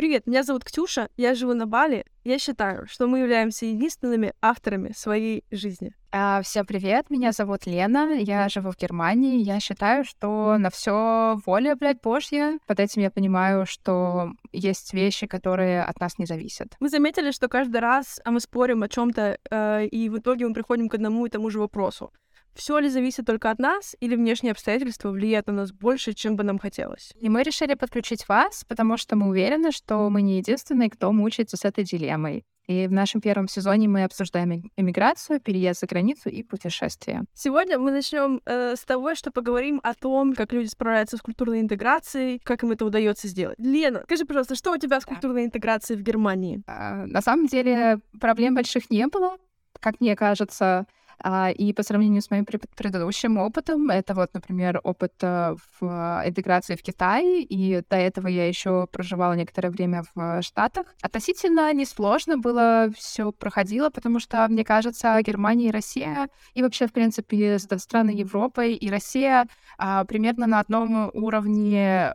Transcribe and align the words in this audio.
Привет, 0.00 0.26
меня 0.26 0.42
зовут 0.44 0.64
Ксюша, 0.64 1.10
я 1.18 1.34
живу 1.34 1.52
на 1.52 1.66
Бали. 1.66 2.06
Я 2.24 2.38
считаю, 2.38 2.86
что 2.86 3.06
мы 3.06 3.18
являемся 3.18 3.66
единственными 3.66 4.32
авторами 4.40 4.94
своей 4.96 5.44
жизни. 5.50 5.92
А, 6.10 6.40
всем 6.40 6.64
привет, 6.64 7.10
меня 7.10 7.32
зовут 7.32 7.66
Лена, 7.66 8.14
я 8.14 8.48
живу 8.48 8.70
в 8.70 8.78
Германии. 8.78 9.42
Я 9.42 9.60
считаю, 9.60 10.06
что 10.06 10.56
на 10.56 10.70
все 10.70 11.38
воля, 11.44 11.76
блядь, 11.76 12.00
Божья. 12.00 12.58
Под 12.66 12.80
этим 12.80 13.02
я 13.02 13.10
понимаю, 13.10 13.66
что 13.66 14.30
есть 14.52 14.94
вещи, 14.94 15.26
которые 15.26 15.82
от 15.82 16.00
нас 16.00 16.16
не 16.16 16.24
зависят. 16.24 16.68
Мы 16.80 16.88
заметили, 16.88 17.30
что 17.30 17.48
каждый 17.48 17.82
раз 17.82 18.20
а 18.24 18.30
мы 18.30 18.40
спорим 18.40 18.82
о 18.82 18.88
чем-то, 18.88 19.36
э, 19.50 19.84
и 19.84 20.08
в 20.08 20.16
итоге 20.16 20.48
мы 20.48 20.54
приходим 20.54 20.88
к 20.88 20.94
одному 20.94 21.26
и 21.26 21.28
тому 21.28 21.50
же 21.50 21.58
вопросу 21.58 22.10
все 22.54 22.78
ли 22.78 22.88
зависит 22.88 23.26
только 23.26 23.50
от 23.50 23.58
нас, 23.58 23.96
или 24.00 24.16
внешние 24.16 24.52
обстоятельства 24.52 25.10
влияют 25.10 25.46
на 25.46 25.52
нас 25.52 25.72
больше, 25.72 26.12
чем 26.12 26.36
бы 26.36 26.44
нам 26.44 26.58
хотелось. 26.58 27.12
И 27.20 27.28
мы 27.28 27.42
решили 27.42 27.74
подключить 27.74 28.28
вас, 28.28 28.64
потому 28.64 28.96
что 28.96 29.16
мы 29.16 29.28
уверены, 29.28 29.72
что 29.72 30.08
мы 30.10 30.22
не 30.22 30.38
единственные, 30.38 30.90
кто 30.90 31.12
мучается 31.12 31.56
с 31.56 31.64
этой 31.64 31.84
дилеммой. 31.84 32.44
И 32.70 32.86
в 32.86 32.92
нашем 32.92 33.20
первом 33.20 33.48
сезоне 33.48 33.88
мы 33.88 34.04
обсуждаем 34.04 34.70
иммиграцию, 34.76 35.40
переезд 35.40 35.80
за 35.80 35.88
границу 35.88 36.28
и 36.28 36.44
путешествия. 36.44 37.24
Сегодня 37.34 37.80
мы 37.80 37.90
начнем 37.90 38.40
э, 38.46 38.76
с 38.76 38.84
того, 38.84 39.16
что 39.16 39.32
поговорим 39.32 39.80
о 39.82 39.92
том, 39.94 40.34
как 40.34 40.52
люди 40.52 40.68
справляются 40.68 41.16
с 41.16 41.20
культурной 41.20 41.62
интеграцией, 41.62 42.38
как 42.44 42.62
им 42.62 42.70
это 42.70 42.84
удается 42.84 43.26
сделать. 43.26 43.56
Лена, 43.58 44.02
скажи, 44.04 44.24
пожалуйста, 44.24 44.54
что 44.54 44.72
у 44.72 44.76
тебя 44.76 45.00
с 45.00 45.04
культурной 45.04 45.46
интеграцией 45.46 45.98
в 45.98 46.04
Германии? 46.04 46.62
А, 46.68 47.06
на 47.06 47.20
самом 47.22 47.48
деле 47.48 47.98
проблем 48.20 48.54
больших 48.54 48.88
не 48.88 49.08
было, 49.08 49.36
как 49.80 50.00
мне 50.00 50.14
кажется. 50.14 50.86
А, 51.22 51.50
и 51.50 51.72
по 51.72 51.82
сравнению 51.82 52.22
с 52.22 52.30
моим 52.30 52.44
предыдущим 52.44 53.38
опытом, 53.38 53.90
это 53.90 54.14
вот, 54.14 54.32
например, 54.34 54.80
опыт 54.82 55.12
э, 55.22 55.54
в 55.80 56.22
интеграции 56.26 56.76
в 56.76 56.82
Китае, 56.82 57.42
и 57.42 57.82
до 57.88 57.96
этого 57.96 58.28
я 58.28 58.46
еще 58.48 58.86
проживала 58.86 59.34
некоторое 59.34 59.70
время 59.70 60.04
в 60.14 60.42
Штатах. 60.42 60.86
Относительно 61.02 61.72
несложно 61.72 62.38
было 62.38 62.88
все 62.96 63.32
проходило, 63.32 63.90
потому 63.90 64.18
что, 64.20 64.46
мне 64.48 64.64
кажется, 64.64 65.20
Германия 65.22 65.68
и 65.68 65.72
Россия, 65.72 66.28
и 66.54 66.62
вообще, 66.62 66.86
в 66.86 66.92
принципе, 66.92 67.58
страны 67.58 68.10
Европы 68.10 68.72
и 68.72 68.90
Россия 68.90 69.46
а, 69.78 70.04
примерно 70.04 70.46
на 70.46 70.60
одном 70.60 71.10
уровне 71.12 72.12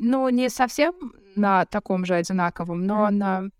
ну, 0.00 0.28
не 0.30 0.48
совсем 0.48 0.94
на 1.36 1.66
таком 1.66 2.04
же 2.04 2.14
одинаковом, 2.14 2.86
но 2.86 3.10
на 3.10 3.50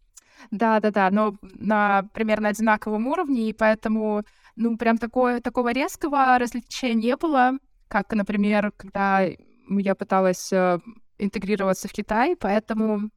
да-да-да, 0.50 1.10
но 1.10 1.36
на 1.42 2.02
примерно 2.14 2.48
одинаковом 2.48 3.06
уровне, 3.06 3.48
и 3.48 3.52
поэтому, 3.52 4.22
ну, 4.56 4.76
прям 4.76 4.98
такое, 4.98 5.40
такого 5.40 5.72
резкого 5.72 6.38
различия 6.38 6.94
не 6.94 7.16
было, 7.16 7.52
как, 7.88 8.12
например, 8.12 8.72
когда 8.76 9.26
я 9.68 9.94
пыталась 9.94 10.52
э, 10.52 10.78
интегрироваться 11.18 11.88
в 11.88 11.92
Китай, 11.92 12.36
поэтому, 12.36 13.10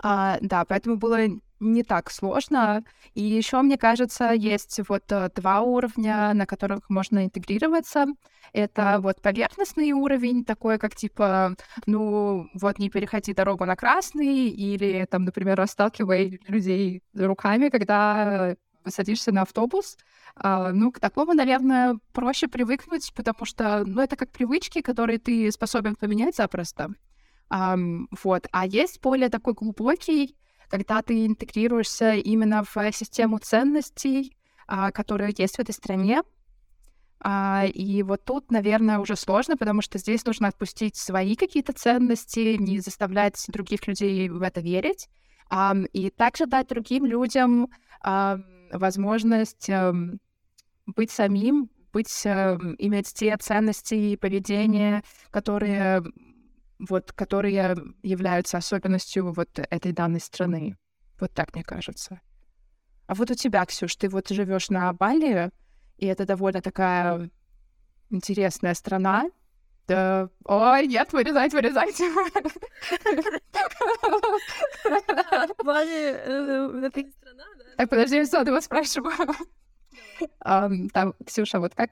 а, 0.00 0.38
да, 0.40 0.64
поэтому 0.64 0.96
было 0.96 1.18
не 1.60 1.82
так 1.82 2.10
сложно. 2.10 2.84
И 3.14 3.22
еще, 3.22 3.62
мне 3.62 3.78
кажется, 3.78 4.32
есть 4.32 4.80
вот 4.88 5.04
э, 5.10 5.30
два 5.34 5.60
уровня, 5.62 6.32
на 6.34 6.46
которых 6.46 6.88
можно 6.88 7.24
интегрироваться. 7.24 8.06
Это 8.52 8.98
вот 9.00 9.20
поверхностный 9.20 9.92
уровень, 9.92 10.44
такой 10.44 10.78
как 10.78 10.94
типа, 10.94 11.56
ну, 11.86 12.48
вот 12.54 12.78
не 12.78 12.90
переходи 12.90 13.34
дорогу 13.34 13.64
на 13.64 13.76
красный, 13.76 14.48
или 14.48 15.06
там, 15.10 15.24
например, 15.24 15.56
расталкивай 15.58 16.40
людей 16.48 17.02
руками, 17.14 17.68
когда 17.68 18.56
садишься 18.86 19.32
на 19.32 19.42
автобус. 19.42 19.96
Uh, 20.42 20.72
ну, 20.72 20.90
к 20.90 20.98
такому, 20.98 21.32
наверное, 21.32 21.96
проще 22.12 22.48
привыкнуть, 22.48 23.12
потому 23.14 23.44
что, 23.44 23.84
ну, 23.86 24.02
это 24.02 24.16
как 24.16 24.32
привычки, 24.32 24.80
которые 24.82 25.18
ты 25.18 25.50
способен 25.52 25.94
поменять 25.94 26.34
запросто. 26.34 26.90
Um, 27.52 28.06
вот. 28.22 28.48
А 28.50 28.66
есть 28.66 29.00
более 29.00 29.28
такой 29.28 29.54
глубокий 29.54 30.36
когда 30.68 31.02
ты 31.02 31.26
интегрируешься 31.26 32.14
именно 32.14 32.64
в 32.64 32.92
систему 32.92 33.38
ценностей, 33.38 34.36
а, 34.66 34.90
которые 34.90 35.34
есть 35.36 35.56
в 35.56 35.60
этой 35.60 35.72
стране. 35.72 36.22
А, 37.20 37.64
и 37.66 38.02
вот 38.02 38.24
тут, 38.24 38.50
наверное, 38.50 38.98
уже 38.98 39.16
сложно, 39.16 39.56
потому 39.56 39.82
что 39.82 39.98
здесь 39.98 40.24
нужно 40.24 40.48
отпустить 40.48 40.96
свои 40.96 41.36
какие-то 41.36 41.72
ценности, 41.72 42.56
не 42.58 42.80
заставлять 42.80 43.42
других 43.48 43.86
людей 43.86 44.28
в 44.28 44.42
это 44.42 44.60
верить, 44.60 45.08
и 45.92 46.10
также 46.10 46.46
дать 46.46 46.68
другим 46.68 47.04
людям 47.04 47.68
возможность 48.74 49.68
эм, 49.68 50.18
быть 50.86 51.10
самим, 51.10 51.70
быть, 51.92 52.22
эм, 52.24 52.74
иметь 52.78 53.12
те 53.14 53.36
ценности 53.36 53.94
и 53.94 54.16
поведение, 54.16 55.02
которые 55.30 56.02
вот, 56.78 57.12
которые 57.12 57.76
являются 58.02 58.58
особенностью 58.58 59.32
вот 59.32 59.58
этой 59.58 59.92
данной 59.92 60.20
страны. 60.20 60.76
Вот 61.20 61.32
так 61.32 61.54
мне 61.54 61.64
кажется. 61.64 62.20
А 63.06 63.14
вот 63.14 63.30
у 63.30 63.34
тебя, 63.34 63.64
Ксюш, 63.64 63.96
ты 63.96 64.08
вот 64.08 64.28
живешь 64.28 64.70
на 64.70 64.92
Бали, 64.92 65.50
и 65.98 66.06
это 66.06 66.26
довольно 66.26 66.60
такая 66.62 67.30
интересная 68.10 68.74
страна. 68.74 69.30
Да. 69.86 70.30
Ой, 70.46 70.86
нет, 70.86 71.12
вырезать, 71.12 71.52
вырезать. 71.52 72.00
Бали 75.62 76.14
э,— 76.14 76.80
это 76.86 77.02
не 77.02 77.10
страна, 77.10 77.44
да? 77.58 77.64
Так, 77.76 77.90
подожди, 77.90 78.16
я 78.16 78.24
снова 78.24 78.60
спрашиваю. 78.60 79.34
Там, 80.40 81.14
Ксюша, 81.26 81.60
вот 81.60 81.74
как 81.74 81.90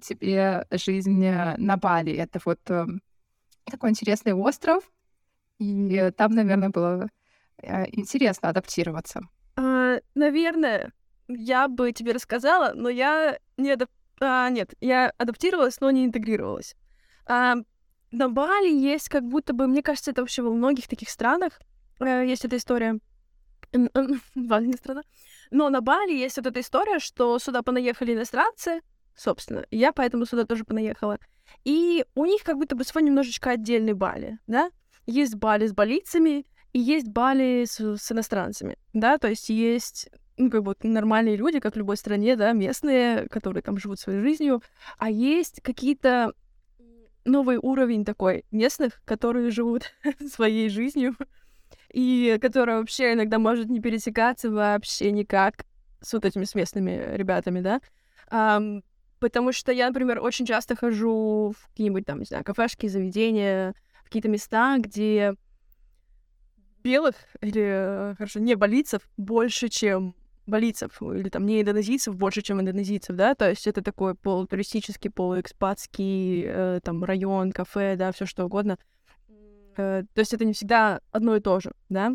тебе 0.00 0.66
жизнь 0.70 1.22
на 1.22 1.76
Бали? 1.76 2.14
Это 2.14 2.40
вот 2.44 2.60
эм, 2.70 3.02
такой 3.70 3.90
интересный 3.90 4.32
остров, 4.32 4.84
и 5.58 6.10
там, 6.16 6.32
наверное, 6.32 6.70
было 6.70 7.08
э, 7.62 7.84
интересно 7.92 8.48
адаптироваться. 8.48 9.22
А, 9.56 9.98
наверное, 10.14 10.92
я 11.28 11.68
бы 11.68 11.92
тебе 11.92 12.12
рассказала, 12.12 12.72
но 12.74 12.88
я 12.88 13.38
не 13.56 13.72
адап... 13.72 13.90
а, 14.20 14.48
нет, 14.50 14.74
я 14.80 15.12
адаптировалась, 15.18 15.80
но 15.80 15.90
не 15.90 16.04
интегрировалась. 16.04 16.74
А, 17.26 17.56
на 18.10 18.28
Бали 18.28 18.72
есть 18.72 19.08
как 19.08 19.24
будто 19.24 19.52
бы, 19.52 19.66
мне 19.66 19.82
кажется, 19.82 20.10
это 20.10 20.22
вообще 20.22 20.42
во 20.42 20.50
многих 20.50 20.88
таких 20.88 21.08
странах 21.08 21.60
э, 22.00 22.26
есть 22.26 22.44
эта 22.44 22.56
история. 22.56 22.98
Бали 24.34 24.66
не 24.66 24.74
страна. 24.74 25.02
Но 25.50 25.68
на 25.70 25.80
Бали 25.80 26.12
есть 26.12 26.36
вот 26.36 26.46
эта 26.46 26.60
история, 26.60 26.98
что 26.98 27.38
сюда 27.38 27.62
понаехали 27.62 28.14
иностранцы, 28.14 28.82
собственно. 29.16 29.64
Я 29.70 29.92
поэтому 29.92 30.26
сюда 30.26 30.44
тоже 30.44 30.64
понаехала. 30.64 31.18
И 31.64 32.04
у 32.14 32.26
них 32.26 32.42
как 32.42 32.58
будто 32.58 32.76
бы 32.76 32.84
свой 32.84 33.02
немножечко 33.02 33.50
отдельный 33.50 33.94
Бали, 33.94 34.38
да? 34.46 34.70
Есть 35.06 35.36
Бали 35.36 35.66
с 35.66 35.72
балийцами, 35.72 36.46
и 36.72 36.78
есть 36.78 37.08
Бали 37.08 37.64
с, 37.66 37.80
с 37.80 38.12
иностранцами, 38.12 38.76
да? 38.92 39.18
То 39.18 39.28
есть 39.28 39.48
есть 39.48 40.10
ну, 40.36 40.50
как 40.50 40.62
бы 40.62 40.74
нормальные 40.82 41.36
люди, 41.36 41.60
как 41.60 41.74
в 41.74 41.78
любой 41.78 41.96
стране, 41.96 42.36
да, 42.36 42.52
местные, 42.52 43.28
которые 43.28 43.62
там 43.62 43.78
живут 43.78 44.00
своей 44.00 44.20
жизнью, 44.20 44.62
а 44.98 45.08
есть 45.10 45.60
какие-то 45.62 46.32
новый 47.24 47.56
уровень 47.56 48.04
такой 48.04 48.44
местных, 48.50 49.00
которые 49.04 49.50
живут 49.50 49.92
своей 50.32 50.68
жизнью, 50.68 51.16
и 51.92 52.38
которая 52.40 52.78
вообще 52.78 53.12
иногда 53.12 53.38
может 53.38 53.68
не 53.68 53.80
пересекаться 53.80 54.50
вообще 54.50 55.12
никак 55.12 55.64
с 56.00 56.12
вот 56.12 56.24
этими 56.24 56.44
с 56.44 56.54
местными 56.54 57.14
ребятами, 57.14 57.60
да. 57.60 57.80
Потому 59.18 59.52
что 59.52 59.72
я, 59.72 59.88
например, 59.88 60.20
очень 60.20 60.46
часто 60.46 60.76
хожу 60.76 61.54
в 61.56 61.68
какие-нибудь 61.68 62.04
там, 62.04 62.18
не 62.18 62.24
знаю, 62.24 62.44
кафешки, 62.44 62.86
заведения, 62.88 63.74
в 64.00 64.04
какие-то 64.04 64.28
места, 64.28 64.76
где 64.78 65.34
белых 66.82 67.14
или, 67.40 68.14
хорошо, 68.18 68.40
не 68.40 68.54
болицев 68.54 69.02
больше, 69.16 69.68
чем 69.68 70.14
болицев, 70.46 71.00
или 71.02 71.28
там 71.28 71.46
не 71.46 71.62
индонезийцев 71.62 72.14
больше, 72.16 72.42
чем 72.42 72.60
индонезийцев, 72.60 73.16
да, 73.16 73.34
то 73.34 73.48
есть 73.48 73.66
это 73.66 73.82
такой 73.82 74.14
полутуристический, 74.14 75.10
полуэкспатский 75.10 76.44
э, 76.46 76.80
там 76.82 77.02
район, 77.02 77.52
кафе, 77.52 77.96
да, 77.96 78.12
все 78.12 78.26
что 78.26 78.44
угодно. 78.44 78.78
Э, 79.76 80.04
то 80.12 80.18
есть 80.18 80.34
это 80.34 80.44
не 80.44 80.52
всегда 80.52 81.00
одно 81.10 81.36
и 81.36 81.40
то 81.40 81.60
же, 81.60 81.72
да. 81.88 82.12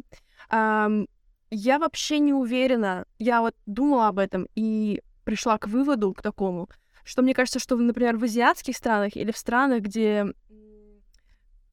Э, 0.51 1.05
я 1.49 1.79
вообще 1.79 2.19
не 2.19 2.33
уверена, 2.33 3.05
я 3.17 3.41
вот 3.41 3.55
думала 3.65 4.09
об 4.09 4.19
этом 4.19 4.47
и 4.53 5.01
пришла 5.23 5.57
к 5.57 5.67
выводу, 5.67 6.13
к 6.13 6.21
такому, 6.21 6.69
что 7.09 7.23
мне 7.23 7.33
кажется, 7.33 7.57
что, 7.57 7.75
например, 7.75 8.17
в 8.17 8.23
азиатских 8.23 8.77
странах 8.77 9.15
или 9.15 9.31
в 9.31 9.37
странах, 9.37 9.81
где 9.81 10.27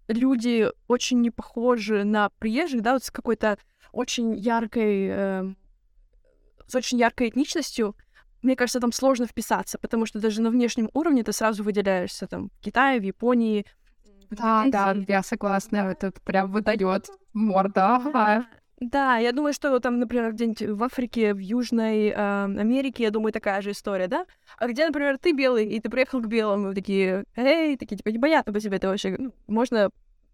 люди 0.08 0.70
очень 0.88 1.20
не 1.20 1.30
похожи 1.30 2.04
на 2.04 2.30
приезжих, 2.38 2.80
да, 2.80 2.94
вот 2.94 3.04
с 3.04 3.10
какой-то 3.10 3.58
очень 3.92 4.34
яркой, 4.34 5.08
э, 5.10 5.54
с 6.66 6.74
очень 6.74 6.96
яркой 6.96 7.28
этничностью, 7.28 7.94
мне 8.40 8.56
кажется, 8.56 8.80
там 8.80 8.92
сложно 8.92 9.26
вписаться, 9.26 9.76
потому 9.78 10.06
что 10.06 10.20
даже 10.20 10.40
на 10.40 10.48
внешнем 10.48 10.88
уровне 10.94 11.22
ты 11.22 11.34
сразу 11.34 11.62
выделяешься 11.62 12.26
там 12.26 12.48
в 12.48 12.60
Китае, 12.62 12.98
в 12.98 13.02
Японии. 13.02 13.66
Да, 14.30 14.64
да, 14.68 14.96
я 15.06 15.22
согласна, 15.22 15.76
это 15.76 16.12
прям 16.24 16.50
выдает 16.50 17.10
морда. 17.34 18.46
Да, 18.78 19.16
я 19.16 19.32
думаю, 19.32 19.54
что 19.54 19.78
там, 19.80 19.98
например, 19.98 20.32
где-нибудь 20.32 20.62
в 20.62 20.84
Африке, 20.84 21.32
в 21.32 21.38
Южной 21.38 22.08
э, 22.08 22.44
Америке, 22.44 23.04
я 23.04 23.10
думаю, 23.10 23.32
такая 23.32 23.62
же 23.62 23.70
история, 23.70 24.06
да? 24.06 24.26
А 24.58 24.68
где, 24.68 24.86
например, 24.86 25.16
ты 25.16 25.32
белый, 25.32 25.66
и 25.66 25.80
ты 25.80 25.88
приехал 25.88 26.20
к 26.20 26.26
белым, 26.26 26.70
и 26.70 26.74
такие, 26.74 27.24
эй, 27.36 27.78
такие, 27.78 27.96
типа, 27.96 28.10
непонятно 28.10 28.52
по 28.52 28.60
себе 28.60 28.76
это 28.76 28.88
вообще, 28.88 29.16
ну, 29.18 29.32
можно 29.46 29.90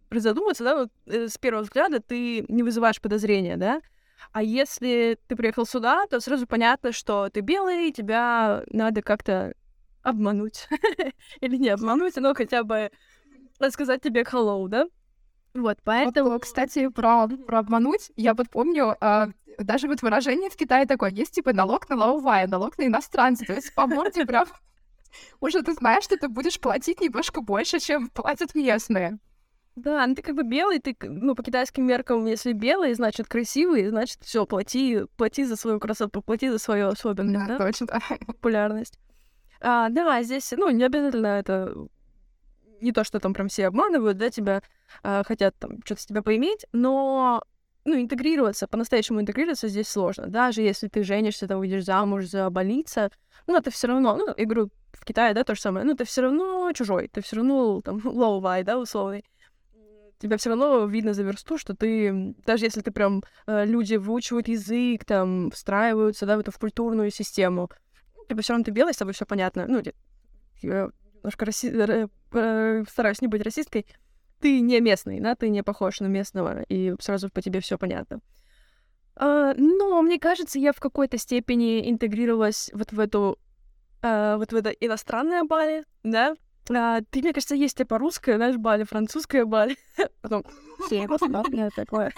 призадуматься, 0.08 0.64
да, 0.64 0.76
вот 0.76 0.90
э, 1.06 1.28
с 1.28 1.38
первого 1.38 1.62
взгляда 1.62 2.00
ты 2.00 2.44
не 2.48 2.64
вызываешь 2.64 3.00
подозрения, 3.00 3.56
да, 3.56 3.80
а 4.32 4.42
если 4.42 5.18
ты 5.28 5.36
приехал 5.36 5.64
сюда, 5.64 6.06
то 6.08 6.20
сразу 6.20 6.46
понятно, 6.46 6.90
что 6.92 7.28
ты 7.28 7.40
белый, 7.40 7.92
тебя 7.92 8.64
надо 8.68 9.02
как-то 9.02 9.54
обмануть. 10.02 10.68
Или 11.40 11.56
не 11.56 11.68
обмануть, 11.68 12.16
но 12.16 12.34
хотя 12.34 12.62
бы 12.62 12.90
рассказать 13.58 14.02
тебе 14.02 14.22
hello, 14.22 14.68
да? 14.68 14.86
Вот, 15.54 15.78
поэтому... 15.84 16.30
Вот, 16.30 16.42
кстати, 16.42 16.88
про, 16.88 17.28
про 17.28 17.58
обмануть, 17.58 18.10
я 18.16 18.34
вот 18.34 18.48
помню, 18.48 18.96
э, 19.00 19.26
даже 19.58 19.86
вот 19.86 20.02
выражение 20.02 20.48
в 20.48 20.56
Китае 20.56 20.86
такое, 20.86 21.10
есть 21.10 21.34
типа 21.34 21.52
налог 21.52 21.88
на 21.90 21.96
лаовая, 21.96 22.46
налог 22.46 22.78
на 22.78 22.86
иностранца, 22.86 23.44
то 23.44 23.54
есть 23.54 23.74
по 23.74 23.86
морде 23.86 24.24
прям 24.24 24.46
уже 25.40 25.62
ты 25.62 25.74
знаешь, 25.74 26.04
что 26.04 26.16
ты 26.16 26.28
будешь 26.28 26.58
платить 26.58 27.00
немножко 27.00 27.42
больше, 27.42 27.80
чем 27.80 28.08
платят 28.08 28.54
местные. 28.54 29.18
Да, 29.74 30.06
ну 30.06 30.14
ты 30.14 30.22
как 30.22 30.36
бы 30.36 30.42
белый, 30.42 30.80
ты, 30.80 30.94
ну, 31.00 31.34
по 31.34 31.42
китайским 31.42 31.86
меркам, 31.86 32.26
если 32.26 32.52
белый, 32.52 32.92
значит 32.94 33.26
красивый, 33.26 33.88
значит, 33.88 34.18
все, 34.20 34.44
плати, 34.44 35.04
плати 35.16 35.44
за 35.44 35.56
свою 35.56 35.80
красоту, 35.80 36.20
плати 36.20 36.50
за 36.50 36.58
свою 36.58 36.88
особенность, 36.88 37.46
да? 37.46 37.58
да? 37.58 37.64
точно. 37.64 37.86
Популярность. 38.26 38.98
А, 39.60 39.88
да, 39.88 40.22
здесь, 40.22 40.52
ну, 40.56 40.68
не 40.70 40.84
обязательно 40.84 41.26
это 41.26 41.74
не 42.82 42.92
то, 42.92 43.04
что 43.04 43.20
там 43.20 43.34
прям 43.34 43.48
все 43.48 43.66
обманывают, 43.66 44.18
да, 44.18 44.30
тебя 44.30 44.62
а, 45.02 45.22
хотят 45.24 45.54
там 45.58 45.78
что-то 45.84 46.02
с 46.02 46.06
тебя 46.06 46.22
поиметь, 46.22 46.66
но 46.72 47.42
ну, 47.84 48.00
интегрироваться, 48.00 48.68
по-настоящему 48.68 49.20
интегрироваться 49.20 49.68
здесь 49.68 49.88
сложно. 49.88 50.26
Даже 50.26 50.62
если 50.62 50.88
ты 50.88 51.02
женишься, 51.02 51.48
там, 51.48 51.58
выйдешь 51.58 51.84
замуж 51.84 52.26
за 52.26 52.48
больница, 52.50 53.10
ну, 53.46 53.56
это 53.56 53.70
все 53.70 53.88
равно, 53.88 54.16
ну, 54.16 54.26
говорю, 54.36 54.70
в 54.92 55.04
Китае, 55.04 55.34
да, 55.34 55.42
то 55.42 55.54
же 55.54 55.60
самое, 55.60 55.84
ну, 55.86 55.94
ты 55.94 56.04
все 56.04 56.22
равно 56.22 56.70
чужой, 56.72 57.08
ты 57.08 57.22
все 57.22 57.36
равно, 57.36 57.80
там, 57.80 57.96
low 58.04 58.64
да, 58.64 58.78
условный 58.78 59.24
тебя 60.22 60.36
все 60.36 60.50
равно 60.50 60.86
видно 60.86 61.14
за 61.14 61.24
версту, 61.24 61.58
что 61.58 61.74
ты, 61.74 62.34
даже 62.46 62.64
если 62.64 62.80
ты 62.80 62.92
прям 62.92 63.24
э, 63.46 63.64
люди 63.66 63.96
выучивают 63.96 64.46
язык, 64.46 65.04
там, 65.04 65.50
встраиваются, 65.50 66.26
да, 66.26 66.36
в 66.36 66.40
эту 66.40 66.52
в 66.52 66.58
культурную 66.58 67.10
систему, 67.10 67.68
типа 68.28 68.40
все 68.42 68.52
равно 68.52 68.64
ты 68.64 68.70
белый, 68.70 68.94
с 68.94 68.98
тобой 68.98 69.14
все 69.14 69.26
понятно. 69.26 69.66
Ну, 69.66 69.82
немножко 70.62 71.44
раси... 71.44 72.08
э, 72.32 72.84
стараюсь 72.88 73.20
не 73.20 73.28
быть 73.28 73.42
расисткой. 73.42 73.86
Ты 74.40 74.60
не 74.60 74.80
местный, 74.80 75.20
да, 75.20 75.34
ты 75.34 75.48
не 75.48 75.62
похож 75.62 76.00
на 76.00 76.06
местного, 76.06 76.62
и 76.62 76.94
сразу 77.00 77.30
по 77.30 77.40
тебе 77.40 77.60
все 77.60 77.78
понятно. 77.78 78.20
Uh, 79.14 79.54
но 79.58 80.00
мне 80.00 80.18
кажется, 80.18 80.58
я 80.58 80.72
в 80.72 80.80
какой-то 80.80 81.18
степени 81.18 81.90
интегрировалась 81.90 82.70
вот 82.72 82.92
в 82.92 82.98
эту 82.98 83.38
uh, 84.00 84.38
вот 84.38 84.52
в 84.52 84.56
это 84.56 84.70
иностранное 84.70 85.44
Бали, 85.44 85.84
да, 86.02 86.34
а, 86.70 87.00
ты, 87.10 87.20
мне 87.20 87.32
кажется, 87.32 87.54
есть 87.54 87.76
типа 87.76 87.98
русская, 87.98 88.36
знаешь, 88.36 88.56
Бали, 88.56 88.84
французская 88.84 89.44
Бали. 89.44 89.76
Потом 90.20 90.44
такое. 91.76 92.12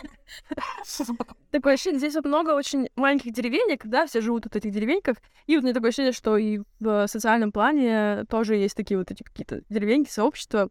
Такое 1.50 1.74
ощущение, 1.74 1.98
здесь 1.98 2.14
вот 2.14 2.24
много 2.24 2.50
очень 2.50 2.88
маленьких 2.96 3.32
деревенек, 3.32 3.86
да, 3.86 4.06
все 4.06 4.20
живут 4.20 4.44
в 4.44 4.56
этих 4.56 4.70
деревеньках. 4.70 5.16
И 5.46 5.56
вот 5.56 5.64
мне 5.64 5.72
такое 5.72 5.90
ощущение, 5.90 6.12
что 6.12 6.36
и 6.36 6.60
в 6.80 7.06
социальном 7.06 7.52
плане 7.52 8.24
тоже 8.28 8.56
есть 8.56 8.76
такие 8.76 8.98
вот 8.98 9.10
эти 9.10 9.22
какие-то 9.22 9.62
деревеньки, 9.68 10.10
сообщества, 10.10 10.68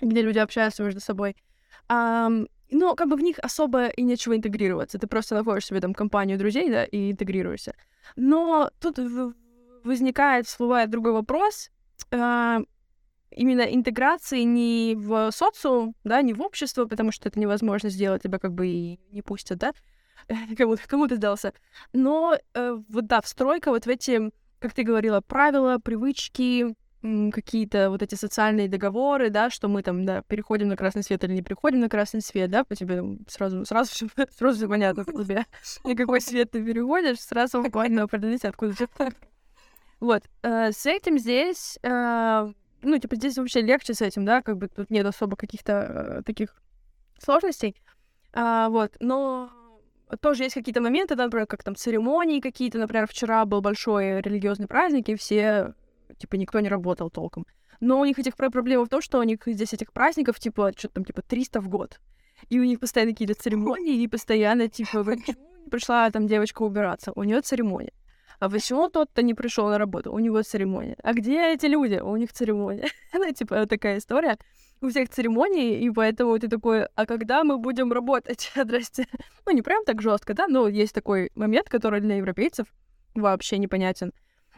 где 0.00 0.22
люди 0.22 0.38
общаются 0.38 0.82
между 0.82 1.00
собой. 1.00 1.36
Um, 1.88 2.48
но 2.70 2.94
как 2.96 3.08
бы 3.08 3.16
в 3.16 3.20
них 3.20 3.38
особо 3.38 3.86
и 3.86 4.02
нечего 4.02 4.36
интегрироваться. 4.36 4.98
Ты 4.98 5.06
просто 5.06 5.34
находишь 5.34 5.66
себе 5.66 5.80
там 5.80 5.94
компанию 5.94 6.38
друзей, 6.38 6.68
да, 6.68 6.84
и 6.84 7.12
интегрируешься. 7.12 7.74
Но 8.16 8.70
тут 8.80 8.98
возникает, 9.84 10.46
всплывает 10.46 10.90
другой 10.90 11.12
вопрос. 11.12 11.70
Именно 13.30 13.62
интеграции 13.62 14.42
не 14.42 14.94
в 14.96 15.30
социум, 15.32 15.94
да, 16.04 16.22
не 16.22 16.32
в 16.32 16.40
общество, 16.40 16.86
потому 16.86 17.12
что 17.12 17.28
это 17.28 17.38
невозможно 17.38 17.90
сделать, 17.90 18.22
тебя 18.22 18.38
как 18.38 18.54
бы 18.54 18.66
и 18.66 19.00
не 19.10 19.22
пустят, 19.22 19.58
да, 19.58 19.72
кому, 20.56 20.76
кому 20.86 21.08
ты 21.08 21.16
сдался. 21.16 21.52
Но 21.92 22.36
э, 22.54 22.78
вот 22.88 23.06
да, 23.06 23.20
встройка 23.20 23.70
вот 23.70 23.86
в 23.86 23.88
эти, 23.88 24.30
как 24.58 24.72
ты 24.72 24.82
говорила, 24.82 25.20
правила, 25.20 25.78
привычки, 25.78 26.74
какие-то 27.32 27.90
вот 27.90 28.02
эти 28.02 28.14
социальные 28.14 28.68
договоры, 28.68 29.30
да, 29.30 29.50
что 29.50 29.68
мы 29.68 29.82
там, 29.82 30.04
да, 30.04 30.22
переходим 30.22 30.68
на 30.68 30.76
красный 30.76 31.02
свет 31.02 31.22
или 31.24 31.34
не 31.34 31.42
переходим 31.42 31.80
на 31.80 31.88
красный 31.88 32.20
свет, 32.20 32.50
да, 32.50 32.64
по 32.64 32.74
тебе 32.74 33.02
сразу, 33.28 33.64
сразу, 33.64 33.90
все, 33.92 34.06
сразу 34.36 34.58
все 34.58 34.68
понятно 34.68 35.04
по 35.04 35.12
тебе. 35.12 35.46
И 35.84 35.94
какой 35.94 36.20
свет 36.20 36.50
ты 36.50 36.64
переходишь, 36.64 37.20
сразу 37.20 37.62
буквально 37.62 38.02
определить, 38.02 38.44
откуда 38.44 38.74
ты. 38.74 38.88
Вот, 40.00 40.22
э, 40.42 40.72
с 40.72 40.84
этим 40.86 41.18
здесь 41.18 41.78
э, 41.82 42.52
ну, 42.82 42.98
типа, 42.98 43.16
здесь 43.16 43.36
вообще 43.38 43.60
легче 43.60 43.94
с 43.94 44.02
этим, 44.02 44.24
да, 44.24 44.42
как 44.42 44.56
бы 44.58 44.68
тут 44.68 44.90
нет 44.90 45.06
особо 45.06 45.36
каких-то 45.36 45.72
э, 45.72 46.22
таких 46.22 46.54
сложностей. 47.18 47.76
А, 48.32 48.68
вот, 48.68 48.96
но 49.00 49.50
тоже 50.20 50.44
есть 50.44 50.54
какие-то 50.54 50.80
моменты, 50.80 51.14
да, 51.16 51.24
например, 51.24 51.46
как 51.46 51.62
там 51.62 51.74
церемонии 51.74 52.40
какие-то, 52.40 52.78
например, 52.78 53.06
вчера 53.06 53.44
был 53.44 53.60
большой 53.60 54.20
религиозный 54.20 54.68
праздник, 54.68 55.08
и 55.08 55.16
все, 55.16 55.74
типа, 56.18 56.36
никто 56.36 56.60
не 56.60 56.68
работал 56.68 57.10
толком. 57.10 57.46
Но 57.80 58.00
у 58.00 58.04
них 58.04 58.18
этих 58.18 58.36
проблема 58.36 58.84
в 58.84 58.88
том, 58.88 59.02
что 59.02 59.18
у 59.18 59.22
них 59.22 59.40
здесь 59.46 59.72
этих 59.72 59.92
праздников, 59.92 60.38
типа, 60.38 60.72
что-то 60.76 60.94
там, 60.94 61.04
типа, 61.04 61.22
300 61.22 61.60
в 61.60 61.68
год. 61.68 62.00
И 62.48 62.60
у 62.60 62.64
них 62.64 62.80
постоянно 62.80 63.12
какие-то 63.12 63.34
церемонии, 63.34 64.02
и 64.02 64.08
постоянно, 64.08 64.68
типа, 64.68 65.04
пришла 65.70 66.10
там 66.10 66.26
девочка 66.26 66.62
убираться, 66.62 67.12
у 67.14 67.22
нее 67.22 67.40
церемония. 67.40 67.92
А 68.38 68.50
почему 68.50 68.88
тот-то 68.88 69.22
не 69.22 69.34
пришел 69.34 69.68
на 69.68 69.78
работу? 69.78 70.12
У 70.12 70.18
него 70.18 70.42
церемония. 70.42 70.96
А 71.02 71.12
где 71.12 71.52
эти 71.52 71.66
люди? 71.66 71.96
У 71.96 72.16
них 72.16 72.32
церемония. 72.32 72.88
ну, 73.12 73.32
типа, 73.32 73.66
такая 73.66 73.98
история. 73.98 74.38
У 74.82 74.88
всех 74.88 75.08
церемонии, 75.08 75.80
и 75.80 75.90
поэтому 75.90 76.38
ты 76.38 76.48
такой, 76.48 76.84
а 76.94 77.06
когда 77.06 77.44
мы 77.44 77.58
будем 77.58 77.92
работать? 77.92 78.52
Здрасте. 78.56 79.06
ну, 79.46 79.52
не 79.52 79.62
прям 79.62 79.84
так 79.84 80.02
жестко, 80.02 80.34
да, 80.34 80.46
но 80.48 80.68
есть 80.68 80.94
такой 80.94 81.30
момент, 81.34 81.68
который 81.68 82.00
для 82.00 82.16
европейцев 82.16 82.66
вообще 83.14 83.58
непонятен. 83.58 84.12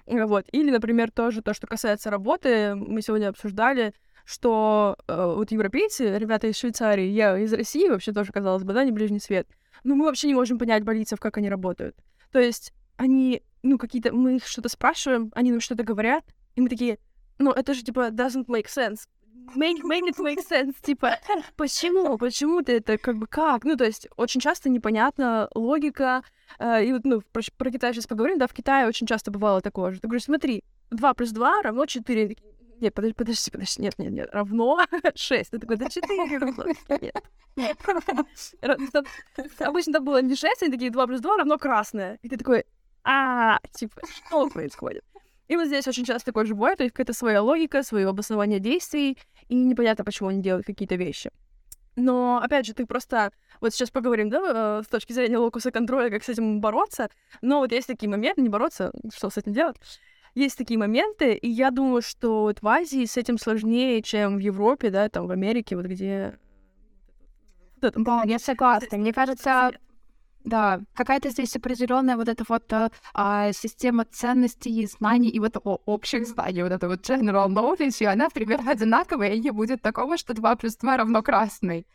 Вот. 0.06 0.46
Или, 0.50 0.70
например, 0.70 1.10
тоже 1.10 1.42
то, 1.42 1.54
что 1.54 1.66
касается 1.66 2.10
работы, 2.10 2.74
мы 2.74 3.02
сегодня 3.02 3.28
обсуждали, 3.28 3.94
что 4.24 4.96
э, 5.06 5.32
вот 5.36 5.52
европейцы, 5.52 6.18
ребята 6.18 6.48
из 6.48 6.56
Швейцарии, 6.56 7.06
я 7.06 7.38
из 7.38 7.52
России, 7.52 7.88
вообще 7.88 8.12
тоже, 8.12 8.32
казалось 8.32 8.64
бы, 8.64 8.72
да, 8.72 8.84
не 8.84 8.92
ближний 8.92 9.20
свет, 9.20 9.46
но 9.84 9.94
мы 9.94 10.06
вообще 10.06 10.26
не 10.26 10.34
можем 10.34 10.58
понять 10.58 10.82
больницев, 10.82 11.20
как 11.20 11.36
они 11.36 11.48
работают. 11.48 11.96
То 12.32 12.40
есть 12.40 12.72
они 12.96 13.42
ну, 13.62 13.78
какие-то, 13.78 14.12
мы 14.12 14.36
их 14.36 14.46
что-то 14.46 14.68
спрашиваем, 14.68 15.30
они 15.34 15.50
нам 15.50 15.60
что-то 15.60 15.84
говорят, 15.84 16.24
и 16.56 16.60
мы 16.60 16.68
такие, 16.68 16.98
ну, 17.38 17.52
это 17.52 17.74
же, 17.74 17.82
типа, 17.82 18.08
doesn't 18.08 18.46
make 18.46 18.66
sense. 18.66 19.00
Make, 19.56 19.82
make 19.82 20.08
it 20.08 20.18
make 20.18 20.40
sense, 20.46 20.74
типа, 20.82 21.18
почему, 21.56 22.18
почему 22.18 22.62
ты 22.62 22.76
это, 22.78 22.98
как 22.98 23.16
бы, 23.16 23.26
как? 23.26 23.64
Ну, 23.64 23.76
то 23.76 23.84
есть, 23.84 24.08
очень 24.16 24.40
часто 24.40 24.68
непонятна 24.68 25.48
логика, 25.54 26.22
э, 26.58 26.84
и 26.84 26.92
вот, 26.92 27.04
ну, 27.04 27.22
про, 27.32 27.42
про 27.56 27.70
Китай 27.70 27.94
сейчас 27.94 28.06
поговорим, 28.06 28.38
да, 28.38 28.46
в 28.46 28.52
Китае 28.52 28.86
очень 28.86 29.06
часто 29.06 29.30
бывало 29.30 29.60
такое 29.60 29.92
же. 29.92 30.00
Ты 30.00 30.08
говоришь, 30.08 30.24
смотри, 30.24 30.64
2 30.90 31.14
плюс 31.14 31.30
2 31.30 31.62
равно 31.62 31.86
4. 31.86 32.36
Нет, 32.80 32.94
подожди, 32.94 33.14
подожди, 33.14 33.50
подожди, 33.50 33.82
нет, 33.82 33.98
нет, 33.98 34.12
нет, 34.12 34.28
равно 34.32 34.84
6. 35.14 35.50
Ты 35.50 35.58
такой, 35.58 35.76
да 35.76 35.88
4 35.88 36.38
равно. 36.38 36.64
Нет. 36.88 37.16
нет. 37.56 37.76
Обычно 39.58 39.92
там 39.94 40.04
было 40.04 40.22
не 40.22 40.34
6, 40.34 40.62
они 40.62 40.72
такие 40.72 40.90
2 40.90 41.06
плюс 41.06 41.20
2 41.20 41.38
равно 41.38 41.58
красное. 41.58 42.18
И 42.22 42.28
ты 42.28 42.36
такой, 42.36 42.64
а, 43.04 43.58
типа, 43.72 44.00
что 44.06 44.48
происходит? 44.48 45.04
И 45.48 45.56
вот 45.56 45.66
здесь 45.66 45.88
очень 45.88 46.04
часто 46.04 46.26
такое 46.26 46.44
же 46.44 46.54
бывает, 46.54 46.78
то 46.78 46.84
есть 46.84 46.94
какая-то 46.94 47.14
своя 47.14 47.42
логика, 47.42 47.82
свое 47.82 48.08
обоснование 48.08 48.60
действий, 48.60 49.16
и 49.48 49.54
непонятно, 49.54 50.04
почему 50.04 50.28
они 50.28 50.42
делают 50.42 50.66
какие-то 50.66 50.96
вещи. 50.96 51.30
Но, 51.96 52.40
опять 52.42 52.66
же, 52.66 52.74
ты 52.74 52.86
просто... 52.86 53.32
Вот 53.60 53.74
сейчас 53.74 53.90
поговорим, 53.90 54.28
да, 54.28 54.78
э, 54.78 54.82
с 54.84 54.88
точки 54.88 55.12
зрения 55.12 55.38
локуса 55.38 55.72
контроля, 55.72 56.10
как 56.10 56.22
с 56.22 56.28
этим 56.28 56.60
бороться. 56.60 57.08
Но 57.42 57.58
вот 57.58 57.72
есть 57.72 57.88
такие 57.88 58.08
моменты, 58.08 58.40
не 58.40 58.48
бороться, 58.48 58.92
что 59.12 59.30
с 59.30 59.36
этим 59.36 59.52
делать. 59.52 59.76
Есть 60.34 60.56
такие 60.56 60.78
моменты, 60.78 61.34
и 61.34 61.48
я 61.48 61.72
думаю, 61.72 62.02
что 62.02 62.42
вот 62.42 62.62
в 62.62 62.68
Азии 62.68 63.04
с 63.04 63.16
этим 63.16 63.36
сложнее, 63.36 64.00
чем 64.02 64.36
в 64.36 64.38
Европе, 64.38 64.90
да, 64.90 65.08
там 65.08 65.26
в 65.26 65.32
Америке, 65.32 65.74
вот 65.74 65.86
где... 65.86 66.38
Да, 67.80 68.22
я 68.26 68.38
согласна. 68.38 68.98
Мне 68.98 69.12
кажется, 69.12 69.72
да, 70.44 70.80
какая-то 70.94 71.30
здесь 71.30 71.56
определенная 71.56 72.16
вот 72.16 72.28
эта 72.28 72.44
вот 72.48 72.72
э, 72.72 72.90
а, 73.14 73.52
система 73.52 74.04
ценностей 74.04 74.86
знаний, 74.86 75.28
и 75.28 75.40
вот 75.40 75.56
о, 75.56 75.80
общих 75.84 76.26
знаний, 76.26 76.62
вот 76.62 76.72
это 76.72 76.88
вот 76.88 77.00
general 77.00 77.48
knowledge, 77.48 77.96
и 78.00 78.04
она 78.04 78.30
примерно 78.30 78.70
одинаковая, 78.70 79.34
и 79.34 79.40
не 79.40 79.50
будет 79.50 79.82
такого, 79.82 80.16
что 80.16 80.34
2 80.34 80.56
плюс 80.56 80.76
2 80.76 80.96
равно 80.96 81.22
красный. 81.22 81.86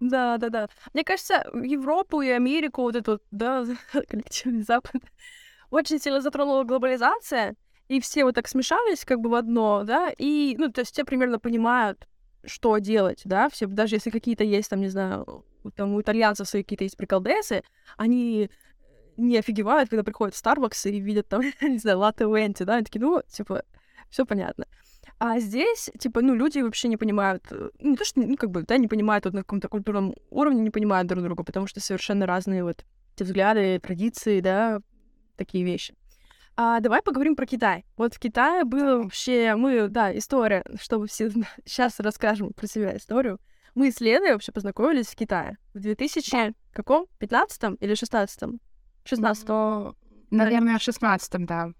Да, 0.00 0.38
да, 0.38 0.48
да. 0.48 0.68
Мне 0.94 1.04
кажется, 1.04 1.44
Европу 1.54 2.22
и 2.22 2.28
Америку, 2.28 2.82
вот 2.82 2.96
эту, 2.96 3.20
да, 3.30 3.64
коллективный 4.08 4.62
Запад, 4.62 5.02
очень 5.70 5.98
сильно 5.98 6.20
затронула 6.20 6.64
глобализация, 6.64 7.56
и 7.88 8.00
все 8.00 8.24
вот 8.24 8.34
так 8.34 8.48
смешались 8.48 9.04
как 9.04 9.20
бы 9.20 9.30
в 9.30 9.34
одно, 9.34 9.82
да, 9.84 10.10
и, 10.16 10.54
ну, 10.58 10.70
то 10.70 10.80
есть 10.82 10.92
все 10.92 11.04
примерно 11.04 11.38
понимают, 11.38 12.06
что 12.44 12.78
делать, 12.78 13.22
да, 13.24 13.48
все, 13.48 13.66
даже 13.66 13.96
если 13.96 14.10
какие-то 14.10 14.44
есть, 14.44 14.70
там, 14.70 14.80
не 14.80 14.88
знаю, 14.88 15.44
там 15.70 15.94
у 15.94 16.00
итальянцев 16.00 16.48
свои 16.48 16.62
какие-то 16.62 16.84
есть 16.84 16.96
приколдесы, 16.96 17.62
они 17.96 18.50
не 19.16 19.38
офигевают, 19.38 19.90
когда 19.90 20.04
приходят 20.04 20.34
в 20.34 20.42
Starbucks 20.42 20.90
и 20.90 21.00
видят 21.00 21.28
там, 21.28 21.42
не 21.60 21.78
знаю, 21.78 21.98
латте 21.98 22.24
венти, 22.24 22.62
да, 22.62 22.76
они 22.76 22.84
такие, 22.84 23.00
ну, 23.00 23.22
типа, 23.28 23.64
все 24.10 24.24
понятно. 24.24 24.66
А 25.18 25.40
здесь, 25.40 25.90
типа, 25.98 26.20
ну, 26.20 26.34
люди 26.34 26.60
вообще 26.60 26.88
не 26.88 26.96
понимают, 26.96 27.44
э, 27.50 27.70
не 27.80 27.96
то, 27.96 28.04
что, 28.04 28.20
ну, 28.20 28.36
как 28.36 28.50
бы, 28.50 28.62
да, 28.62 28.76
не 28.76 28.86
понимают 28.86 29.24
вот 29.24 29.34
на 29.34 29.40
каком-то 29.40 29.68
культурном 29.68 30.14
уровне, 30.30 30.60
не 30.60 30.70
понимают 30.70 31.08
друг 31.08 31.24
друга, 31.24 31.42
потому 31.42 31.66
что 31.66 31.80
совершенно 31.80 32.24
разные 32.24 32.62
вот 32.62 32.84
эти 33.16 33.24
взгляды, 33.24 33.80
традиции, 33.80 34.40
да, 34.40 34.80
такие 35.36 35.64
вещи. 35.64 35.94
А 36.56 36.80
давай 36.80 37.02
поговорим 37.02 37.36
про 37.36 37.46
Китай. 37.46 37.84
Вот 37.96 38.14
в 38.14 38.18
Китае 38.18 38.64
было 38.64 39.02
вообще, 39.02 39.54
мы, 39.56 39.88
да, 39.88 40.16
история, 40.16 40.64
чтобы 40.80 41.06
все 41.06 41.30
сейчас 41.64 41.98
расскажем 42.00 42.52
про 42.52 42.66
себя 42.66 42.96
историю. 42.96 43.40
Мы 43.78 43.92
с 43.92 44.00
Леной 44.00 44.32
вообще 44.32 44.50
познакомились 44.50 45.06
в 45.06 45.14
Китае 45.14 45.56
в 45.72 45.78
2000 45.78 46.52
каком? 46.72 47.06
15 47.18 47.80
или 47.80 47.94
16 47.94 48.60
16 49.04 49.48
Наверное, 50.32 50.78
в 50.78 50.82
16 50.82 51.46
да. 51.46 51.70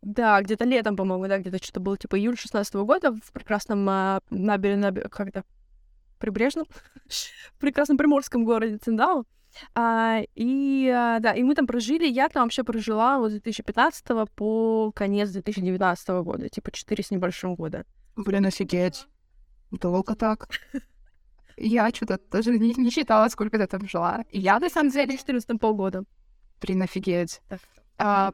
Да, 0.00 0.40
где-то 0.40 0.64
летом, 0.64 0.96
по-моему, 0.96 1.28
да, 1.28 1.36
где-то 1.36 1.62
что-то 1.62 1.80
было 1.80 1.98
типа 1.98 2.18
июль 2.18 2.38
16 2.38 2.74
года 2.76 3.12
в 3.12 3.32
прекрасном 3.32 3.86
а, 3.86 4.20
набережном, 4.30 4.94
как 5.10 5.28
это, 5.28 5.44
прибрежном, 6.18 6.64
в 7.06 7.58
прекрасном 7.58 7.98
приморском 7.98 8.46
городе 8.46 8.78
Циндао. 8.78 9.24
А, 9.74 10.22
и 10.34 10.88
а, 10.88 11.20
да, 11.20 11.34
и 11.34 11.42
мы 11.42 11.54
там 11.54 11.66
прожили, 11.66 12.06
я 12.06 12.30
там 12.30 12.44
вообще 12.44 12.64
прожила 12.64 13.18
вот 13.18 13.28
с 13.28 13.32
2015 13.32 14.06
по 14.34 14.90
конец 14.92 15.28
2019 15.32 16.08
года, 16.24 16.48
типа 16.48 16.70
4 16.70 17.04
с 17.04 17.10
небольшим 17.10 17.56
года. 17.56 17.84
Блин, 18.16 18.46
офигеть. 18.46 19.06
Долго 19.70 20.14
так. 20.14 20.48
Я 21.56 21.90
что-то 21.90 22.20
даже 22.30 22.58
не, 22.58 22.74
не 22.74 22.90
считала, 22.90 23.28
сколько 23.28 23.58
ты 23.58 23.66
там 23.66 23.88
жила. 23.88 24.24
Я, 24.30 24.58
на 24.58 24.68
самом 24.68 24.90
деле... 24.90 25.16
14 25.16 25.58
полгода. 25.60 26.04
Блин, 26.60 26.82
офигеть. 26.82 27.40
А, 27.98 28.32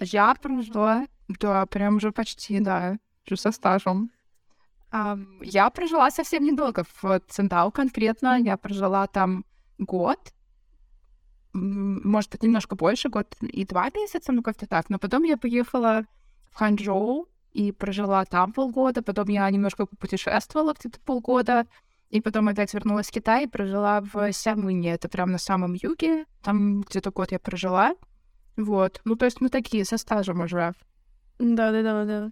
я 0.00 0.34
прожила, 0.34 1.06
да, 1.28 1.66
прям 1.66 1.96
уже 1.96 2.12
почти, 2.12 2.60
да, 2.60 2.98
уже 3.26 3.36
со 3.36 3.52
стажем. 3.52 4.10
А, 4.90 5.18
я 5.40 5.70
прожила 5.70 6.10
совсем 6.10 6.44
недолго 6.44 6.84
в 7.02 7.20
Центау 7.28 7.70
конкретно. 7.70 8.38
Я 8.38 8.56
прожила 8.56 9.06
там 9.06 9.44
год, 9.78 10.34
может 11.54 12.42
немножко 12.42 12.74
больше, 12.74 13.08
год 13.08 13.36
и 13.40 13.64
два 13.64 13.88
месяца, 13.94 14.32
ну 14.32 14.42
как-то 14.42 14.66
так. 14.66 14.90
Но 14.90 14.98
потом 14.98 15.22
я 15.22 15.36
поехала 15.36 16.04
в 16.50 16.56
Ханчжоу 16.56 17.28
и 17.52 17.70
прожила 17.72 18.24
там 18.24 18.52
полгода. 18.52 19.02
Потом 19.02 19.28
я 19.28 19.48
немножко 19.50 19.86
путешествовала 19.86 20.74
где-то 20.78 21.00
полгода. 21.00 21.66
И 22.14 22.20
потом 22.20 22.46
опять 22.46 22.72
вернулась 22.72 23.08
в 23.08 23.10
Китай 23.10 23.42
и 23.42 23.48
прожила 23.48 24.00
в 24.00 24.32
Сямыне. 24.32 24.94
Это 24.94 25.08
прям 25.08 25.32
на 25.32 25.38
самом 25.38 25.72
юге. 25.74 26.26
Там 26.44 26.82
где-то 26.82 27.10
год 27.10 27.32
я 27.32 27.40
прожила. 27.40 27.96
Вот. 28.56 29.00
Ну, 29.04 29.16
то 29.16 29.24
есть 29.24 29.40
мы 29.40 29.48
такие, 29.48 29.84
со 29.84 29.98
стажем 29.98 30.40
уже. 30.40 30.74
Да-да-да, 31.40 32.04
да. 32.04 32.30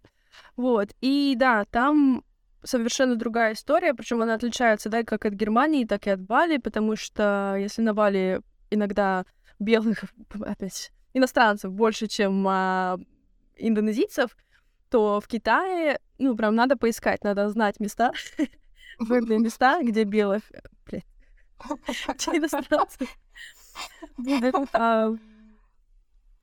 Вот. 0.57 0.91
И 1.01 1.35
да, 1.37 1.65
там 1.65 2.23
совершенно 2.62 3.17
другая 3.17 3.55
история, 3.55 3.93
причем 3.93 4.23
она 4.23 4.35
отличается, 4.35 4.89
да, 4.89 5.03
как 5.03 5.25
от 5.25 5.33
Германии, 5.33 5.85
так 5.85 6.07
и 6.07 6.11
от 6.11 6.21
Бали, 6.21 6.59
потому 6.59 6.95
что 6.95 7.57
если 7.59 7.83
на 7.83 7.93
Бали 7.93 8.41
иногда 8.71 9.25
белых, 9.59 10.05
опять, 10.47 10.93
иностранцев 11.12 11.73
больше, 11.73 12.07
чем 12.07 12.47
а, 12.47 13.01
индонезийцев, 13.57 14.37
то 14.91 15.21
в 15.21 15.27
Китае, 15.27 15.99
ну, 16.19 16.37
прям 16.37 16.55
надо 16.55 16.77
поискать, 16.77 17.25
надо 17.25 17.49
знать 17.49 17.81
места, 17.81 18.12
выбрать 18.99 19.41
места, 19.41 19.83
где 19.83 20.05
белых, 20.05 20.43
блядь, 20.87 21.07
где 22.17 22.39
иностранцев 22.39 23.09
а, 24.73 25.15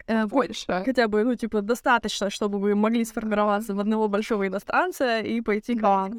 э, 0.07 0.25
больше. 0.25 0.83
Хотя 0.85 1.07
бы, 1.07 1.23
ну, 1.23 1.35
типа, 1.35 1.61
достаточно, 1.61 2.29
чтобы 2.29 2.59
вы 2.59 2.75
могли 2.75 3.05
сформироваться 3.05 3.73
в 3.73 3.79
одного 3.79 4.07
большого 4.07 4.47
иностранца 4.47 5.19
и 5.19 5.41
пойти 5.41 5.75
да. 5.75 6.09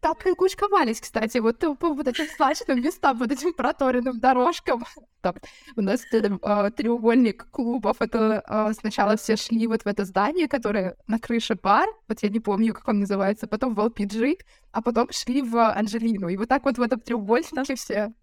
Там, 0.00 0.14
там 0.14 0.34
кучковались, 0.34 1.00
кстати, 1.00 1.38
вот 1.38 1.58
по 1.58 1.92
вот 1.92 2.08
этим 2.08 2.24
злачным 2.36 2.80
местам, 2.80 3.18
вот 3.18 3.30
этим 3.30 3.52
проторенным 3.52 4.18
дорожкам. 4.18 4.84
Там 5.20 5.34
у 5.76 5.82
нас 5.82 6.02
э, 6.12 6.70
треугольник 6.74 7.50
клубов, 7.50 8.00
это 8.00 8.42
э, 8.48 8.72
сначала 8.72 9.16
все 9.16 9.36
шли 9.36 9.66
вот 9.66 9.82
в 9.82 9.86
это 9.86 10.06
здание, 10.06 10.48
которое 10.48 10.96
на 11.06 11.18
крыше 11.18 11.54
бар, 11.54 11.86
вот 12.08 12.22
я 12.22 12.30
не 12.30 12.40
помню, 12.40 12.72
как 12.72 12.88
он 12.88 13.00
называется, 13.00 13.46
потом 13.46 13.74
в 13.74 13.80
LPG, 13.80 14.38
а 14.72 14.80
потом 14.80 15.08
шли 15.10 15.42
в 15.42 15.56
Анжелину. 15.70 16.28
И 16.28 16.38
вот 16.38 16.48
так 16.48 16.64
вот 16.64 16.78
в 16.78 16.82
этом 16.82 17.00
треугольнике 17.00 17.74
все. 17.74 18.14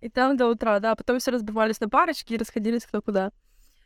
И 0.00 0.08
там 0.08 0.36
до 0.36 0.48
утра, 0.48 0.80
да, 0.80 0.96
потом 0.96 1.20
все 1.20 1.30
разбивались 1.30 1.80
на 1.80 1.88
парочки 1.88 2.32
и 2.32 2.38
расходились 2.38 2.86
кто 2.86 3.02
куда. 3.02 3.30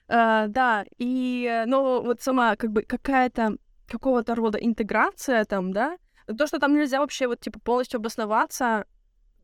Uh, 0.06 0.48
да, 0.48 0.84
и, 0.98 1.64
ну, 1.66 2.02
вот 2.02 2.20
сама, 2.20 2.56
как 2.56 2.70
бы, 2.70 2.82
какая-то, 2.82 3.56
какого-то 3.88 4.34
рода 4.34 4.58
интеграция 4.58 5.44
там, 5.46 5.72
да, 5.72 5.96
то, 6.26 6.46
что 6.46 6.58
там 6.58 6.74
нельзя 6.74 7.00
вообще 7.00 7.26
вот, 7.26 7.40
типа, 7.40 7.58
полностью 7.60 7.98
обосноваться, 7.98 8.86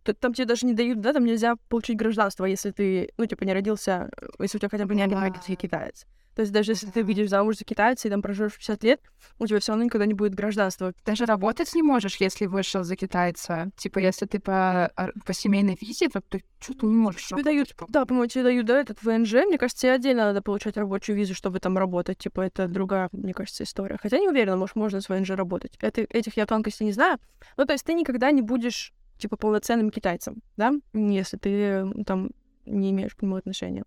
там 0.02 0.34
тебе 0.34 0.46
даже 0.46 0.66
не 0.66 0.74
дают, 0.74 1.00
да, 1.00 1.12
там 1.12 1.24
нельзя 1.24 1.56
получить 1.68 1.96
гражданство, 1.96 2.44
если 2.44 2.70
ты, 2.70 3.10
ну, 3.16 3.26
типа, 3.26 3.44
не 3.44 3.52
родился, 3.52 4.10
э, 4.16 4.26
если 4.40 4.58
у 4.58 4.60
тебя 4.60 4.68
хотя 4.70 4.86
бы 4.86 4.94
не 4.94 5.06
родился 5.06 5.54
китаец. 5.56 6.06
То 6.34 6.42
есть 6.42 6.52
даже 6.52 6.72
если 6.72 6.86
ты 6.86 7.02
видишь 7.02 7.28
замуж 7.28 7.58
за 7.58 7.64
китайца 7.64 8.08
и 8.08 8.10
там 8.10 8.22
проживешь 8.22 8.56
50 8.56 8.84
лет, 8.84 9.00
у 9.38 9.46
тебя 9.46 9.58
все 9.58 9.72
равно 9.72 9.84
никогда 9.84 10.06
не 10.06 10.14
будет 10.14 10.34
гражданства. 10.34 10.94
Даже 11.04 11.26
работать 11.26 11.74
не 11.74 11.82
можешь, 11.82 12.16
если 12.16 12.46
вышел 12.46 12.84
за 12.84 12.96
китайца. 12.96 13.70
Типа, 13.76 13.98
если 13.98 14.26
ты 14.26 14.38
по, 14.38 14.90
по 15.26 15.32
семейной 15.32 15.76
визе, 15.80 16.08
то 16.08 16.20
ты 16.20 16.42
что-то 16.60 16.86
не 16.86 16.94
можешь. 16.94 17.26
Тебе 17.26 17.42
дают, 17.42 17.68
типа. 17.68 17.86
да, 17.88 18.06
по-моему, 18.06 18.28
тебе 18.28 18.44
дают, 18.44 18.66
да, 18.66 18.80
этот 18.80 19.02
ВНЖ. 19.02 19.32
Мне 19.46 19.58
кажется, 19.58 19.82
тебе 19.82 19.92
отдельно 19.92 20.26
надо 20.26 20.40
получать 20.40 20.76
рабочую 20.76 21.16
визу, 21.16 21.34
чтобы 21.34 21.58
там 21.58 21.76
работать. 21.76 22.18
Типа, 22.18 22.42
это 22.42 22.68
другая, 22.68 23.08
мне 23.12 23.34
кажется, 23.34 23.64
история. 23.64 23.98
Хотя 24.00 24.18
не 24.18 24.28
уверена, 24.28 24.56
может, 24.56 24.76
можно 24.76 25.00
с 25.00 25.08
ВНЖ 25.08 25.30
работать. 25.30 25.76
Это, 25.80 26.02
этих 26.02 26.36
я 26.36 26.46
тонкостей 26.46 26.86
не 26.86 26.92
знаю. 26.92 27.18
Ну, 27.56 27.66
то 27.66 27.72
есть 27.72 27.84
ты 27.84 27.92
никогда 27.92 28.30
не 28.30 28.42
будешь, 28.42 28.94
типа, 29.20 29.36
полноценным 29.36 29.90
китайцем, 29.90 30.42
да, 30.56 30.72
если 30.92 31.36
ты 31.36 31.86
там 32.04 32.30
не 32.66 32.90
имеешь 32.90 33.14
к 33.14 33.22
нему 33.22 33.36
отношения. 33.36 33.84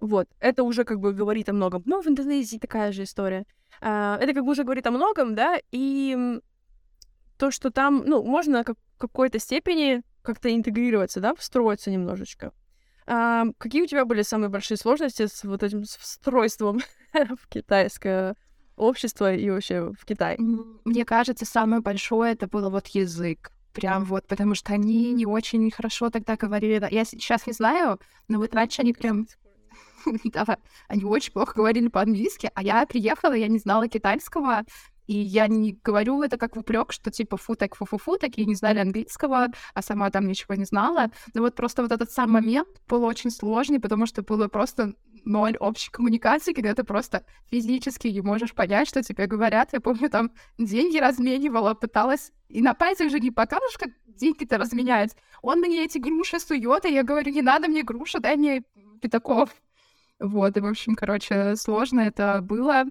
Вот, 0.00 0.28
это 0.40 0.64
уже 0.64 0.84
как 0.84 1.00
бы 1.00 1.12
говорит 1.12 1.48
о 1.48 1.52
многом. 1.52 1.82
Ну, 1.86 2.02
в 2.02 2.06
Индонезии 2.06 2.58
такая 2.58 2.92
же 2.92 3.04
история. 3.04 3.46
А, 3.80 4.18
это 4.20 4.34
как 4.34 4.44
бы 4.44 4.50
уже 4.50 4.64
говорит 4.64 4.86
о 4.86 4.90
многом, 4.90 5.34
да, 5.34 5.58
и 5.72 6.40
то, 7.38 7.50
что 7.50 7.70
там, 7.70 8.04
ну, 8.06 8.22
можно 8.22 8.64
как 8.64 8.76
в 8.96 8.98
какой-то 8.98 9.38
степени 9.38 10.02
как-то 10.22 10.54
интегрироваться, 10.54 11.20
да, 11.20 11.34
встроиться 11.34 11.90
немножечко. 11.90 12.52
А, 13.06 13.46
какие 13.58 13.82
у 13.82 13.86
тебя 13.86 14.04
были 14.04 14.22
самые 14.22 14.48
большие 14.48 14.78
сложности 14.78 15.26
с 15.26 15.44
вот 15.44 15.62
этим 15.62 15.84
встройством 15.84 16.80
в 17.12 17.48
китайское 17.48 18.36
общество 18.76 19.34
и 19.34 19.50
вообще 19.50 19.92
в 19.92 20.04
Китай? 20.04 20.36
Мне 20.38 21.04
кажется, 21.04 21.44
самое 21.44 21.82
большое 21.82 22.32
это 22.32 22.46
было 22.46 22.70
вот 22.70 22.86
язык. 22.88 23.52
Прям 23.74 24.04
вот, 24.04 24.26
потому 24.26 24.54
что 24.54 24.72
они 24.72 25.12
не 25.12 25.26
очень 25.26 25.70
хорошо 25.70 26.08
тогда 26.08 26.36
говорили. 26.36 26.86
Я 26.90 27.04
сейчас 27.04 27.46
не 27.46 27.52
знаю, 27.52 28.00
но 28.28 28.38
вот 28.38 28.54
раньше 28.54 28.82
они 28.82 28.92
прям 28.92 29.26
да, 30.24 30.58
они 30.88 31.04
очень 31.04 31.32
плохо 31.32 31.54
говорили 31.56 31.88
по-английски, 31.88 32.50
а 32.54 32.62
я 32.62 32.86
приехала, 32.86 33.32
я 33.32 33.48
не 33.48 33.58
знала 33.58 33.88
китайского, 33.88 34.64
и 35.06 35.18
я 35.18 35.48
не 35.48 35.78
говорю 35.84 36.22
это 36.22 36.38
как 36.38 36.56
упрек, 36.56 36.92
что 36.92 37.10
типа 37.10 37.36
фу 37.36 37.54
так 37.56 37.74
фу 37.74 37.84
фу 37.84 37.98
фу 37.98 38.16
такие 38.16 38.46
не 38.46 38.54
знали 38.54 38.78
английского, 38.78 39.48
а 39.74 39.82
сама 39.82 40.10
там 40.10 40.26
ничего 40.26 40.54
не 40.54 40.64
знала. 40.64 41.10
Но 41.34 41.42
вот 41.42 41.54
просто 41.54 41.82
вот 41.82 41.92
этот 41.92 42.10
сам 42.10 42.30
момент 42.30 42.68
был 42.88 43.04
очень 43.04 43.30
сложный, 43.30 43.80
потому 43.80 44.06
что 44.06 44.22
было 44.22 44.48
просто 44.48 44.94
ноль 45.24 45.56
общей 45.56 45.90
коммуникации, 45.90 46.52
когда 46.52 46.74
ты 46.74 46.84
просто 46.84 47.24
физически 47.50 48.08
не 48.08 48.20
можешь 48.20 48.54
понять, 48.54 48.88
что 48.88 49.02
тебе 49.02 49.26
говорят. 49.26 49.72
Я 49.72 49.80
помню, 49.80 50.10
там 50.10 50.30
деньги 50.58 50.98
разменивала, 50.98 51.74
пыталась... 51.74 52.32
И 52.48 52.62
на 52.62 52.74
пальцах 52.74 53.10
же 53.10 53.18
не 53.18 53.30
покажешь, 53.30 53.76
как 53.78 53.90
деньги-то 54.06 54.58
разменять. 54.58 55.16
Он 55.42 55.60
мне 55.60 55.84
эти 55.84 55.98
груши 55.98 56.38
сует, 56.38 56.84
и 56.84 56.92
я 56.92 57.02
говорю, 57.02 57.32
не 57.32 57.42
надо 57.42 57.68
мне 57.68 57.82
грушу, 57.82 58.20
дай 58.20 58.36
мне 58.36 58.62
пятаков. 59.00 59.50
Вот, 60.20 60.56
и, 60.56 60.60
в 60.60 60.66
общем, 60.66 60.94
короче, 60.94 61.56
сложно 61.56 62.00
это 62.00 62.40
было. 62.40 62.84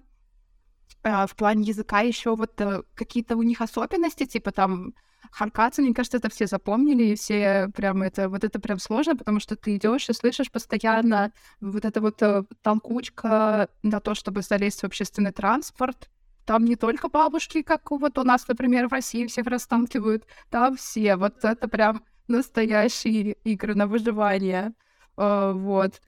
А, 1.02 1.26
в 1.26 1.34
плане 1.34 1.64
языка 1.64 2.00
еще 2.00 2.34
вот 2.36 2.60
э, 2.60 2.82
какие-то 2.94 3.36
у 3.36 3.42
них 3.42 3.60
особенности, 3.60 4.26
типа 4.26 4.52
там 4.52 4.94
харкаться, 5.30 5.82
мне 5.82 5.94
кажется, 5.94 6.18
это 6.18 6.28
все 6.28 6.46
запомнили, 6.46 7.04
и 7.04 7.14
все 7.14 7.70
прям 7.74 8.02
это, 8.02 8.28
вот 8.28 8.44
это 8.44 8.58
прям 8.60 8.78
сложно, 8.78 9.16
потому 9.16 9.40
что 9.40 9.56
ты 9.56 9.76
идешь 9.76 10.08
и 10.08 10.12
слышишь 10.12 10.50
постоянно 10.50 11.32
вот 11.60 11.84
эта 11.84 12.00
вот 12.00 12.22
э, 12.22 12.44
толкучка 12.62 13.68
на 13.82 14.00
то, 14.00 14.14
чтобы 14.14 14.42
залезть 14.42 14.80
в 14.80 14.84
общественный 14.84 15.32
транспорт. 15.32 16.08
Там 16.44 16.64
не 16.64 16.76
только 16.76 17.08
бабушки, 17.08 17.62
как 17.62 17.90
вот 17.90 18.18
у 18.18 18.22
нас, 18.22 18.46
например, 18.46 18.88
в 18.88 18.92
России 18.92 19.26
всех 19.26 19.46
расталкивают, 19.46 20.24
там 20.50 20.76
все. 20.76 21.16
Вот 21.16 21.42
это 21.42 21.68
прям 21.68 22.04
настоящие 22.28 23.32
игры 23.44 23.74
на 23.74 23.86
выживание. 23.86 24.74
Uh, 25.16 25.52
вот. 25.52 26.00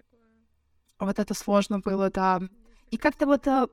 Вот 0.98 1.18
это 1.18 1.34
сложно 1.34 1.78
было, 1.78 2.10
да. 2.10 2.40
И 2.90 2.96
как-то 2.96 3.26
вот, 3.26 3.46
э, 3.46 3.66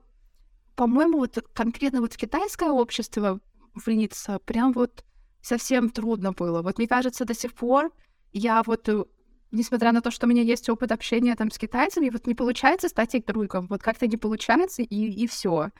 по-моему, 0.76 1.18
вот 1.18 1.38
конкретно 1.54 2.00
вот 2.00 2.12
в 2.12 2.16
китайское 2.16 2.68
общество 2.68 3.40
влиться 3.74 4.38
прям 4.40 4.72
вот 4.72 5.04
совсем 5.44 5.90
трудно 5.90 6.32
было. 6.32 6.62
Вот 6.62 6.78
мне 6.78 6.88
кажется, 6.88 7.24
до 7.24 7.34
сих 7.34 7.52
пор 7.52 7.92
я 8.32 8.62
вот, 8.64 8.88
э, 8.88 9.04
несмотря 9.52 9.92
на 9.92 10.00
то, 10.00 10.10
что 10.10 10.26
у 10.26 10.28
меня 10.28 10.42
есть 10.42 10.68
опыт 10.68 10.90
общения 10.90 11.36
там 11.36 11.50
с 11.50 11.58
китайцами, 11.58 12.08
вот 12.08 12.26
не 12.26 12.34
получается 12.34 12.88
стать 12.88 13.14
их 13.14 13.26
другом. 13.26 13.66
Вот 13.68 13.82
как-то 13.82 14.06
не 14.06 14.16
получается, 14.16 14.82
и, 14.82 14.96
и 14.96 15.26
все. 15.26 15.70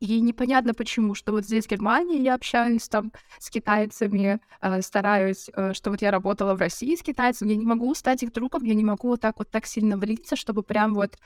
И 0.00 0.20
непонятно 0.20 0.74
почему, 0.74 1.14
что 1.14 1.30
вот 1.30 1.44
здесь 1.44 1.66
в 1.66 1.70
Германии 1.70 2.20
я 2.20 2.34
общаюсь 2.34 2.88
там 2.88 3.12
с 3.38 3.48
китайцами, 3.48 4.40
э, 4.60 4.82
стараюсь, 4.82 5.48
э, 5.54 5.72
что 5.72 5.90
вот 5.90 6.02
я 6.02 6.10
работала 6.10 6.54
в 6.54 6.58
России 6.58 6.96
с 6.96 7.02
китайцами, 7.02 7.50
я 7.50 7.56
не 7.56 7.66
могу 7.66 7.94
стать 7.94 8.24
их 8.24 8.32
другом, 8.32 8.64
я 8.64 8.74
не 8.74 8.84
могу 8.84 9.08
вот 9.08 9.20
так 9.20 9.38
вот 9.38 9.50
так 9.50 9.66
сильно 9.66 9.96
влиться, 9.96 10.34
чтобы 10.34 10.64
прям 10.64 10.94
вот 10.94 11.16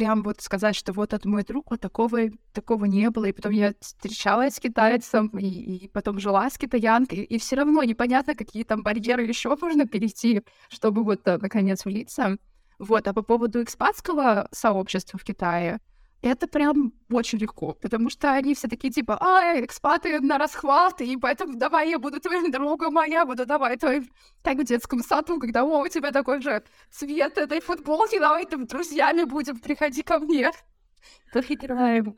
прям 0.00 0.22
вот 0.22 0.40
сказать, 0.40 0.74
что 0.74 0.94
вот 0.94 1.12
это 1.12 1.28
мой 1.28 1.44
друг, 1.44 1.70
вот 1.70 1.80
такого, 1.80 2.30
такого 2.54 2.86
не 2.86 3.10
было. 3.10 3.26
И 3.26 3.32
потом 3.32 3.52
я 3.52 3.74
встречалась 3.80 4.54
с 4.54 4.58
китайцем, 4.58 5.26
и, 5.38 5.46
и 5.46 5.88
потом 5.88 6.18
жила 6.18 6.48
с 6.48 6.56
китаянкой, 6.56 7.18
и, 7.18 7.38
все 7.38 7.56
равно 7.56 7.82
непонятно, 7.82 8.34
какие 8.34 8.64
там 8.64 8.82
барьеры 8.82 9.24
еще 9.24 9.54
можно 9.60 9.86
перейти, 9.86 10.42
чтобы 10.70 11.04
вот 11.04 11.20
э, 11.28 11.36
наконец 11.36 11.84
влиться. 11.84 12.38
Вот, 12.78 13.06
а 13.08 13.12
по 13.12 13.20
поводу 13.20 13.62
экспатского 13.62 14.48
сообщества 14.52 15.18
в 15.18 15.24
Китае, 15.24 15.80
это 16.22 16.46
прям 16.46 16.92
очень 17.10 17.38
легко, 17.38 17.74
потому 17.74 18.10
что 18.10 18.32
они 18.32 18.54
все 18.54 18.68
такие 18.68 18.92
типа, 18.92 19.16
а, 19.20 19.58
экспаты 19.60 20.20
на 20.20 20.38
расхват, 20.38 21.00
и 21.00 21.16
поэтому 21.16 21.56
давай 21.56 21.90
я 21.90 21.98
буду 21.98 22.20
твоим 22.20 22.50
другом, 22.50 22.98
а 22.98 23.06
я 23.06 23.24
буду 23.24 23.46
давай 23.46 23.76
твоим, 23.76 24.08
как 24.42 24.58
в 24.58 24.64
детском 24.64 25.02
саду, 25.02 25.38
когда 25.40 25.64
о, 25.64 25.82
у 25.82 25.88
тебя 25.88 26.12
такой 26.12 26.42
же 26.42 26.62
цвет 26.90 27.38
этой 27.38 27.60
футболки, 27.60 28.18
давай 28.18 28.44
там 28.46 28.66
друзьями 28.66 29.24
будем, 29.24 29.58
приходи 29.58 30.02
ко 30.02 30.18
мне. 30.18 30.50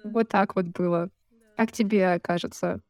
Вот 0.05 0.29
так 0.29 0.57
вот 0.57 0.67
было. 0.67 1.11
Как 1.57 1.71
тебе 1.71 2.19
кажется? 2.21 2.81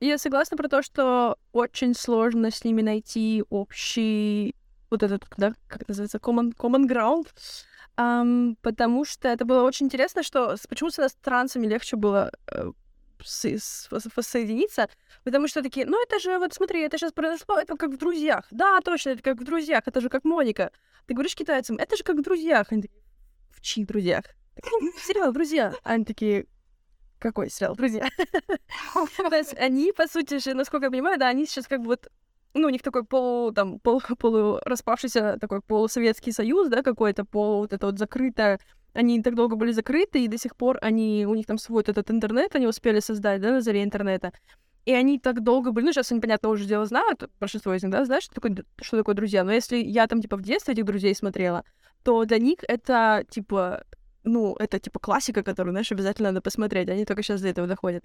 Я 0.00 0.18
согласна 0.18 0.56
про 0.56 0.68
то, 0.68 0.82
что 0.82 1.36
очень 1.52 1.94
сложно 1.94 2.50
с 2.50 2.64
ними 2.64 2.82
найти 2.82 3.44
общий 3.48 4.54
вот 4.90 5.02
этот, 5.02 5.26
да, 5.36 5.54
как 5.68 5.86
называется, 5.88 6.18
common, 6.18 6.52
common 6.56 6.88
ground, 6.88 7.28
Um, 8.00 8.56
потому 8.62 9.04
что 9.04 9.28
это 9.28 9.44
было 9.44 9.62
очень 9.62 9.86
интересно, 9.86 10.22
что 10.22 10.56
почему 10.70 10.90
с 10.90 10.98
иностранцами 10.98 11.66
легче 11.66 11.96
было 11.96 12.30
э, 12.46 12.70
с, 13.22 13.44
с, 13.44 13.88
соединиться, 14.22 14.88
потому 15.24 15.48
что 15.48 15.62
такие, 15.62 15.84
ну 15.84 16.02
это 16.02 16.18
же, 16.18 16.38
вот 16.38 16.54
смотри, 16.54 16.80
это 16.80 16.96
сейчас 16.96 17.12
произошло, 17.12 17.58
это 17.58 17.76
как 17.76 17.90
в 17.90 17.98
«Друзьях». 17.98 18.46
Да, 18.50 18.80
точно, 18.80 19.10
это 19.10 19.22
как 19.22 19.38
в 19.38 19.44
«Друзьях», 19.44 19.82
это 19.84 20.00
же 20.00 20.08
как 20.08 20.24
Моника. 20.24 20.72
Ты 21.06 21.14
говоришь 21.14 21.34
китайцам, 21.34 21.76
это 21.76 21.96
же 21.96 22.02
как 22.02 22.16
в 22.16 22.22
«Друзьях». 22.22 22.68
Они 22.70 22.82
такие, 22.82 23.02
в 23.50 23.60
чьих 23.60 23.86
«Друзьях»? 23.86 24.24
Сериал 25.04 25.32
«Друзья». 25.32 25.74
Они 25.82 26.04
такие, 26.06 26.46
какой 27.18 27.50
сериал 27.50 27.76
«Друзья»? 27.76 28.08
То 28.94 29.36
есть 29.36 29.54
они, 29.58 29.92
по 29.92 30.06
сути 30.06 30.38
же, 30.38 30.54
насколько 30.54 30.86
я 30.86 30.90
понимаю, 30.90 31.18
да, 31.18 31.28
они 31.28 31.44
сейчас 31.44 31.66
как 31.66 31.80
бы 31.80 31.86
вот 31.88 32.08
ну, 32.54 32.66
у 32.66 32.70
них 32.70 32.82
такой 32.82 33.04
полу, 33.04 33.52
там, 33.52 33.78
пол, 33.78 34.02
полу 34.18 34.58
распавшийся 34.64 35.38
такой 35.40 35.60
полусоветский 35.60 36.32
союз, 36.32 36.68
да, 36.68 36.82
какой-то, 36.82 37.24
полу 37.24 37.58
вот 37.58 37.72
это 37.72 37.86
вот 37.86 37.98
закрытое, 37.98 38.58
они 38.92 39.22
так 39.22 39.34
долго 39.34 39.56
были 39.56 39.72
закрыты, 39.72 40.24
и 40.24 40.28
до 40.28 40.38
сих 40.38 40.56
пор 40.56 40.78
они, 40.82 41.26
у 41.26 41.34
них 41.34 41.46
там 41.46 41.58
свой 41.58 41.78
вот 41.78 41.88
этот 41.88 42.10
интернет, 42.10 42.54
они 42.56 42.66
успели 42.66 43.00
создать, 43.00 43.40
да, 43.40 43.52
на 43.52 43.60
заре 43.60 43.84
интернета. 43.84 44.32
И 44.86 44.92
они 44.92 45.18
так 45.18 45.42
долго 45.42 45.72
были, 45.72 45.84
ну, 45.84 45.92
сейчас 45.92 46.10
они, 46.10 46.20
понятно, 46.20 46.48
уже 46.48 46.64
дело 46.64 46.86
знают, 46.86 47.30
большинство 47.38 47.74
из 47.74 47.82
них, 47.82 47.92
да, 47.92 48.04
знаешь, 48.04 48.24
что 48.24 48.34
такое, 48.34 48.56
что 48.80 48.96
такое 48.96 49.14
друзья. 49.14 49.44
Но 49.44 49.52
если 49.52 49.76
я 49.76 50.06
там, 50.06 50.20
типа, 50.20 50.36
в 50.36 50.42
детстве 50.42 50.74
этих 50.74 50.84
друзей 50.84 51.14
смотрела, 51.14 51.64
то 52.02 52.24
для 52.24 52.38
них 52.38 52.58
это, 52.66 53.24
типа, 53.28 53.84
ну, 54.24 54.54
это 54.58 54.78
типа 54.78 54.98
классика, 54.98 55.42
которую, 55.42 55.72
знаешь, 55.72 55.90
обязательно 55.92 56.30
надо 56.30 56.42
посмотреть. 56.42 56.88
Они 56.88 57.04
только 57.04 57.22
сейчас 57.22 57.40
до 57.40 57.48
этого 57.48 57.66
доходят. 57.66 58.04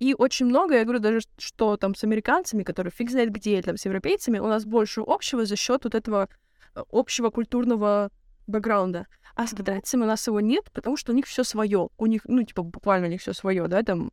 И 0.00 0.14
очень 0.14 0.46
много, 0.46 0.74
я 0.74 0.84
говорю, 0.84 0.98
даже 0.98 1.20
что 1.38 1.76
там 1.76 1.94
с 1.94 2.04
американцами, 2.04 2.62
которые 2.62 2.90
фиг 2.90 3.10
знает 3.10 3.30
где, 3.30 3.62
там 3.62 3.76
с 3.76 3.84
европейцами, 3.84 4.38
у 4.38 4.46
нас 4.46 4.64
больше 4.64 5.02
общего 5.06 5.44
за 5.44 5.56
счет 5.56 5.84
вот 5.84 5.94
этого 5.94 6.28
э, 6.74 6.82
общего 6.90 7.30
культурного 7.30 8.10
бэкграунда. 8.46 9.06
А 9.34 9.46
с 9.46 9.54
китайцами 9.54 10.02
у 10.02 10.06
нас 10.06 10.26
его 10.26 10.40
нет, 10.40 10.70
потому 10.72 10.96
что 10.96 11.12
у 11.12 11.14
них 11.14 11.26
все 11.26 11.44
свое. 11.44 11.88
У 11.96 12.06
них, 12.06 12.22
ну, 12.26 12.42
типа, 12.42 12.62
буквально 12.62 13.06
у 13.06 13.10
них 13.10 13.20
все 13.20 13.32
свое, 13.32 13.66
да, 13.68 13.82
там 13.82 14.10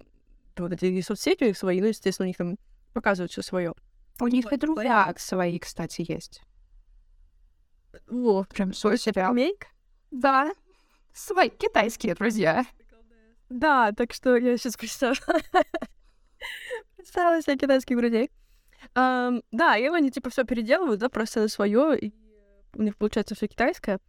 вот 0.58 0.72
эти 0.72 1.02
соцсети 1.02 1.44
у 1.44 1.48
них 1.48 1.58
свои, 1.58 1.82
ну, 1.82 1.88
естественно, 1.88 2.26
у 2.26 2.28
них 2.28 2.38
там 2.38 2.58
показывают 2.94 3.32
все 3.32 3.42
свое. 3.42 3.74
У 4.22 4.28
них 4.28 4.52
и 4.52 4.58
друзья 4.58 5.14
свои, 5.18 5.58
кстати, 5.60 6.06
есть. 6.08 6.42
Во, 8.08 8.44
прям 8.44 8.74
свой 8.74 8.98
сериал. 8.98 9.36
Да, 10.12 10.52
свои 11.20 11.50
китайские 11.50 12.16
друзья. 12.16 12.66
Да, 13.50 13.92
так 13.92 14.14
что 14.14 14.36
я 14.38 14.58
сейчас 14.58 14.78
представила. 14.78 15.16
представила 16.96 17.42
себе 17.42 17.58
китайских 17.58 17.98
друзей. 17.98 18.30
Um, 18.96 19.44
да, 19.52 19.78
и 19.78 19.88
они 19.88 20.10
типа 20.10 20.30
все 20.30 20.46
переделывают, 20.46 21.00
да, 21.00 21.10
просто 21.10 21.42
на 21.42 21.48
свое, 21.48 22.00
и 22.00 22.14
у 22.74 22.82
них 22.82 22.96
получается 22.98 23.36
все 23.36 23.48
китайское. 23.48 24.00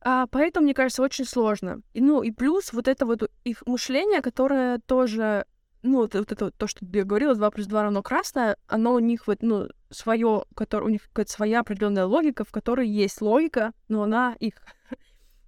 А, 0.00 0.26
поэтому, 0.26 0.64
мне 0.64 0.74
кажется, 0.74 1.02
очень 1.02 1.24
сложно. 1.24 1.80
И, 1.94 2.00
ну, 2.00 2.22
и 2.22 2.30
плюс 2.30 2.72
вот 2.72 2.88
это 2.88 3.06
вот 3.06 3.30
их 3.44 3.62
мышление, 3.66 4.20
которое 4.20 4.78
тоже, 4.80 5.46
ну, 5.82 5.98
вот, 5.98 6.14
вот 6.14 6.32
это 6.32 6.46
вот, 6.46 6.54
то, 6.56 6.66
что 6.66 6.84
я 6.92 7.04
говорила, 7.04 7.34
2 7.34 7.50
плюс 7.50 7.66
2 7.66 7.84
равно 7.84 8.02
красное, 8.02 8.56
оно 8.66 8.94
у 8.94 8.98
них 8.98 9.26
вот, 9.26 9.38
ну, 9.42 9.68
свое, 9.90 10.44
которое, 10.54 10.86
у 10.86 10.90
них 10.90 11.04
какая-то 11.04 11.32
своя 11.32 11.60
определенная 11.60 12.04
логика, 12.04 12.44
в 12.44 12.50
которой 12.50 12.88
есть 12.88 13.22
логика, 13.22 13.72
но 13.88 14.02
она 14.02 14.36
их 14.40 14.54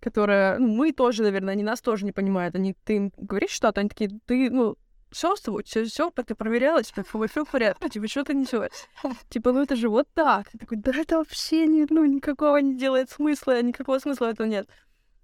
которая, 0.07 0.57
ну, 0.61 0.69
мы 0.69 0.93
тоже, 0.93 1.25
наверное, 1.25 1.55
они 1.55 1.65
нас 1.65 1.81
тоже 1.81 2.05
не 2.05 2.13
понимают. 2.13 2.55
Они, 2.55 2.77
ты 2.85 2.97
им 2.97 3.13
говоришь 3.17 3.51
что-то, 3.51 3.81
они 3.81 3.89
такие, 3.89 4.09
ты, 4.25 4.51
ну, 4.51 4.77
все 5.11 5.35
с 5.35 5.41
тобой, 5.41 5.65
все, 5.65 5.85
все, 5.85 6.13
ты 6.13 6.37
проверяла, 6.37 6.81
типа, 6.85 7.03
все 7.03 7.45
в 7.45 7.51
порядке, 7.51 7.89
типа, 7.89 8.07
что 8.07 8.23
ты 8.23 8.35
несешь? 8.35 8.71
Типа, 9.29 9.51
ну 9.51 9.63
это 9.63 9.75
же 9.75 9.89
вот 9.89 10.07
так. 10.15 10.49
Ты 10.51 10.59
такой, 10.59 10.77
да 10.77 10.93
это 10.95 11.17
вообще 11.17 11.67
не, 11.67 11.87
ну, 11.91 12.05
никакого 12.05 12.59
не 12.59 12.77
делает 12.77 13.11
смысла, 13.11 13.61
никакого 13.63 13.99
смысла 13.99 14.27
этого 14.27 14.47
нет. 14.47 14.69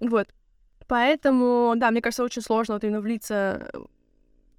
Вот. 0.00 0.26
Поэтому, 0.88 1.74
да, 1.76 1.92
мне 1.92 2.02
кажется, 2.02 2.24
очень 2.24 2.42
сложно 2.42 2.74
вот 2.74 2.82
именно 2.82 3.00
влиться, 3.00 3.70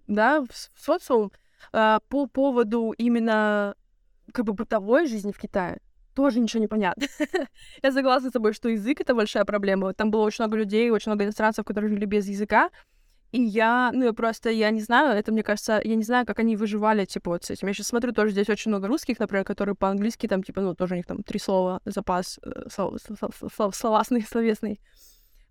да, 0.08 0.40
в, 0.40 0.48
в 0.48 0.82
социум 0.82 1.34
а, 1.74 2.00
по 2.08 2.28
поводу 2.28 2.94
именно 2.98 3.76
как 4.32 4.46
бы 4.46 4.54
бытовой 4.54 5.06
жизни 5.08 5.34
в 5.34 5.38
Китае 5.38 5.82
тоже 6.16 6.40
ничего 6.40 6.62
не 6.62 6.68
понятно. 6.68 7.08
я 7.84 7.92
согласна 7.92 8.30
с 8.30 8.34
тобой, 8.34 8.54
что 8.54 8.70
язык— 8.70 9.02
это 9.02 9.16
большая 9.16 9.46
проблема. 9.46 9.94
Там 9.94 10.12
было 10.12 10.22
очень 10.22 10.44
много 10.44 10.58
людей, 10.58 10.90
очень 10.90 11.12
много 11.12 11.26
иностранцев, 11.26 11.66
которые 11.66 11.90
жили 11.90 12.06
без 12.06 12.28
языка. 12.28 12.70
И 13.34 13.42
я, 13.42 13.92
ну, 13.92 14.06
я 14.06 14.14
просто, 14.14 14.52
я 14.52 14.70
не 14.70 14.82
знаю, 14.82 15.18
это, 15.18 15.32
мне 15.32 15.42
кажется, 15.42 15.82
я 15.84 15.96
не 15.96 16.04
знаю, 16.04 16.24
как 16.24 16.38
они 16.38 16.56
выживали, 16.56 17.04
типа, 17.06 17.32
вот 17.32 17.44
с 17.44 17.50
этим. 17.50 17.68
Я 17.68 17.74
сейчас 17.74 17.88
смотрю, 17.88 18.14
тоже 18.14 18.32
здесь 18.32 18.48
очень 18.48 18.70
много 18.70 18.88
русских, 18.88 19.20
например, 19.20 19.44
которые 19.44 19.74
по-английски, 19.74 20.28
там, 20.28 20.44
типа, 20.44 20.62
ну, 20.62 20.76
тоже 20.76 20.94
у 20.94 20.98
них 20.98 21.08
там 21.08 21.24
три 21.24 21.40
слова, 21.40 21.82
запас 21.84 22.40
э, 22.44 22.70
слов, 22.70 23.02
слов, 23.56 23.76
словесный, 23.76 24.22
словесный. 24.22 24.80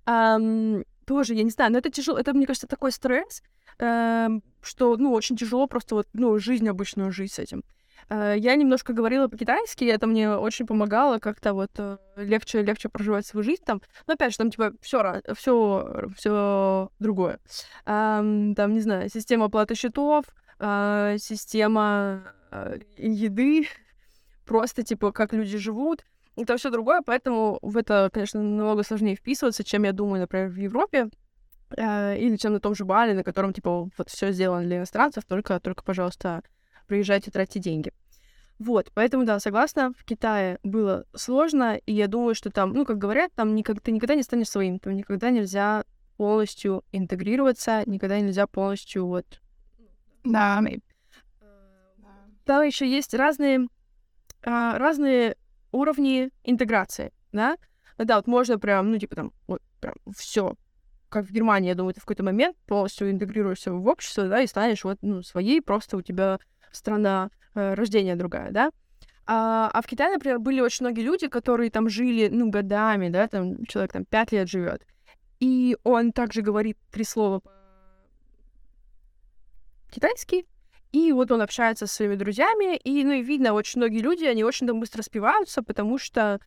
Um, 0.07 0.85
тоже, 1.07 1.35
я 1.35 1.43
не 1.43 1.51
знаю, 1.51 1.73
но 1.73 1.79
это 1.79 1.91
тяжело, 1.91 2.19
это, 2.19 2.33
мне 2.33 2.47
кажется, 2.47 2.69
такой 2.69 2.93
стресс, 2.93 3.43
um, 3.81 4.43
что, 4.61 4.97
ну, 4.97 5.13
очень 5.13 5.37
тяжело 5.37 5.67
просто 5.67 5.97
вот, 5.97 6.07
ну, 6.13 6.39
жизнь 6.39 6.69
обычную 6.69 7.11
жить 7.11 7.33
с 7.33 7.41
этим. 7.41 7.65
Э, 8.09 8.35
я 8.37 8.57
немножко 8.57 8.93
говорила 8.93 9.29
по-китайски, 9.29 9.85
это 9.85 10.07
мне 10.07 10.31
очень 10.31 10.67
помогало 10.67 11.19
как-то 11.19 11.55
вот 11.55 11.71
э, 11.79 11.99
легче, 12.17 12.63
легче 12.63 12.89
проживать 12.89 13.27
свою 13.27 13.45
жизнь 13.45 13.63
там. 13.65 13.81
Но 14.07 14.15
опять 14.15 14.33
же, 14.33 14.39
там 14.39 14.51
типа 14.51 14.73
все, 14.81 15.23
все, 15.35 16.09
все 16.17 16.91
другое. 16.99 17.39
Там, 17.85 18.55
не 18.55 18.81
знаю, 18.81 19.09
система 19.09 19.47
оплаты 19.47 19.75
счетов, 19.75 20.25
э, 20.59 21.17
система 21.19 22.35
еды, 22.97 23.67
просто 24.45 24.83
типа 24.83 25.13
как 25.13 25.33
люди 25.33 25.59
живут. 25.59 26.05
Это 26.35 26.57
все 26.57 26.71
другое, 26.71 27.03
поэтому 27.05 27.59
в 27.61 27.77
это, 27.77 28.09
конечно, 28.11 28.41
намного 28.41 28.83
сложнее 28.85 29.17
вписываться, 29.17 29.65
чем 29.65 29.83
я 29.83 29.93
думаю, 29.93 30.21
например, 30.21 30.49
в 30.49 30.57
Европе 30.57 31.11
или 31.77 32.37
чем 32.37 32.55
на 32.55 32.61
том 32.61 32.75
же 32.75 32.85
Бали, 32.87 33.13
на 33.13 33.23
котором 33.23 33.53
типа 33.53 33.89
вот 33.97 34.09
все 34.09 34.33
сделано 34.33 34.63
для 34.63 34.79
иностранцев, 34.79 35.25
только, 35.27 35.61
только, 35.61 35.83
пожалуйста, 35.83 36.43
приезжайте, 36.87 37.31
тратьте 37.31 37.61
деньги. 37.61 37.93
Вот, 38.59 38.93
поэтому, 38.95 39.25
да, 39.25 39.41
согласна, 39.41 39.93
в 39.99 40.05
Китае 40.05 40.59
было 40.63 41.05
сложно, 41.15 41.79
и 41.85 41.93
я 41.93 42.07
думаю, 42.07 42.35
что 42.35 42.51
там, 42.51 42.73
ну, 42.73 42.85
как 42.85 42.99
говорят, 42.99 43.33
там 43.35 43.55
никак, 43.55 43.81
ты 43.81 43.91
никогда 43.91 44.15
не 44.15 44.23
станешь 44.23 44.49
своим, 44.49 44.79
там 44.79 44.95
никогда 44.95 45.31
нельзя 45.31 45.85
полностью 46.17 46.85
интегрироваться, 46.93 47.83
никогда 47.87 48.21
нельзя 48.21 48.47
полностью 48.47 49.07
вот... 49.07 49.41
Да. 50.23 50.63
Там 52.45 52.63
еще 52.63 52.89
есть 52.89 53.15
разные, 53.15 53.67
а, 54.45 54.79
разные 54.79 55.37
уровни 55.73 56.31
интеграции, 56.45 57.13
да? 57.33 57.57
Да, 57.99 58.17
вот 58.17 58.27
можно 58.27 58.59
прям, 58.59 58.93
ну, 58.93 58.99
типа 58.99 59.17
там, 59.17 59.33
вот 59.49 59.61
прям 59.81 59.95
все 60.17 60.55
как 61.13 61.27
в 61.27 61.33
Германии, 61.33 61.69
я 61.69 61.75
думаю, 61.75 61.95
ты 61.95 62.01
в 62.01 62.05
какой-то 62.05 62.23
момент 62.23 62.57
полностью 62.67 63.11
интегрируешься 63.11 63.73
в 63.73 63.87
общество, 63.87 64.29
да, 64.29 64.41
и 64.41 64.47
станешь 64.47 64.83
вот, 64.83 64.99
ну, 65.03 65.23
своей, 65.23 65.61
просто 65.61 65.99
у 65.99 66.03
тебя 66.03 66.39
страна 66.73 67.31
э, 67.55 67.75
рождения 67.75 68.17
другая, 68.17 68.51
да. 68.51 68.71
А, 69.27 69.71
а 69.73 69.83
в 69.83 69.87
Китае, 69.87 70.13
например, 70.13 70.41
были 70.41 70.61
очень 70.61 70.85
многие 70.85 71.03
люди, 71.03 71.29
которые 71.29 71.71
там 71.71 71.89
жили, 71.89 72.29
ну, 72.29 72.51
годами, 72.51 73.09
да, 73.09 73.29
там 73.29 73.65
человек 73.67 73.93
там 73.93 74.05
пять 74.05 74.33
лет 74.33 74.49
живет. 74.49 74.85
И 75.39 75.77
он 75.85 76.13
также 76.13 76.43
говорит 76.43 76.77
три 76.91 77.05
слова 77.05 77.41
китайский, 79.91 80.47
и 80.93 81.13
вот 81.13 81.31
он 81.31 81.41
общается 81.41 81.87
со 81.87 81.95
своими 81.95 82.17
друзьями, 82.17 82.77
и, 82.77 83.05
ну, 83.05 83.13
и 83.13 83.23
видно, 83.23 83.53
очень 83.53 83.81
многие 83.81 84.01
люди, 84.01 84.25
они 84.25 84.45
очень 84.45 84.67
там 84.67 84.81
быстро 84.81 85.03
спиваются, 85.03 85.63
потому 85.63 85.99
что, 85.99 86.39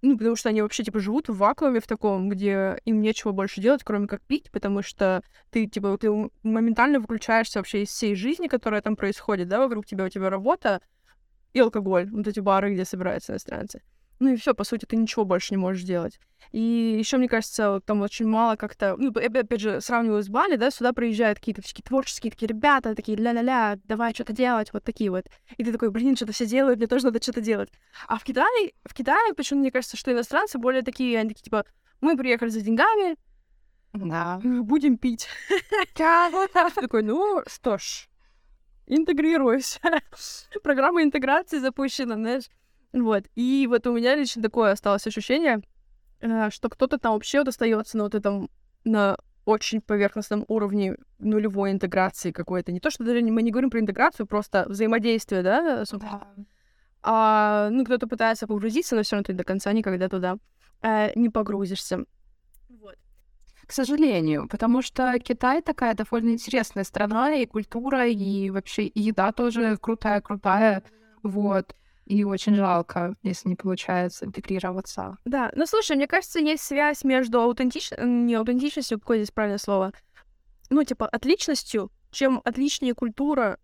ну, 0.00 0.16
потому 0.16 0.36
что 0.36 0.48
они 0.48 0.62
вообще, 0.62 0.84
типа, 0.84 1.00
живут 1.00 1.28
в 1.28 1.36
вакууме 1.36 1.80
в 1.80 1.86
таком, 1.86 2.28
где 2.28 2.78
им 2.84 3.00
нечего 3.00 3.32
больше 3.32 3.60
делать, 3.60 3.82
кроме 3.82 4.06
как 4.06 4.22
пить, 4.22 4.50
потому 4.50 4.82
что 4.82 5.22
ты, 5.50 5.66
типа, 5.66 5.98
ты 5.98 6.10
моментально 6.42 7.00
выключаешься 7.00 7.58
вообще 7.58 7.82
из 7.82 7.88
всей 7.88 8.14
жизни, 8.14 8.46
которая 8.46 8.80
там 8.80 8.96
происходит, 8.96 9.48
да, 9.48 9.58
вокруг 9.58 9.86
тебя, 9.86 10.04
у 10.04 10.08
тебя 10.08 10.30
работа 10.30 10.80
и 11.52 11.60
алкоголь, 11.60 12.08
вот 12.10 12.26
эти 12.28 12.40
бары, 12.40 12.74
где 12.74 12.84
собираются 12.84 13.32
иностранцы. 13.32 13.82
Ну 14.20 14.32
и 14.32 14.36
все, 14.36 14.54
по 14.54 14.64
сути, 14.64 14.84
ты 14.84 14.96
ничего 14.96 15.24
больше 15.24 15.54
не 15.54 15.58
можешь 15.58 15.82
делать. 15.82 16.18
И 16.50 16.96
еще, 16.98 17.18
мне 17.18 17.28
кажется, 17.28 17.80
там 17.84 18.00
очень 18.02 18.26
мало 18.26 18.56
как-то... 18.56 18.96
Ну, 18.96 19.10
опять 19.10 19.60
же, 19.60 19.80
сравниваю 19.80 20.22
с 20.22 20.28
Бали, 20.28 20.56
да, 20.56 20.70
сюда 20.70 20.92
приезжают 20.92 21.38
какие-то 21.38 21.62
такие 21.62 21.82
творческие 21.82 22.30
такие 22.30 22.48
ребята, 22.48 22.94
такие 22.94 23.18
ля-ля-ля, 23.18 23.78
давай 23.84 24.14
что-то 24.14 24.32
делать, 24.32 24.72
вот 24.72 24.82
такие 24.82 25.10
вот. 25.10 25.26
И 25.56 25.64
ты 25.64 25.72
такой, 25.72 25.90
блин, 25.90 26.16
что-то 26.16 26.32
все 26.32 26.46
делают, 26.46 26.78
мне 26.78 26.86
тоже 26.86 27.06
надо 27.06 27.22
что-то 27.22 27.40
делать. 27.40 27.70
А 28.06 28.18
в 28.18 28.24
Китае, 28.24 28.72
в 28.84 28.94
Китае 28.94 29.34
почему 29.34 29.60
мне 29.60 29.70
кажется, 29.70 29.96
что 29.96 30.12
иностранцы 30.12 30.58
более 30.58 30.82
такие, 30.82 31.18
они 31.18 31.28
такие, 31.28 31.44
типа, 31.44 31.64
мы 32.00 32.16
приехали 32.16 32.48
за 32.48 32.60
деньгами, 32.60 33.16
да. 33.92 34.40
будем 34.42 34.98
пить. 34.98 35.28
Такой, 35.94 37.02
ну 37.02 37.42
что 37.46 37.78
ж, 37.78 38.08
интегрируйся. 38.86 39.80
Программа 40.62 41.02
интеграции 41.02 41.58
запущена, 41.58 42.14
знаешь. 42.14 42.44
Вот. 42.92 43.24
И 43.34 43.66
вот 43.68 43.86
у 43.86 43.94
меня 43.94 44.14
лично 44.14 44.42
такое 44.42 44.72
осталось 44.72 45.06
ощущение, 45.06 45.60
э, 46.20 46.50
что 46.50 46.68
кто-то 46.68 46.98
там 46.98 47.14
вообще 47.14 47.38
вот 47.38 47.48
остается 47.48 47.96
на 47.96 48.04
вот 48.04 48.14
этом, 48.14 48.50
на 48.84 49.16
очень 49.44 49.80
поверхностном 49.80 50.44
уровне 50.48 50.96
нулевой 51.18 51.72
интеграции 51.72 52.32
какой-то. 52.32 52.72
Не 52.72 52.80
то, 52.80 52.90
что 52.90 53.04
даже 53.04 53.22
мы 53.22 53.42
не 53.42 53.50
говорим 53.50 53.70
про 53.70 53.80
интеграцию, 53.80 54.26
просто 54.26 54.66
взаимодействие, 54.68 55.42
да? 55.42 55.84
да. 55.84 56.28
А, 57.02 57.68
ну, 57.70 57.84
кто-то 57.84 58.06
пытается 58.06 58.46
погрузиться, 58.46 58.96
но 58.96 59.02
все 59.02 59.16
равно 59.16 59.24
ты 59.24 59.32
до 59.32 59.44
конца 59.44 59.72
никогда 59.72 60.08
туда 60.08 60.36
э, 60.82 61.12
не 61.14 61.30
погрузишься. 61.30 62.04
Вот. 62.68 62.96
К 63.66 63.72
сожалению, 63.72 64.48
потому 64.48 64.82
что 64.82 65.18
Китай 65.18 65.62
такая 65.62 65.94
довольно 65.94 66.30
интересная 66.30 66.84
страна, 66.84 67.34
и 67.34 67.46
культура, 67.46 68.06
и 68.06 68.50
вообще 68.50 68.84
и 68.84 69.00
еда 69.00 69.32
тоже 69.32 69.76
крутая-крутая. 69.76 70.82
Вот. 71.22 71.74
И 72.08 72.24
очень 72.24 72.54
жалко, 72.54 73.14
если 73.22 73.50
не 73.50 73.54
получается 73.54 74.24
интегрироваться. 74.24 75.18
Да, 75.26 75.52
ну 75.54 75.66
слушай, 75.66 75.94
мне 75.94 76.06
кажется, 76.06 76.38
есть 76.38 76.64
связь 76.64 77.04
между 77.04 77.38
аутентичностью, 77.38 78.08
не 78.08 78.34
аутентичностью, 78.34 78.98
какое 78.98 79.18
здесь 79.18 79.30
правильное 79.30 79.58
слово, 79.58 79.92
ну, 80.70 80.82
типа, 80.84 81.06
отличностью. 81.06 81.90
Чем 82.10 82.40
отличнее 82.46 82.94
культура 82.94 83.58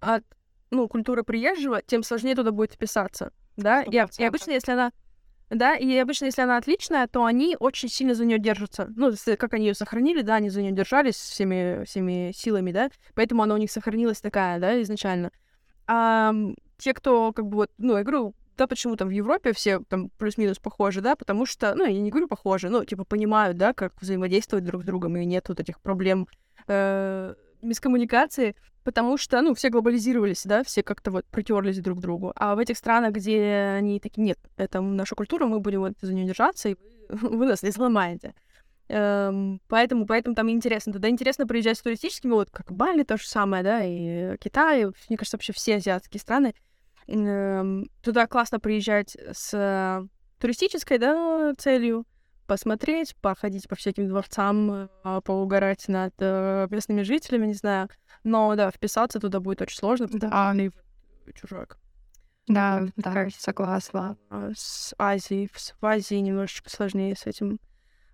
от, 0.00 0.24
ну, 0.70 0.88
культуры 0.88 1.22
приезжего, 1.22 1.82
тем 1.82 2.02
сложнее 2.02 2.34
туда 2.34 2.50
будет 2.50 2.72
вписаться, 2.72 3.32
да? 3.56 3.82
И, 3.82 3.92
и 3.92 4.24
обычно, 4.24 4.50
если 4.50 4.72
она 4.72 4.90
да, 5.50 5.76
и 5.76 5.96
обычно, 5.98 6.24
если 6.24 6.42
она 6.42 6.56
отличная, 6.56 7.06
то 7.06 7.24
они 7.24 7.56
очень 7.60 7.88
сильно 7.88 8.14
за 8.14 8.24
нее 8.24 8.40
держатся. 8.40 8.92
Ну, 8.96 9.12
как 9.38 9.54
они 9.54 9.68
ее 9.68 9.74
сохранили, 9.74 10.22
да, 10.22 10.36
они 10.36 10.48
за 10.48 10.62
нее 10.62 10.72
держались 10.72 11.14
всеми, 11.14 11.84
всеми 11.84 12.32
силами, 12.34 12.72
да, 12.72 12.90
поэтому 13.14 13.44
она 13.44 13.54
у 13.54 13.58
них 13.58 13.70
сохранилась 13.70 14.20
такая, 14.20 14.58
да, 14.58 14.82
изначально. 14.82 15.30
А 15.86 16.34
те, 16.84 16.92
кто, 16.92 17.32
как 17.32 17.46
бы, 17.46 17.56
вот, 17.56 17.70
ну, 17.78 17.96
я 17.96 18.02
говорю, 18.02 18.34
да, 18.58 18.66
почему 18.66 18.94
там 18.96 19.08
в 19.08 19.10
Европе 19.10 19.54
все 19.54 19.80
там 19.88 20.10
плюс-минус 20.18 20.58
похожи, 20.58 21.00
да, 21.00 21.16
потому 21.16 21.46
что, 21.46 21.74
ну, 21.74 21.86
я 21.86 21.98
не 21.98 22.10
говорю 22.10 22.28
похожи, 22.28 22.68
но, 22.68 22.84
типа, 22.84 23.04
понимают, 23.04 23.56
да, 23.56 23.72
как 23.72 23.94
взаимодействовать 24.00 24.64
друг 24.64 24.82
с 24.82 24.84
другом, 24.84 25.16
и 25.16 25.24
нет 25.24 25.48
вот 25.48 25.60
этих 25.60 25.80
проблем 25.80 26.28
э, 26.68 27.34
мискоммуникации, 27.62 28.54
потому 28.84 29.16
что, 29.16 29.40
ну, 29.40 29.54
все 29.54 29.70
глобализировались, 29.70 30.42
да, 30.44 30.62
все 30.62 30.82
как-то 30.82 31.10
вот 31.10 31.24
притерлись 31.24 31.80
друг 31.80 31.98
к 31.98 32.02
другу. 32.02 32.34
А 32.36 32.54
в 32.54 32.58
этих 32.58 32.76
странах, 32.76 33.14
где 33.14 33.76
они 33.78 33.98
такие, 33.98 34.22
нет, 34.22 34.38
это 34.58 34.82
наша 34.82 35.14
культура, 35.14 35.46
мы 35.46 35.60
будем 35.60 35.80
вот 35.80 35.94
за 36.02 36.12
нее 36.12 36.26
держаться, 36.26 36.68
и 36.68 36.76
вы, 37.08 37.46
нас 37.46 37.62
не 37.62 37.72
сломаете. 37.72 38.34
Эм, 38.88 39.62
поэтому, 39.68 40.04
поэтому 40.06 40.34
там 40.34 40.50
интересно. 40.50 40.92
Тогда 40.92 41.08
интересно 41.08 41.46
приезжать 41.46 41.78
с 41.78 41.82
туристическими, 41.82 42.32
вот 42.32 42.50
как 42.50 42.70
Бали 42.70 43.04
то 43.04 43.16
же 43.16 43.26
самое, 43.26 43.62
да, 43.62 43.82
и 43.82 44.36
Китай, 44.36 44.84
мне 45.08 45.16
кажется, 45.16 45.38
вообще 45.38 45.54
все 45.54 45.76
азиатские 45.76 46.20
страны. 46.20 46.54
Туда 47.06 48.26
классно 48.26 48.60
приезжать 48.60 49.16
с 49.32 50.08
туристической, 50.38 50.98
да, 50.98 51.52
целью, 51.58 52.06
посмотреть, 52.46 53.16
походить 53.16 53.68
по 53.68 53.74
всяким 53.74 54.08
дворцам, 54.08 54.88
э, 55.02 55.20
поугарать 55.24 55.88
над 55.88 56.14
э, 56.18 56.66
местными 56.70 57.02
жителями, 57.02 57.46
не 57.46 57.54
знаю. 57.54 57.88
Но, 58.22 58.54
да, 58.54 58.70
вписаться 58.70 59.20
туда 59.20 59.40
будет 59.40 59.62
очень 59.62 59.78
сложно, 59.78 60.06
потому 60.06 60.30
да. 60.30 60.54
что 60.54 61.32
чужак. 61.32 61.78
Да, 62.46 62.82
да, 62.96 63.28
согласна. 63.38 64.18
А 64.28 64.50
с 64.54 64.94
Азией, 64.98 65.48
в 65.48 65.86
Азии 65.86 66.16
немножечко 66.16 66.68
сложнее 66.68 67.16
с 67.16 67.26
этим. 67.26 67.58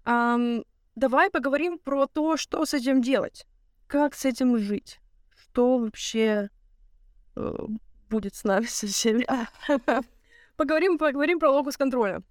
Um, 0.05 0.65
давай 0.95 1.31
поговорим 1.31 1.79
про 1.79 2.07
то, 2.07 2.37
что 2.37 2.65
с 2.65 2.73
этим 2.73 3.03
делать, 3.03 3.47
как 3.87 4.15
с 4.15 4.25
этим 4.25 4.57
жить, 4.57 5.01
что 5.37 5.79
вообще 5.79 6.49
э, 7.35 7.57
будет 8.11 8.35
с 8.35 8.45
нами 8.45 8.67
со 8.67 8.87
всеми. 8.87 9.27
поговорим, 10.57 10.99
поговорим 10.99 11.39
про 11.39 11.51
локус 11.51 11.77
контроля. 11.77 12.23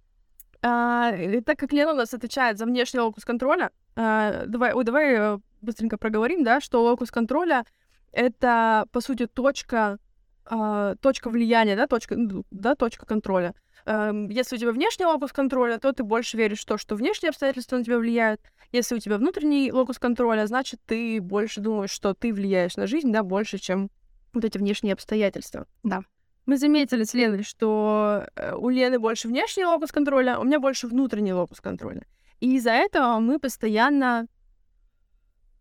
А, 0.61 1.15
и 1.15 1.41
так 1.41 1.57
как 1.57 1.71
Лена 1.71 1.93
у 1.93 1.95
нас 1.95 2.13
отвечает 2.13 2.57
за 2.57 2.65
внешний 2.65 2.99
локус 2.99 3.23
контроля, 3.23 3.71
а, 3.95 4.45
давай, 4.45 4.73
ой, 4.73 4.83
давай 4.83 5.15
э, 5.15 5.37
быстренько 5.61 5.97
проговорим, 5.97 6.43
да, 6.43 6.59
что 6.59 6.83
локус 6.83 7.11
контроля 7.11 7.65
это 8.11 8.85
по 8.91 8.99
сути 8.99 9.25
точка, 9.25 9.99
а, 10.45 10.95
точка 10.95 11.29
влияния, 11.29 11.77
да, 11.77 11.87
точка, 11.87 12.17
ну, 12.17 12.43
да, 12.51 12.75
точка 12.75 13.05
контроля. 13.05 13.55
Эм, 13.85 14.27
если 14.27 14.57
у 14.57 14.59
тебя 14.59 14.71
внешний 14.71 15.05
локус 15.05 15.31
контроля, 15.31 15.77
то 15.77 15.93
ты 15.93 16.03
больше 16.03 16.35
веришь 16.37 16.61
в 16.61 16.65
то, 16.65 16.77
что 16.77 16.95
внешние 16.95 17.29
обстоятельства 17.29 17.77
на 17.77 17.83
тебя 17.83 17.97
влияют. 17.97 18.41
Если 18.71 18.95
у 18.95 18.99
тебя 18.99 19.17
внутренний 19.17 19.71
локус 19.71 19.97
контроля, 19.97 20.45
значит, 20.45 20.79
ты 20.85 21.21
больше 21.21 21.61
думаешь, 21.61 21.91
что 21.91 22.13
ты 22.13 22.33
влияешь 22.33 22.75
на 22.75 22.85
жизнь, 22.85 23.11
да, 23.11 23.23
больше, 23.23 23.57
чем 23.57 23.89
вот 24.33 24.45
эти 24.45 24.57
внешние 24.57 24.93
обстоятельства. 24.93 25.65
Да. 25.83 26.01
Мы 26.45 26.57
заметили 26.57 27.03
с 27.03 27.13
Леной, 27.13 27.43
что 27.43 28.25
э, 28.35 28.55
у 28.55 28.69
Лены 28.69 28.97
больше 28.97 29.27
внешний 29.27 29.65
локус 29.65 29.91
контроля, 29.91 30.37
а 30.37 30.39
у 30.39 30.43
меня 30.43 30.59
больше 30.59 30.87
внутренний 30.87 31.33
локус 31.33 31.61
контроля. 31.61 32.05
И 32.39 32.55
из-за 32.55 32.71
этого 32.71 33.19
мы 33.19 33.39
постоянно 33.39 34.27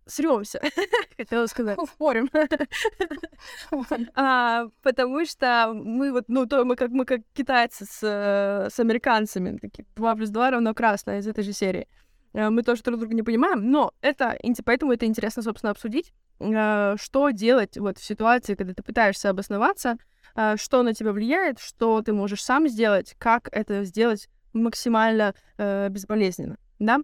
срёмся, 0.09 0.61
хотела 1.17 1.47
сказать, 1.47 1.79
спорим. 1.95 2.31
а, 4.15 4.69
потому 4.83 5.25
что 5.27 5.73
мы 5.75 6.13
вот, 6.13 6.25
ну, 6.29 6.47
то 6.47 6.65
мы 6.65 6.77
как 6.77 6.91
мы 6.91 7.05
как 7.05 7.21
китайцы 7.35 7.85
с, 7.85 8.03
с 8.03 8.81
американцами, 8.81 9.59
такие 9.59 9.87
2 9.97 10.15
плюс 10.17 10.31
2 10.31 10.51
равно 10.51 10.75
красное 10.75 11.19
из 11.19 11.29
этой 11.29 11.45
же 11.45 11.53
серии. 11.53 11.87
А, 12.33 12.51
мы 12.51 12.63
тоже 12.63 12.83
друг 12.83 12.99
друга 12.99 13.15
не 13.15 13.23
понимаем, 13.23 13.71
но 13.71 13.93
это, 14.01 14.39
поэтому 14.65 14.93
это 14.93 15.07
интересно, 15.07 15.43
собственно, 15.43 15.71
обсудить, 15.71 16.13
что 16.41 17.31
делать 17.31 17.77
вот 17.79 17.99
в 17.99 18.05
ситуации, 18.05 18.55
когда 18.55 18.75
ты 18.75 18.83
пытаешься 18.83 19.31
обосноваться, 19.31 19.97
а, 20.35 20.57
что 20.57 20.83
на 20.83 20.95
тебя 20.95 21.13
влияет, 21.13 21.59
что 21.59 22.01
ты 22.03 22.13
можешь 22.13 22.43
сам 22.43 22.69
сделать, 22.69 23.15
как 23.19 23.49
это 23.51 23.85
сделать 23.85 24.29
максимально 24.53 25.35
э, 25.57 25.89
безболезненно, 25.89 26.57
да? 26.79 27.01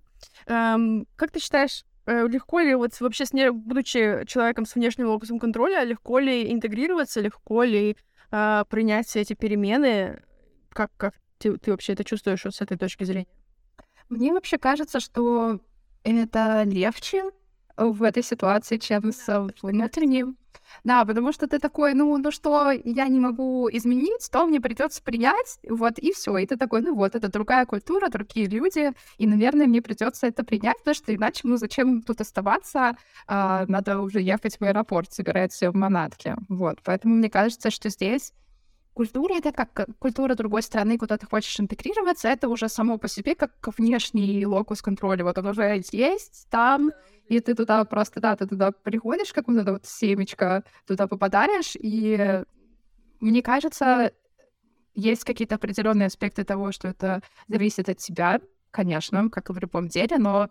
Эм, 0.47 1.07
как 1.17 1.31
ты 1.31 1.41
считаешь, 1.41 1.85
Э, 2.07 2.27
легко 2.29 2.61
ли 2.61 2.75
вот 2.75 2.99
вообще, 3.01 3.25
будучи 3.51 4.25
человеком 4.27 4.67
с 4.67 4.75
внешним 4.75 5.09
локусом 5.09 5.39
контроля, 5.39 5.85
легко 5.85 6.19
ли 6.19 6.53
интегрироваться, 6.53 7.21
легко 7.21 7.63
ли 7.63 7.97
э, 8.31 8.65
принять 8.69 9.07
все 9.07 9.21
эти 9.21 9.33
перемены? 9.33 10.23
Как, 10.71 10.91
как 10.97 11.15
ты, 11.39 11.57
ты 11.57 11.71
вообще 11.71 11.95
это 11.95 12.05
чувствуешь 12.05 12.45
вот 12.45 12.55
с 12.55 12.61
этой 12.61 12.77
точки 12.77 13.05
зрения? 13.05 13.29
Мне 14.11 14.33
вообще 14.33 14.59
кажется, 14.59 15.01
что 15.01 15.61
это 16.03 16.65
легче 16.65 17.31
в 17.77 18.03
этой 18.03 18.23
ситуации, 18.23 18.79
чем 18.79 19.13
с 19.13 19.49
внутренним. 19.63 20.37
Да, 20.83 21.05
потому 21.05 21.33
что 21.33 21.47
ты 21.47 21.59
такой, 21.59 21.95
ну, 21.95 22.17
ну 22.19 22.31
что, 22.31 22.71
я 22.71 23.09
не 23.09 23.21
могу 23.21 23.69
изменить, 23.71 24.29
то 24.31 24.47
мне 24.47 24.61
придется 24.61 25.03
принять, 25.03 25.59
вот, 25.69 25.99
и 25.99 26.13
все. 26.13 26.37
И 26.39 26.47
ты 26.47 26.57
такой, 26.57 26.81
ну 26.83 26.95
вот, 26.95 27.15
это 27.15 27.29
другая 27.29 27.67
культура, 27.67 28.09
другие 28.09 28.47
люди, 28.47 28.93
и, 29.19 29.27
наверное, 29.27 29.67
мне 29.67 29.83
придется 29.83 30.27
это 30.27 30.45
принять, 30.45 30.79
потому 30.79 30.95
что 30.95 31.15
иначе, 31.15 31.41
ну, 31.45 31.57
зачем 31.57 32.03
тут 32.03 32.21
оставаться, 32.21 32.97
а, 33.27 33.65
надо 33.69 34.01
уже 34.01 34.21
ехать 34.21 34.59
в 34.59 34.63
аэропорт, 34.63 35.13
собирать 35.13 35.53
все 35.53 35.71
в 35.71 35.77
манатке. 35.77 36.37
Вот, 36.49 36.79
поэтому 36.85 37.15
мне 37.15 37.31
кажется, 37.31 37.71
что 37.71 37.89
здесь 37.89 38.33
культура— 38.95 39.35
это 39.37 39.53
как 39.53 39.87
культура 39.99 40.35
другой 40.35 40.63
страны, 40.63 40.97
куда 40.99 41.19
ты 41.19 41.27
хочешь 41.27 41.61
интегрироваться, 41.61 42.29
это 42.29 42.49
уже 42.49 42.69
само 42.69 42.99
по 42.99 43.09
себе 43.09 43.35
как 43.35 43.53
внешний 43.77 44.47
локус 44.47 44.81
контроля. 44.83 45.25
Вот 45.25 45.37
он 45.39 45.47
уже 45.47 45.83
есть 45.93 46.47
там, 46.51 46.93
и 47.29 47.41
ты 47.41 47.55
туда 47.55 47.85
просто, 47.85 48.21
да, 48.21 48.37
ты 48.37 48.47
туда 48.47 48.71
приходишь, 48.73 49.33
как 49.33 49.49
вот 49.49 49.59
это 49.59 49.73
вот 49.73 49.87
семечко, 49.87 50.65
туда 50.87 51.07
попадаешь, 51.07 51.77
и 51.77 52.43
мне 53.21 53.43
кажется, 53.43 54.13
есть 54.95 55.25
какие-то 55.25 55.57
определенные 55.57 56.07
аспекты 56.07 56.45
того, 56.45 56.73
что 56.73 56.89
это 56.89 57.23
зависит 57.49 57.89
от 57.89 57.99
тебя, 57.99 58.41
конечно, 58.71 59.29
как 59.29 59.51
и 59.51 59.53
в 59.53 59.59
любом 59.59 59.89
деле, 59.89 60.19
но 60.19 60.49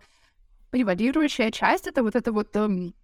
превалирующая 0.70 1.50
часть— 1.50 1.86
это 1.88 2.02
вот 2.02 2.14
эта 2.16 2.32
вот, 2.32 2.54
эм, 2.56 2.94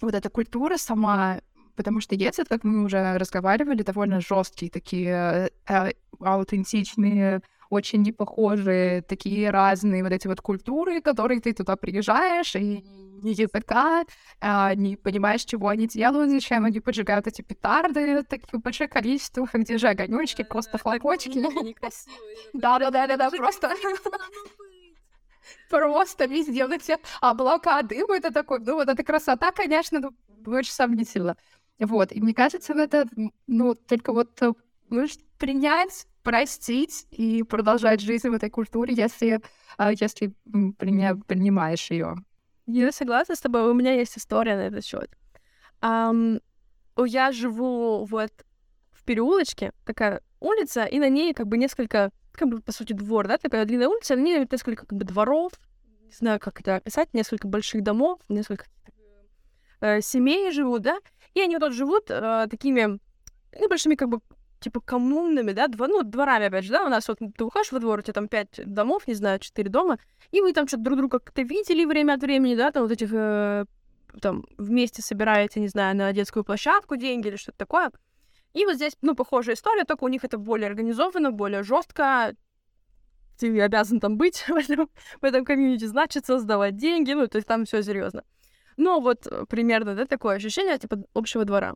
вот 0.00 0.14
эта 0.14 0.28
культура 0.30 0.76
сама, 0.76 1.40
потому 1.76 2.00
что 2.00 2.14
если, 2.14 2.44
как 2.44 2.64
мы 2.64 2.84
уже 2.84 3.18
разговаривали, 3.18 3.82
довольно 3.82 4.20
жесткие 4.20 4.70
такие 4.70 5.50
э, 5.68 5.90
аутентичные 6.20 7.42
очень 7.72 8.02
непохожие, 8.02 9.00
такие 9.00 9.48
разные 9.48 10.02
вот 10.02 10.12
эти 10.12 10.26
вот 10.26 10.42
культуры, 10.42 11.00
которые 11.00 11.40
ты 11.40 11.54
туда 11.54 11.74
приезжаешь, 11.76 12.54
и 12.54 12.84
ни 13.22 13.30
языка, 13.30 14.04
а, 14.40 14.74
не 14.74 14.96
понимаешь, 14.96 15.44
чего 15.44 15.68
они 15.68 15.86
делают, 15.86 16.30
зачем 16.30 16.66
они 16.66 16.80
поджигают 16.80 17.26
эти 17.26 17.40
петарды, 17.40 18.22
такие 18.24 18.60
большое 18.60 18.88
количество, 18.88 19.48
где 19.54 19.78
же 19.78 19.88
огонечки, 19.88 20.42
просто 20.42 20.76
флакочки. 20.76 21.42
Да-да-да-да, 22.52 23.30
просто 23.30 23.72
просто 25.70 26.26
везде 26.26 26.66
вот 26.66 26.74
эти 26.74 26.98
облака 27.22 27.82
дыма, 27.82 28.16
это 28.16 28.30
такой, 28.32 28.58
ну 28.58 28.74
вот 28.74 28.88
эта 28.88 29.02
красота, 29.02 29.50
конечно, 29.50 30.00
ну, 30.00 30.12
очень 30.52 30.72
сомнительно. 30.72 31.36
Вот, 31.82 32.12
и 32.12 32.20
мне 32.20 32.32
кажется, 32.32 32.74
это, 32.74 33.06
ну, 33.46 33.74
только 33.74 34.12
вот 34.12 34.40
э, 34.40 34.52
принять, 35.38 36.06
простить 36.22 37.06
и 37.10 37.42
продолжать 37.42 38.00
жизнь 38.00 38.28
в 38.28 38.32
этой 38.32 38.50
культуре, 38.50 38.94
если, 38.94 39.40
а, 39.76 39.90
если 39.90 40.32
принимаешь 40.78 41.90
ее. 41.90 42.14
Я 42.66 42.92
согласна 42.92 43.34
с 43.34 43.40
тобой, 43.40 43.68
у 43.68 43.74
меня 43.74 43.94
есть 43.94 44.16
история 44.16 44.56
на 44.56 44.62
этот 44.62 44.84
счет. 44.84 45.10
Um, 45.80 46.40
я 46.96 47.32
живу 47.32 48.04
вот 48.04 48.30
в 48.92 49.04
переулочке, 49.04 49.72
такая 49.84 50.22
улица, 50.38 50.84
и 50.84 51.00
на 51.00 51.08
ней 51.08 51.34
как 51.34 51.48
бы 51.48 51.58
несколько, 51.58 52.12
как 52.32 52.48
бы, 52.48 52.60
по 52.60 52.70
сути, 52.70 52.92
двор, 52.92 53.26
да, 53.26 53.38
такая 53.38 53.64
длинная 53.64 53.88
улица, 53.88 54.14
на 54.14 54.20
ней 54.20 54.46
несколько 54.48 54.86
как 54.86 54.96
бы 54.96 55.04
дворов, 55.04 55.52
не 56.04 56.12
знаю, 56.12 56.38
как 56.38 56.60
это 56.60 56.76
описать, 56.76 57.12
несколько 57.14 57.48
больших 57.48 57.82
домов, 57.82 58.20
несколько 58.28 58.66
э, 59.80 60.00
семей 60.00 60.52
живут, 60.52 60.82
да, 60.82 61.00
и 61.34 61.40
они 61.40 61.56
вот 61.56 61.72
живут 61.72 62.10
э, 62.10 62.46
такими 62.50 62.98
небольшими 63.60 63.94
как 63.94 64.08
бы 64.08 64.20
типа 64.62 64.80
коммунными, 64.80 65.52
да, 65.52 65.66
дво, 65.66 65.88
ну, 65.88 66.02
дворами, 66.02 66.46
опять 66.46 66.64
же, 66.64 66.72
да, 66.72 66.84
у 66.84 66.88
нас 66.88 67.08
вот 67.08 67.18
ты 67.18 67.44
уходишь 67.44 67.72
во 67.72 67.80
двор, 67.80 67.98
у 67.98 68.02
тебя 68.02 68.14
там 68.14 68.28
пять 68.28 68.60
домов, 68.64 69.06
не 69.08 69.14
знаю, 69.14 69.40
четыре 69.40 69.68
дома, 69.68 69.98
и 70.30 70.40
вы 70.40 70.52
там 70.52 70.68
что-то 70.68 70.84
друг 70.84 70.98
друга 70.98 71.18
как-то 71.18 71.42
видели 71.42 71.84
время 71.84 72.14
от 72.14 72.22
времени, 72.22 72.54
да, 72.54 72.70
там 72.70 72.84
вот 72.84 72.92
этих, 72.92 73.10
э, 73.12 73.64
там, 74.20 74.44
вместе 74.58 75.02
собираете, 75.02 75.60
не 75.60 75.68
знаю, 75.68 75.96
на 75.96 76.12
детскую 76.12 76.44
площадку 76.44 76.96
деньги 76.96 77.28
или 77.28 77.36
что-то 77.36 77.58
такое. 77.58 77.90
И 78.54 78.64
вот 78.64 78.76
здесь, 78.76 78.96
ну, 79.02 79.14
похожая 79.14 79.56
история, 79.56 79.84
только 79.84 80.04
у 80.04 80.08
них 80.08 80.24
это 80.24 80.38
более 80.38 80.68
организовано, 80.68 81.32
более 81.32 81.62
жестко. 81.62 82.34
Ты 83.38 83.60
обязан 83.60 83.98
там 83.98 84.16
быть 84.16 84.44
в 84.48 84.54
этом, 84.54 84.88
в 85.20 85.24
этом 85.24 85.44
комьюнити, 85.44 85.86
значится, 85.86 86.38
сдавать 86.38 86.76
деньги, 86.76 87.12
ну, 87.12 87.26
то 87.26 87.36
есть 87.36 87.48
там 87.48 87.64
все 87.64 87.82
серьезно. 87.82 88.24
Но 88.76 89.00
вот 89.00 89.26
э, 89.26 89.44
примерно, 89.48 89.94
да, 89.94 90.06
такое 90.06 90.36
ощущение, 90.36 90.78
типа, 90.78 91.04
общего 91.14 91.44
двора. 91.44 91.74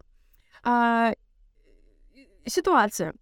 А, 0.62 1.12
ситуация. 2.46 3.14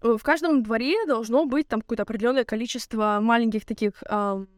Э, 0.00 0.16
в 0.18 0.22
каждом 0.22 0.62
дворе 0.62 1.06
должно 1.06 1.44
быть 1.46 1.68
там 1.68 1.80
какое-то 1.80 2.02
определенное 2.02 2.44
количество 2.44 3.18
маленьких 3.20 3.64
таких 3.64 4.02
эм, 4.08 4.48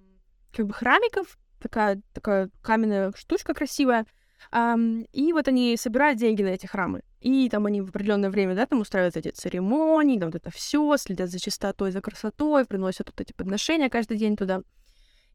как 0.52 0.66
бы 0.66 0.72
храмиков, 0.72 1.38
такая, 1.60 2.00
такая 2.12 2.50
каменная 2.62 3.12
штучка 3.16 3.54
красивая. 3.54 4.06
Um, 4.52 5.08
и 5.12 5.32
вот 5.32 5.48
они 5.48 5.74
собирают 5.78 6.18
деньги 6.18 6.42
на 6.42 6.48
эти 6.48 6.66
храмы. 6.66 7.02
И 7.20 7.48
там 7.48 7.64
они 7.64 7.80
в 7.80 7.88
определенное 7.88 8.28
время, 8.28 8.54
да, 8.54 8.66
там 8.66 8.80
устраивают 8.80 9.16
эти 9.16 9.30
церемонии, 9.30 10.18
там 10.18 10.30
вот 10.30 10.36
это 10.36 10.50
все, 10.50 10.96
следят 10.98 11.30
за 11.30 11.40
чистотой, 11.40 11.90
за 11.90 12.02
красотой, 12.02 12.66
приносят 12.66 13.08
вот 13.08 13.20
эти 13.20 13.32
подношения 13.32 13.88
каждый 13.88 14.18
день 14.18 14.36
туда. 14.36 14.60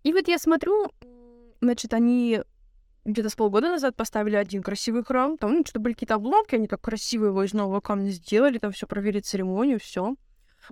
И 0.03 0.13
вот 0.13 0.27
я 0.27 0.38
смотрю, 0.38 0.91
значит, 1.60 1.93
они 1.93 2.41
где-то 3.05 3.29
с 3.29 3.35
полгода 3.35 3.69
назад 3.69 3.95
поставили 3.95 4.35
один 4.35 4.62
красивый 4.62 5.03
храм. 5.03 5.38
Там 5.38 5.53
ну, 5.53 5.62
что-то 5.62 5.79
были 5.79 5.93
какие-то 5.93 6.15
обломки, 6.15 6.55
они 6.55 6.67
так 6.67 6.81
красиво 6.81 7.27
его 7.27 7.43
из 7.43 7.53
нового 7.53 7.81
камня 7.81 8.09
сделали, 8.09 8.57
там 8.57 8.71
все 8.71 8.88
проверить 8.88 9.25
церемонию, 9.25 9.79
все. 9.79 10.15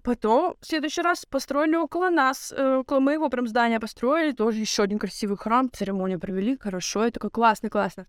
Потом 0.03 0.55
в 0.59 0.65
следующий 0.65 1.01
раз 1.01 1.25
построили 1.25 1.75
около 1.75 2.09
нас, 2.09 2.53
э, 2.55 2.77
около 2.77 2.99
моего 2.99 3.29
прям 3.29 3.47
здания 3.47 3.79
построили, 3.79 4.31
тоже 4.31 4.59
еще 4.59 4.83
один 4.83 4.99
красивый 4.99 5.37
храм, 5.37 5.71
церемонию 5.71 6.19
провели, 6.19 6.57
хорошо, 6.57 7.03
это 7.03 7.13
такое 7.13 7.31
классно, 7.31 7.69
классно. 7.69 8.05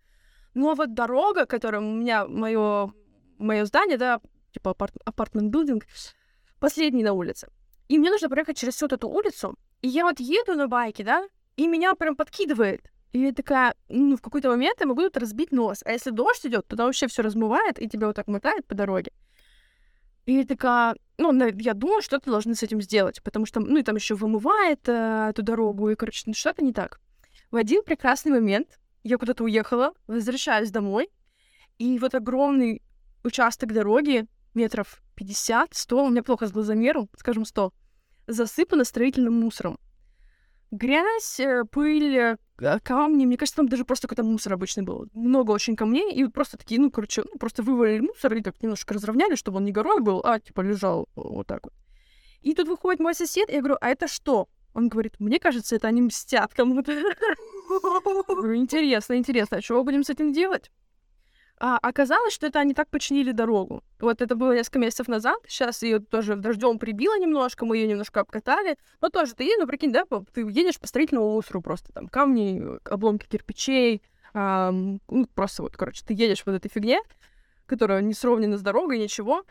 Ну 0.54 0.70
а 0.70 0.74
вот 0.74 0.94
дорога, 0.94 1.46
которая 1.46 1.80
у 1.80 1.84
меня, 1.84 2.26
мое, 2.26 2.92
мое 3.38 3.64
здание, 3.64 3.96
да, 3.96 4.20
типа 4.52 4.72
апарт, 4.72 4.94
апартмент 5.04 5.50
билдинг, 5.50 5.86
последний 6.58 7.04
на 7.04 7.12
улице. 7.12 7.48
И 7.88 7.98
мне 7.98 8.10
нужно 8.10 8.28
проехать 8.28 8.58
через 8.58 8.74
всю 8.74 8.86
эту 8.86 9.08
улицу, 9.08 9.54
и 9.80 9.88
я 9.88 10.04
вот 10.04 10.20
еду 10.20 10.54
на 10.54 10.68
байке, 10.68 11.04
да, 11.04 11.26
и 11.56 11.66
меня 11.66 11.94
прям 11.94 12.16
подкидывает. 12.16 12.82
И 13.12 13.20
я 13.20 13.32
такая, 13.32 13.74
ну, 13.88 14.16
в 14.16 14.20
какой-то 14.20 14.50
момент 14.50 14.80
я 14.80 14.86
могу 14.86 15.02
тут 15.02 15.16
разбить 15.16 15.52
нос. 15.52 15.82
А 15.84 15.92
если 15.92 16.10
дождь 16.10 16.44
идет, 16.44 16.66
то 16.66 16.76
вообще 16.76 17.06
все 17.06 17.22
размывает, 17.22 17.80
и 17.80 17.88
тебя 17.88 18.06
вот 18.06 18.16
так 18.16 18.28
мотает 18.28 18.66
по 18.66 18.74
дороге. 18.74 19.12
И 20.26 20.34
я 20.34 20.44
такая, 20.44 20.94
ну, 21.16 21.32
я 21.32 21.72
думаю, 21.72 22.02
что 22.02 22.18
ты 22.18 22.30
должны 22.30 22.54
с 22.54 22.62
этим 22.62 22.82
сделать, 22.82 23.22
потому 23.22 23.46
что, 23.46 23.60
ну, 23.60 23.78
и 23.78 23.82
там 23.82 23.96
еще 23.96 24.14
вымывает 24.14 24.86
э, 24.86 25.28
эту 25.30 25.42
дорогу, 25.42 25.88
и, 25.88 25.94
короче, 25.94 26.24
ну, 26.26 26.34
что-то 26.34 26.62
не 26.62 26.74
так. 26.74 27.00
В 27.50 27.56
один 27.56 27.82
прекрасный 27.82 28.32
момент 28.32 28.78
я 29.04 29.16
куда-то 29.16 29.44
уехала, 29.44 29.94
возвращаюсь 30.06 30.70
домой, 30.70 31.08
и 31.78 31.98
вот 31.98 32.14
огромный 32.14 32.82
участок 33.24 33.72
дороги, 33.72 34.26
метров 34.52 35.00
50, 35.14 35.70
100, 35.72 36.04
у 36.04 36.10
меня 36.10 36.22
плохо 36.22 36.46
с 36.46 36.52
глазомером, 36.52 37.08
скажем, 37.16 37.46
100, 37.46 37.72
засыпано 38.26 38.84
строительным 38.84 39.40
мусором. 39.40 39.78
Грязь, 40.70 41.40
э, 41.40 41.64
пыль, 41.64 42.18
а, 42.18 42.36
камни, 42.82 43.26
мне 43.26 43.36
кажется, 43.36 43.56
там 43.56 43.68
даже 43.68 43.84
просто 43.84 44.08
какой-то 44.08 44.24
мусор 44.24 44.52
обычный 44.52 44.82
был. 44.82 45.06
Много 45.14 45.52
очень 45.52 45.76
камней, 45.76 46.12
и 46.12 46.26
просто 46.28 46.56
такие, 46.56 46.80
ну, 46.80 46.90
короче, 46.90 47.22
ну, 47.22 47.38
просто 47.38 47.62
вывалили 47.62 48.00
мусор 48.00 48.34
и 48.34 48.42
так 48.42 48.60
немножко 48.62 48.94
разровняли, 48.94 49.36
чтобы 49.36 49.58
он 49.58 49.64
не 49.64 49.72
горой 49.72 50.00
был, 50.00 50.20
а, 50.24 50.40
типа, 50.40 50.62
лежал 50.62 51.08
вот 51.14 51.46
так 51.46 51.64
вот. 51.64 51.72
И 52.42 52.54
тут 52.54 52.68
выходит 52.68 53.00
мой 53.00 53.14
сосед, 53.14 53.48
и 53.48 53.52
я 53.52 53.60
говорю, 53.60 53.76
а 53.80 53.88
это 53.88 54.08
что? 54.08 54.48
Он 54.74 54.88
говорит, 54.88 55.14
мне 55.18 55.38
кажется, 55.38 55.76
это 55.76 55.88
они 55.88 56.02
мстят 56.02 56.54
кому-то. 56.54 56.92
Интересно, 58.54 59.16
интересно, 59.16 59.58
а 59.58 59.72
мы 59.74 59.84
будем 59.84 60.04
с 60.04 60.10
этим 60.10 60.32
делать? 60.32 60.70
А, 61.60 61.78
оказалось, 61.78 62.32
что 62.32 62.46
это 62.46 62.60
они 62.60 62.72
так 62.72 62.88
починили 62.88 63.32
дорогу. 63.32 63.82
Вот 63.98 64.22
это 64.22 64.36
было 64.36 64.52
несколько 64.52 64.78
месяцев 64.78 65.08
назад. 65.08 65.38
Сейчас 65.46 65.82
ее 65.82 65.98
тоже 65.98 66.36
дождем 66.36 66.78
прибило 66.78 67.18
немножко, 67.18 67.66
мы 67.66 67.78
ее 67.78 67.88
немножко 67.88 68.20
обкатали. 68.20 68.76
Но 69.00 69.08
тоже 69.08 69.34
ты, 69.34 69.50
ну 69.58 69.66
прикинь, 69.66 69.92
да, 69.92 70.04
ты 70.32 70.42
едешь 70.42 70.78
по 70.78 70.86
строительному 70.86 71.32
мусору 71.32 71.60
просто 71.60 71.92
там 71.92 72.06
камни, 72.06 72.62
обломки 72.84 73.26
кирпичей, 73.26 74.02
а, 74.34 74.70
ну 74.70 75.26
просто 75.34 75.62
вот, 75.62 75.76
короче, 75.76 76.04
ты 76.06 76.14
едешь 76.14 76.44
вот 76.46 76.52
этой 76.52 76.68
фигне, 76.68 77.00
которая 77.66 78.02
не 78.02 78.14
сровнена 78.14 78.56
с 78.56 78.62
дорогой, 78.62 78.98
ничего. 78.98 79.42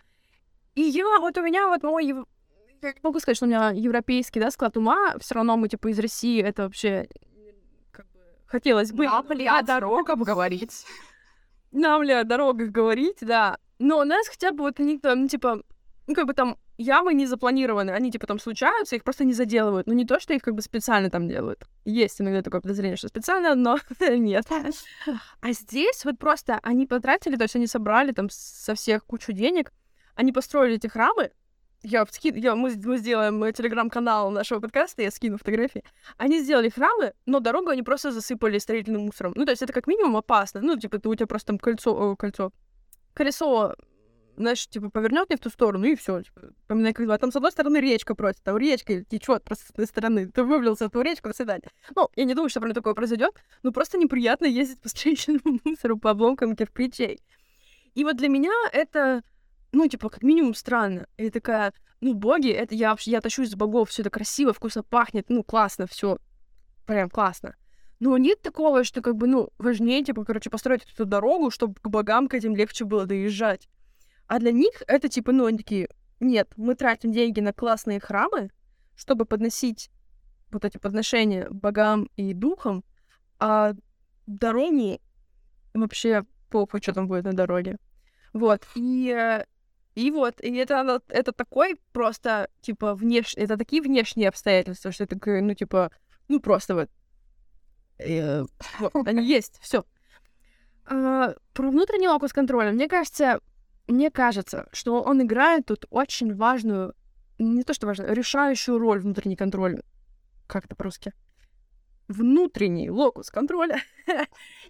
И 0.75 0.81
я, 0.81 1.19
вот 1.19 1.37
у 1.37 1.41
меня 1.41 1.67
вот 1.67 1.83
мой 1.83 2.05
я 2.05 2.93
не 2.93 2.99
могу 3.03 3.19
сказать, 3.19 3.35
что 3.35 3.47
у 3.47 3.49
меня 3.49 3.71
европейский, 3.71 4.39
да, 4.39 4.51
склад 4.51 4.77
ума, 4.77 5.15
все 5.19 5.35
равно 5.35 5.57
мы, 5.57 5.67
типа, 5.67 5.89
из 5.89 5.99
России, 5.99 6.41
это 6.41 6.63
вообще 6.63 7.09
как 7.91 8.05
бы, 8.11 8.19
хотелось 8.45 8.91
бы... 8.91 9.07
А, 9.07 9.23
бля, 9.23 9.61
дорогам 9.63 10.21
говорить 10.21 10.85
нам 11.71 12.03
ли 12.03 12.13
о 12.13 12.23
дорогах 12.23 12.69
говорить, 12.69 13.17
да. 13.21 13.57
Но 13.79 13.99
у 13.99 14.03
нас 14.03 14.27
хотя 14.27 14.51
бы 14.51 14.63
вот 14.63 14.79
они 14.79 14.97
там, 14.97 15.21
ну, 15.21 15.27
типа, 15.27 15.61
ну, 16.07 16.15
как 16.15 16.25
бы 16.25 16.33
там 16.33 16.57
ямы 16.77 17.13
не 17.13 17.25
запланированы, 17.25 17.91
они, 17.91 18.11
типа, 18.11 18.27
там 18.27 18.39
случаются, 18.39 18.95
их 18.95 19.03
просто 19.03 19.25
не 19.25 19.33
заделывают. 19.33 19.87
Ну, 19.87 19.93
не 19.93 20.05
то, 20.05 20.19
что 20.19 20.33
их, 20.33 20.41
как 20.41 20.55
бы, 20.55 20.61
специально 20.61 21.09
там 21.09 21.27
делают. 21.27 21.65
Есть 21.85 22.21
иногда 22.21 22.41
такое 22.41 22.61
подозрение, 22.61 22.97
что 22.97 23.07
специально, 23.07 23.55
но 23.55 23.77
нет. 23.99 24.45
А 25.41 25.51
здесь 25.51 26.05
вот 26.05 26.17
просто 26.17 26.59
они 26.63 26.85
потратили, 26.85 27.35
то 27.35 27.43
есть 27.43 27.55
они 27.55 27.67
собрали 27.67 28.11
там 28.11 28.29
со 28.29 28.75
всех 28.75 29.05
кучу 29.05 29.33
денег, 29.33 29.73
они 30.15 30.31
построили 30.31 30.75
эти 30.75 30.87
храмы, 30.87 31.31
я, 31.83 32.05
ски... 32.05 32.33
я 32.35 32.55
мы, 32.55 32.73
мы 32.83 32.97
сделаем 32.97 33.53
телеграм-канал 33.53 34.31
нашего 34.31 34.59
подкаста, 34.59 35.01
я 35.01 35.11
скину 35.11 35.37
фотографии. 35.37 35.83
Они 36.17 36.39
сделали 36.39 36.69
храмы, 36.69 37.13
но 37.25 37.39
дорогу 37.39 37.69
они 37.69 37.83
просто 37.83 38.11
засыпали 38.11 38.57
строительным 38.57 39.03
мусором. 39.03 39.33
Ну, 39.35 39.45
то 39.45 39.51
есть 39.51 39.61
это 39.61 39.73
как 39.73 39.87
минимум 39.87 40.17
опасно. 40.17 40.61
Ну, 40.61 40.77
типа, 40.77 40.99
ты, 40.99 41.09
у 41.09 41.15
тебя 41.15 41.27
просто 41.27 41.47
там 41.47 41.59
кольцо, 41.59 41.91
о, 41.91 42.15
кольцо, 42.15 42.51
колесо, 43.13 43.75
знаешь, 44.37 44.67
типа, 44.67 44.89
повернет 44.89 45.29
не 45.29 45.35
в 45.35 45.39
ту 45.39 45.49
сторону, 45.49 45.85
и 45.85 45.95
все. 45.95 46.21
Типа, 46.21 46.41
поминай, 46.67 46.93
когда 46.93 47.15
а 47.15 47.17
там 47.17 47.31
с 47.31 47.35
одной 47.35 47.51
стороны 47.51 47.77
речка 47.77 48.15
против, 48.15 48.41
там 48.41 48.57
речка 48.57 49.03
течет 49.03 49.43
просто 49.43 49.65
с 49.65 49.69
одной 49.71 49.87
стороны. 49.87 50.31
Ты 50.31 50.43
вывалился 50.43 50.85
в 50.85 50.87
эту 50.89 51.01
речку, 51.01 51.29
до 51.29 51.35
свидания. 51.35 51.69
Ну, 51.95 52.09
я 52.15 52.23
не 52.23 52.33
думаю, 52.33 52.49
что 52.49 52.61
про 52.61 52.73
такое 52.73 52.93
произойдет, 52.93 53.33
но 53.63 53.71
просто 53.71 53.97
неприятно 53.97 54.45
ездить 54.45 54.81
по 54.81 54.89
строительному 54.89 55.59
мусору, 55.63 55.97
по 55.97 56.11
обломкам 56.11 56.55
кирпичей. 56.55 57.19
И 57.95 58.03
вот 58.03 58.15
для 58.17 58.29
меня 58.29 58.53
это 58.73 59.23
ну, 59.71 59.87
типа, 59.87 60.09
как 60.09 60.23
минимум 60.23 60.53
странно. 60.53 61.07
И 61.17 61.29
такая, 61.29 61.73
ну, 62.01 62.13
боги, 62.13 62.49
это 62.49 62.75
я 62.75 62.91
вообще, 62.91 63.11
я 63.11 63.21
тащусь 63.21 63.51
с 63.51 63.55
богов, 63.55 63.89
все 63.89 64.01
это 64.01 64.09
красиво, 64.09 64.53
вкусно 64.53 64.83
пахнет, 64.83 65.25
ну, 65.29 65.43
классно, 65.43 65.87
все, 65.87 66.17
прям 66.85 67.09
классно. 67.09 67.55
Но 67.99 68.17
нет 68.17 68.41
такого, 68.41 68.83
что, 68.83 69.01
как 69.01 69.15
бы, 69.15 69.27
ну, 69.27 69.49
важнее, 69.57 70.03
типа, 70.03 70.23
короче, 70.23 70.49
построить 70.49 70.83
эту 70.91 71.05
дорогу, 71.05 71.49
чтобы 71.49 71.75
к 71.75 71.87
богам 71.87 72.27
к 72.27 72.33
этим 72.35 72.55
легче 72.55 72.85
было 72.85 73.05
доезжать. 73.05 73.67
А 74.27 74.39
для 74.39 74.51
них 74.51 74.83
это, 74.87 75.09
типа, 75.09 75.31
ну, 75.31 75.45
они 75.45 75.57
такие, 75.57 75.89
нет, 76.19 76.51
мы 76.57 76.75
тратим 76.75 77.11
деньги 77.11 77.39
на 77.39 77.53
классные 77.53 77.99
храмы, 77.99 78.51
чтобы 78.95 79.25
подносить 79.25 79.89
вот 80.51 80.65
эти 80.65 80.77
подношения 80.77 81.47
богам 81.49 82.09
и 82.15 82.33
духам, 82.33 82.83
а 83.39 83.73
дороги 84.25 84.99
вообще 85.73 86.23
похуй, 86.49 86.81
что 86.81 86.93
там 86.93 87.07
будет 87.07 87.25
на 87.25 87.33
дороге. 87.33 87.77
Вот. 88.33 88.65
И 88.75 89.13
э, 89.15 89.45
И 89.97 90.11
вот, 90.11 90.39
и 90.41 90.55
это, 90.55 91.01
это 91.07 91.31
такой 91.31 91.75
просто, 91.91 92.51
типа, 92.61 92.93
внешний, 92.93 93.41
это 93.41 93.57
такие 93.57 93.81
внешние 93.81 94.29
обстоятельства, 94.29 94.91
что 94.91 95.05
это, 95.05 95.17
ну, 95.25 95.55
типа, 95.55 95.89
ну, 96.27 96.39
просто 96.39 96.75
вот, 96.75 96.89
э, 97.97 98.43
вот 98.77 98.93
они 99.07 99.25
есть, 99.25 99.57
все. 99.59 99.85
А, 100.85 101.33
про 101.55 101.71
внутренний 101.71 102.07
локус 102.07 102.31
контроля, 102.31 102.73
мне 102.73 102.87
кажется, 102.87 103.39
мне 103.87 104.11
кажется, 104.11 104.67
что 104.71 105.01
он 105.01 105.23
играет 105.23 105.65
тут 105.65 105.87
очень 105.89 106.35
важную, 106.35 106.93
не 107.39 107.63
то 107.63 107.73
что 107.73 107.87
важную, 107.87 108.13
решающую 108.13 108.77
роль 108.77 108.99
внутренний 108.99 109.35
контроль. 109.35 109.81
Как 110.45 110.65
это 110.65 110.75
по-русски? 110.75 111.11
Внутренний 112.07 112.91
локус 112.91 113.31
контроля 113.31 113.81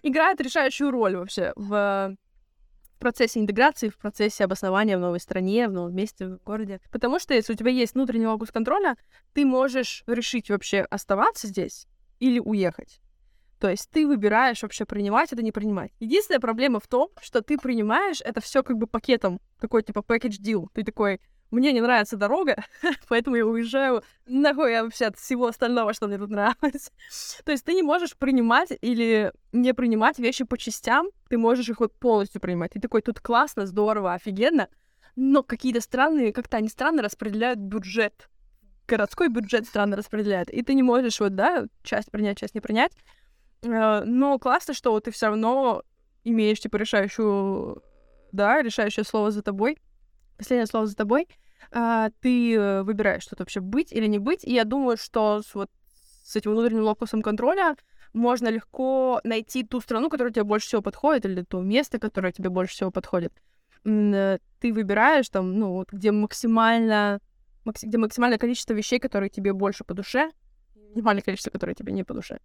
играет 0.02 0.40
решающую 0.40 0.90
роль 0.90 1.16
вообще 1.16 1.52
в 1.54 2.16
процессе 2.98 3.40
интеграции, 3.40 3.88
в 3.88 3.96
процессе 3.96 4.44
обоснования 4.44 4.96
в 4.96 5.00
новой 5.00 5.20
стране, 5.20 5.68
в 5.68 5.72
новом 5.72 5.94
месте, 5.94 6.26
в 6.26 6.42
городе. 6.44 6.80
Потому 6.90 7.18
что 7.18 7.34
если 7.34 7.52
у 7.52 7.56
тебя 7.56 7.70
есть 7.70 7.94
внутренний 7.94 8.26
локус 8.26 8.50
контроля, 8.50 8.96
ты 9.32 9.44
можешь 9.46 10.02
решить 10.06 10.50
вообще 10.50 10.80
оставаться 10.80 11.46
здесь 11.46 11.86
или 12.18 12.38
уехать. 12.38 13.00
То 13.58 13.68
есть 13.68 13.90
ты 13.90 14.06
выбираешь 14.06 14.62
вообще 14.62 14.84
принимать 14.84 15.32
это, 15.32 15.42
не 15.42 15.50
принимать. 15.50 15.92
Единственная 15.98 16.40
проблема 16.40 16.78
в 16.78 16.86
том, 16.86 17.10
что 17.20 17.42
ты 17.42 17.58
принимаешь 17.58 18.20
это 18.24 18.40
все 18.40 18.62
как 18.62 18.76
бы 18.76 18.86
пакетом, 18.86 19.40
такой 19.60 19.82
типа 19.82 20.00
package 20.00 20.40
deal. 20.40 20.66
Ты 20.72 20.84
такой, 20.84 21.20
мне 21.50 21.72
не 21.72 21.80
нравится 21.80 22.16
дорога, 22.16 22.64
поэтому 23.08 23.36
я 23.36 23.46
уезжаю 23.46 24.02
нахуй 24.28 24.72
я 24.72 24.84
вообще 24.84 25.06
от 25.06 25.18
всего 25.18 25.46
остального, 25.46 25.94
что 25.94 26.06
мне 26.06 26.18
тут 26.18 26.30
нравится. 26.30 26.90
То 27.44 27.52
есть 27.52 27.64
ты 27.64 27.74
не 27.74 27.82
можешь 27.82 28.16
принимать 28.16 28.70
или 28.80 29.32
не 29.52 29.74
принимать 29.74 30.18
вещи 30.18 30.44
по 30.44 30.58
частям, 30.58 31.08
ты 31.28 31.38
можешь 31.38 31.68
их 31.68 31.80
вот 31.80 31.92
полностью 31.94 32.40
принимать. 32.40 32.72
Ты 32.72 32.80
такой, 32.80 33.02
тут 33.02 33.20
классно, 33.20 33.66
здорово, 33.66 34.14
офигенно, 34.14 34.68
но 35.16 35.42
какие-то 35.42 35.80
странные, 35.80 36.32
как-то 36.32 36.58
они 36.58 36.68
странно 36.68 37.02
распределяют 37.02 37.58
бюджет. 37.58 38.28
Городской 38.86 39.28
бюджет 39.28 39.66
странно 39.66 39.96
распределяет. 39.96 40.50
И 40.50 40.62
ты 40.62 40.74
не 40.74 40.82
можешь 40.82 41.20
вот, 41.20 41.34
да, 41.34 41.66
часть 41.82 42.10
принять, 42.10 42.38
часть 42.38 42.54
не 42.54 42.60
принять. 42.60 42.92
Э, 43.62 44.02
но 44.04 44.38
классно, 44.38 44.74
что 44.74 44.98
ты 45.00 45.10
все 45.10 45.26
равно 45.26 45.82
имеешь, 46.24 46.60
типа, 46.60 46.76
решающую, 46.76 47.82
да, 48.32 48.62
решающее 48.62 49.04
слово 49.04 49.30
за 49.30 49.42
тобой. 49.42 49.78
Последнее 50.38 50.66
слово 50.66 50.86
за 50.86 50.96
тобой. 50.96 51.28
А, 51.72 52.10
ты 52.20 52.54
э, 52.54 52.82
выбираешь, 52.82 53.24
что-то 53.24 53.42
вообще 53.42 53.60
быть 53.60 53.92
или 53.92 54.06
не 54.06 54.18
быть. 54.18 54.44
И 54.44 54.54
я 54.54 54.64
думаю, 54.64 54.96
что 54.96 55.42
с, 55.42 55.54
вот, 55.54 55.68
с 56.22 56.36
этим 56.36 56.52
внутренним 56.52 56.84
локусом 56.84 57.22
контроля 57.22 57.76
можно 58.12 58.48
легко 58.48 59.20
найти 59.24 59.64
ту 59.64 59.80
страну, 59.80 60.08
которая 60.08 60.32
тебе 60.32 60.44
больше 60.44 60.68
всего 60.68 60.80
подходит, 60.80 61.26
или 61.26 61.42
то 61.42 61.60
место, 61.60 61.98
которое 61.98 62.32
тебе 62.32 62.48
больше 62.48 62.74
всего 62.74 62.90
подходит. 62.90 63.32
Э, 63.84 64.38
ты 64.60 64.72
выбираешь 64.72 65.28
там, 65.28 65.58
ну, 65.58 65.72
вот, 65.72 65.92
где 65.92 66.12
максимально, 66.12 67.20
где 67.64 67.98
максимальное 67.98 68.38
количество 68.38 68.72
вещей, 68.72 68.98
которые 68.98 69.28
тебе 69.28 69.52
больше 69.52 69.84
по 69.84 69.94
душе, 69.94 70.30
минимальное 70.94 71.22
количество, 71.22 71.50
которые 71.50 71.74
тебе 71.74 71.92
не 71.92 72.04
по 72.04 72.14
душе. 72.14 72.38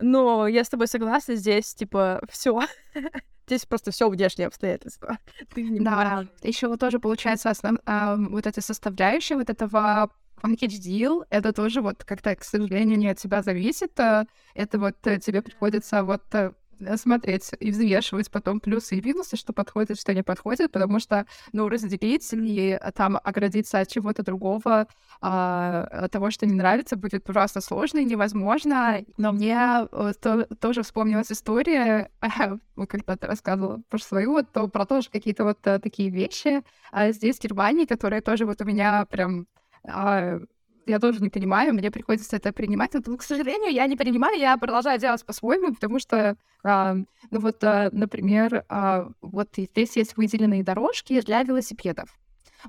Но 0.00 0.46
я 0.46 0.64
с 0.64 0.68
тобой 0.68 0.86
согласна, 0.86 1.34
здесь, 1.34 1.74
типа, 1.74 2.22
все. 2.28 2.60
Здесь 3.46 3.66
просто 3.66 3.90
все 3.90 4.08
внешние 4.08 4.48
обстоятельства. 4.48 5.18
Ты 5.54 5.62
не 5.62 5.80
да, 5.80 6.26
еще 6.42 6.68
вот 6.68 6.80
тоже 6.80 6.98
получается 6.98 7.50
основ... 7.50 7.78
а, 7.86 8.16
вот 8.16 8.46
эта 8.46 8.60
составляющая 8.60 9.36
вот 9.36 9.50
этого 9.50 10.10
package 10.42 10.80
deal, 10.80 11.24
это 11.30 11.52
тоже 11.52 11.80
вот 11.80 12.04
как-то, 12.04 12.34
к 12.36 12.44
сожалению, 12.44 12.98
не 12.98 13.08
от 13.08 13.18
тебя 13.18 13.42
зависит. 13.42 13.98
А 13.98 14.26
это 14.54 14.78
вот 14.78 14.96
э, 15.06 15.18
тебе 15.18 15.42
приходится 15.42 16.02
вот 16.04 16.22
э, 16.34 16.52
смотреть 16.96 17.50
и 17.60 17.70
взвешивать 17.70 18.30
потом 18.30 18.60
плюсы 18.60 18.96
и 18.96 19.02
минусы, 19.02 19.36
что 19.36 19.52
подходит, 19.52 20.00
что 20.00 20.14
не 20.14 20.22
подходит, 20.22 20.72
потому 20.72 20.98
что, 21.00 21.26
ну, 21.52 21.68
разделить 21.68 22.32
и 22.32 22.78
э, 22.80 22.92
там 22.92 23.18
оградиться 23.22 23.80
от 23.80 23.88
чего-то 23.88 24.22
другого, 24.22 24.86
а, 25.20 25.88
от 25.90 26.12
того, 26.12 26.30
что 26.30 26.46
не 26.46 26.54
нравится, 26.54 26.96
будет 26.96 27.24
просто 27.24 27.60
сложно 27.60 27.98
и 27.98 28.04
невозможно. 28.04 29.04
Но 29.16 29.32
мне 29.32 29.86
э, 29.90 30.12
то, 30.20 30.46
тоже 30.60 30.82
вспомнилась 30.82 31.32
история, 31.32 32.10
когда 32.88 33.16
ты 33.16 33.26
рассказывала 33.26 33.82
про 33.88 33.98
свою, 33.98 34.42
то, 34.42 34.68
про 34.68 34.86
тоже 34.86 35.10
какие-то 35.10 35.44
вот 35.44 35.60
такие 35.60 36.10
вещи 36.10 36.62
а 36.94 37.10
здесь, 37.10 37.38
в 37.38 37.42
Германии, 37.42 37.86
которые 37.86 38.22
тоже 38.22 38.46
вот 38.46 38.60
у 38.60 38.64
меня 38.64 39.04
прям 39.06 39.48
а, 39.82 40.38
я 40.86 40.98
тоже 40.98 41.20
не 41.20 41.30
понимаю, 41.30 41.74
мне 41.74 41.90
приходится 41.90 42.36
это 42.36 42.52
принимать. 42.52 42.92
Но, 42.94 43.16
к 43.16 43.22
сожалению, 43.22 43.72
я 43.72 43.86
не 43.86 43.96
принимаю, 43.96 44.38
я 44.38 44.56
продолжаю 44.56 44.98
делать 44.98 45.24
по-своему, 45.24 45.74
потому 45.74 45.98
что, 45.98 46.36
а, 46.62 46.94
ну 47.30 47.40
вот, 47.40 47.62
а, 47.62 47.90
например, 47.92 48.64
а, 48.68 49.08
вот 49.20 49.48
здесь 49.56 49.96
есть 49.96 50.16
выделенные 50.16 50.64
дорожки 50.64 51.20
для 51.20 51.42
велосипедов. 51.42 52.08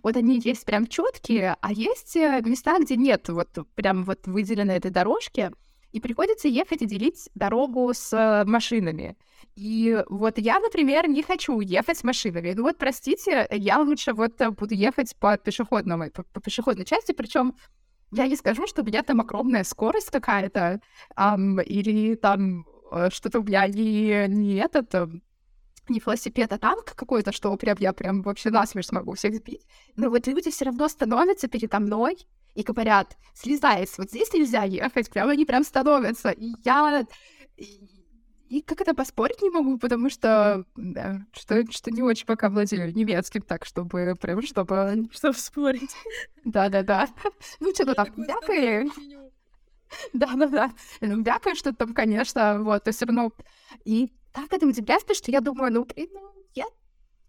Вот 0.04 0.18
они 0.18 0.40
есть 0.44 0.66
прям 0.66 0.88
четкие, 0.88 1.56
а 1.62 1.72
есть 1.72 2.16
э, 2.16 2.42
места, 2.44 2.80
где 2.80 2.98
нет 2.98 3.30
вот 3.30 3.50
прям 3.76 4.04
вот 4.04 4.28
выделенной 4.28 4.76
этой 4.76 4.92
дорожки, 4.92 5.52
и 5.92 6.02
приходится 6.02 6.50
ехать 6.50 6.82
и 6.82 6.86
делить 6.86 7.30
дорогу 7.36 7.94
с 7.94 8.12
э, 8.12 8.44
машинами. 8.46 9.16
И 9.56 10.04
вот 10.10 10.38
я, 10.38 10.60
например, 10.60 11.08
не 11.08 11.24
хочу 11.24 11.62
ехать 11.62 11.98
с 11.98 12.04
машинами. 12.04 12.54
Ну 12.54 12.64
вот, 12.64 12.78
простите, 12.78 13.48
я 13.50 13.80
лучше 13.80 14.12
вот 14.12 14.42
э, 14.42 14.50
буду 14.50 14.74
ехать 14.74 15.16
по 15.16 15.38
пешеходному, 15.38 16.12
по, 16.12 16.24
по 16.24 16.42
пешеходной 16.42 16.84
части, 16.84 17.14
причем 17.14 17.56
я 18.16 18.28
не 18.28 18.36
скажу, 18.36 18.68
что 18.68 18.82
у 18.82 18.86
меня 18.86 19.04
там 19.04 19.22
огромная 19.22 19.64
скорость 19.64 20.12
какая-то, 20.12 20.82
um, 21.18 21.62
или 21.64 22.16
там 22.16 22.66
э, 22.92 23.10
что-то 23.12 23.40
у 23.40 23.44
меня 23.44 23.68
не, 23.68 24.28
не 24.28 24.56
этот, 24.56 24.94
э, 24.96 25.08
не 25.90 26.00
велосипед, 26.00 26.52
а 26.54 26.58
танк 26.58 26.96
какой-то, 26.96 27.32
что 27.32 27.56
прям 27.58 27.78
я 27.80 27.94
прям 27.94 28.22
вообще 28.22 28.50
насмерть 28.50 28.88
смогу 28.88 29.14
всех 29.14 29.36
сбить. 29.36 29.66
Но 29.96 30.10
вот 30.10 30.28
люди 30.28 30.52
все 30.52 30.66
равно 30.66 30.88
становятся 30.88 31.48
передо 31.48 31.80
мной 31.80 32.18
и 32.56 32.64
говорят, 32.64 33.18
слезай, 33.34 33.86
вот 33.98 34.10
здесь 34.10 34.34
нельзя 34.34 34.64
ехать, 34.64 35.10
прям 35.10 35.30
они 35.30 35.46
прям 35.46 35.64
становятся. 35.64 36.30
И 36.30 36.54
я 36.64 37.06
и 38.50 38.62
как 38.62 38.82
это 38.82 38.94
поспорить 38.94 39.42
не 39.42 39.50
могу, 39.50 39.78
потому 39.78 40.10
что, 40.10 40.66
да, 40.76 41.26
что, 41.32 41.64
что 41.72 41.92
не 41.92 42.04
очень 42.04 42.26
пока 42.26 42.50
владею 42.50 42.94
немецким, 42.94 43.42
так, 43.42 43.66
чтобы 43.66 44.16
прям, 44.16 44.42
чтобы... 44.42 45.08
Чтобы 45.12 45.36
спорить. 45.36 45.96
Да-да-да. 46.44 47.08
Ну, 47.60 47.74
что-то 47.74 47.96
там 47.96 48.08
вякает. 48.16 48.92
Да-да-да. 50.14 50.72
Ну, 51.02 51.24
вякает 51.24 51.58
что-то 51.58 51.78
там, 51.78 51.94
конечно, 51.94 52.62
вот, 52.62 52.84
то 52.84 52.92
все 52.92 53.06
равно... 53.06 53.32
И 53.84 54.12
так 54.32 54.52
это 54.52 54.68
удивляет, 54.68 55.16
что 55.16 55.32
я 55.32 55.42
думаю, 55.42 55.74
ну, 55.74 55.86
блин, 55.86 56.10
ну, 56.14 56.35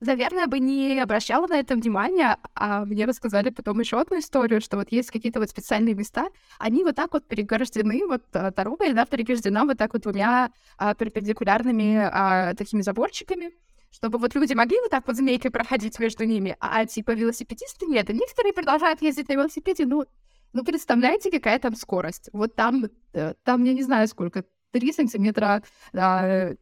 наверное, 0.00 0.46
бы 0.46 0.59
не 0.59 0.98
обращала 1.00 1.46
на 1.46 1.59
это 1.59 1.74
внимания, 1.74 2.38
а 2.54 2.85
мне 2.85 3.04
рассказали 3.04 3.50
потом 3.50 3.80
еще 3.80 4.00
одну 4.00 4.18
историю, 4.18 4.61
что 4.61 4.76
вот 4.76 4.92
есть 4.92 5.11
какие-то 5.11 5.40
вот 5.40 5.50
специальные 5.50 5.94
места, 5.94 6.28
они 6.59 6.85
вот 6.85 6.96
так 6.96 7.12
вот 7.12 7.26
переграждены, 7.26 8.06
вот 8.06 8.24
а, 8.32 8.50
дорога, 8.50 8.92
да, 8.92 9.06
переграждена 9.06 9.64
вот 9.64 9.78
так 9.78 9.92
вот 9.92 10.02
двумя 10.02 10.50
а, 10.76 10.94
перпендикулярными 10.94 11.96
а, 11.96 12.54
такими 12.54 12.82
заборчиками, 12.82 13.52
чтобы 13.90 14.18
вот 14.18 14.35
люди 14.35 14.52
могли 14.52 14.78
вот 14.80 14.90
так 14.90 15.06
вот 15.06 15.16
змейкой 15.16 15.50
проходить 15.50 15.98
между 15.98 16.24
ними, 16.24 16.56
а 16.61 16.85
типа 16.85 17.12
велосипедисты 17.12 17.87
нет, 17.87 18.11
и 18.11 18.14
некоторые 18.14 18.52
продолжают 18.52 19.00
ездить 19.02 19.28
на 19.28 19.35
велосипеде, 19.35 19.87
ну, 19.87 20.04
ну 20.52 20.64
представляете, 20.64 21.30
какая 21.30 21.59
там 21.59 21.74
скорость? 21.74 22.28
Вот 22.32 22.54
там, 22.54 22.87
э, 23.12 23.35
там, 23.44 23.64
я 23.64 23.72
не 23.72 23.82
знаю 23.82 24.09
сколько, 24.09 24.44
3 24.72 24.92
сантиметра, 24.92 25.62
3 25.92 26.56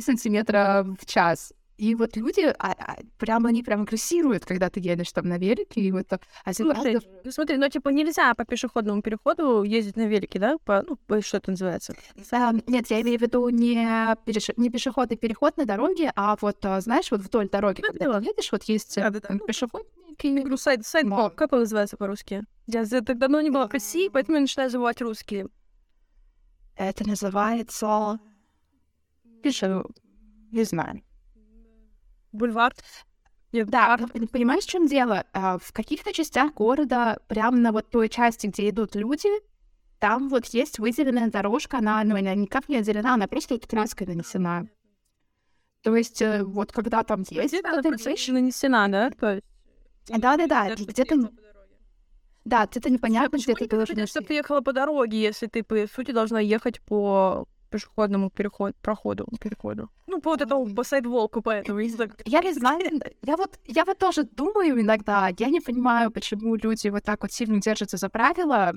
сантиметра 0.00 0.86
в 1.00 1.06
час. 1.06 1.52
И 1.76 1.94
вот 1.94 2.16
люди, 2.16 2.40
а, 2.40 2.72
а, 2.72 2.96
прямо 3.18 3.50
они 3.50 3.62
прям 3.62 3.82
агрессируют, 3.82 4.46
когда 4.46 4.70
ты 4.70 4.80
едешь 4.80 5.12
там 5.12 5.28
на 5.28 5.36
велике, 5.36 5.82
и 5.82 5.92
вот 5.92 6.06
а 6.10 6.52
Слушай, 6.54 6.98
ну 7.22 7.30
смотри, 7.30 7.58
ну 7.58 7.68
типа 7.68 7.90
нельзя 7.90 8.34
по 8.34 8.46
пешеходному 8.46 9.02
переходу 9.02 9.62
ездить 9.62 9.96
на 9.96 10.06
велике, 10.06 10.38
да? 10.38 10.56
По, 10.64 10.82
ну, 10.82 10.98
что 11.20 11.36
это 11.36 11.50
называется? 11.50 11.94
А, 12.32 12.52
нет, 12.66 12.86
я 12.90 13.02
имею 13.02 13.18
в 13.18 13.22
виду 13.22 13.48
не, 13.50 14.16
переш... 14.24 14.50
не 14.56 14.70
пешеходный 14.70 15.18
переход 15.18 15.58
на 15.58 15.66
дороге, 15.66 16.12
а 16.16 16.36
вот, 16.40 16.64
а, 16.64 16.80
знаешь, 16.80 17.10
вот 17.10 17.20
вдоль 17.20 17.50
дороги, 17.50 17.82
ну, 17.82 17.88
когда 17.88 18.20
ты 18.20 18.26
едешь, 18.26 18.52
вот 18.52 18.62
есть 18.64 18.96
да, 18.96 19.10
да, 19.10 19.20
да. 19.20 19.38
пешеход. 19.38 19.86
Я 20.22 20.56
сайт, 20.56 20.86
сайт, 20.86 21.04
Но... 21.04 21.28
как 21.28 21.52
он 21.52 21.60
называется 21.60 21.98
по-русски? 21.98 22.44
Я 22.66 22.86
так 22.86 23.18
давно 23.18 23.42
не 23.42 23.50
была 23.50 23.68
в 23.68 23.72
России, 23.72 24.08
поэтому 24.08 24.36
я 24.36 24.40
начинаю 24.40 24.70
забывать 24.70 25.02
русский. 25.02 25.44
Это 26.74 27.06
называется... 27.06 28.18
Пишу... 29.42 29.84
Не 30.52 30.64
знаю 30.64 31.02
бульвар. 32.32 32.74
Нет, 33.52 33.68
да, 33.68 33.96
понимаешь, 34.32 34.64
в 34.64 34.68
чем 34.68 34.86
дело? 34.86 35.24
А, 35.32 35.58
в 35.58 35.72
каких-то 35.72 36.12
частях 36.12 36.52
города, 36.54 37.18
прямо 37.28 37.56
на 37.56 37.72
вот 37.72 37.88
той 37.90 38.08
части, 38.08 38.48
где 38.48 38.68
идут 38.68 38.94
люди, 38.94 39.28
там 39.98 40.28
вот 40.28 40.46
есть 40.46 40.78
выделенная 40.78 41.30
дорожка, 41.30 41.78
она, 41.78 42.02
ну, 42.04 42.16
она 42.16 42.34
никак 42.34 42.68
не 42.68 42.76
отделена, 42.76 43.14
она 43.14 43.26
просто 43.26 43.58
краской 43.58 44.06
нанесена. 44.06 44.68
То 45.82 45.94
есть 45.96 46.20
э, 46.20 46.42
вот 46.42 46.72
когда 46.72 47.02
там 47.02 47.24
есть... 47.30 47.54
Она 47.64 47.80
нанесена, 47.80 48.88
да? 48.88 49.10
То 49.10 49.34
есть... 49.34 49.46
Да-да-да, 50.08 50.74
где-то... 50.74 51.30
Да, 52.44 52.68
это 52.72 52.90
непонятно, 52.90 53.38
где 53.38 53.54
ты 53.54 53.68
должен... 53.68 54.06
Что 54.06 54.20
ты 54.20 54.34
ехала 54.34 54.60
по 54.60 54.72
дороге, 54.72 55.20
если 55.20 55.46
ты, 55.46 55.62
по 55.62 55.86
сути, 55.86 56.10
должна 56.10 56.40
ехать 56.40 56.80
по 56.80 57.48
пешеходному 57.76 58.30
переход, 58.30 58.74
проходу, 58.82 59.26
переходу. 59.40 59.88
Ну, 60.06 60.20
по 60.20 60.30
вот 60.30 60.42
этому, 60.42 60.74
по 60.74 60.84
сайдволку, 60.84 61.42
поэтому. 61.42 61.80
Я 62.26 62.42
не 62.42 62.52
знаю, 62.54 62.80
я 63.22 63.36
вот, 63.36 63.58
я 63.66 63.84
вот 63.84 63.98
тоже 63.98 64.22
думаю 64.22 64.80
иногда, 64.80 65.30
я 65.38 65.50
не 65.50 65.60
понимаю, 65.60 66.10
почему 66.10 66.56
люди 66.56 66.90
вот 66.90 67.04
так 67.04 67.22
вот 67.22 67.32
сильно 67.32 67.60
держатся 67.60 67.96
за 67.96 68.08
правила. 68.08 68.72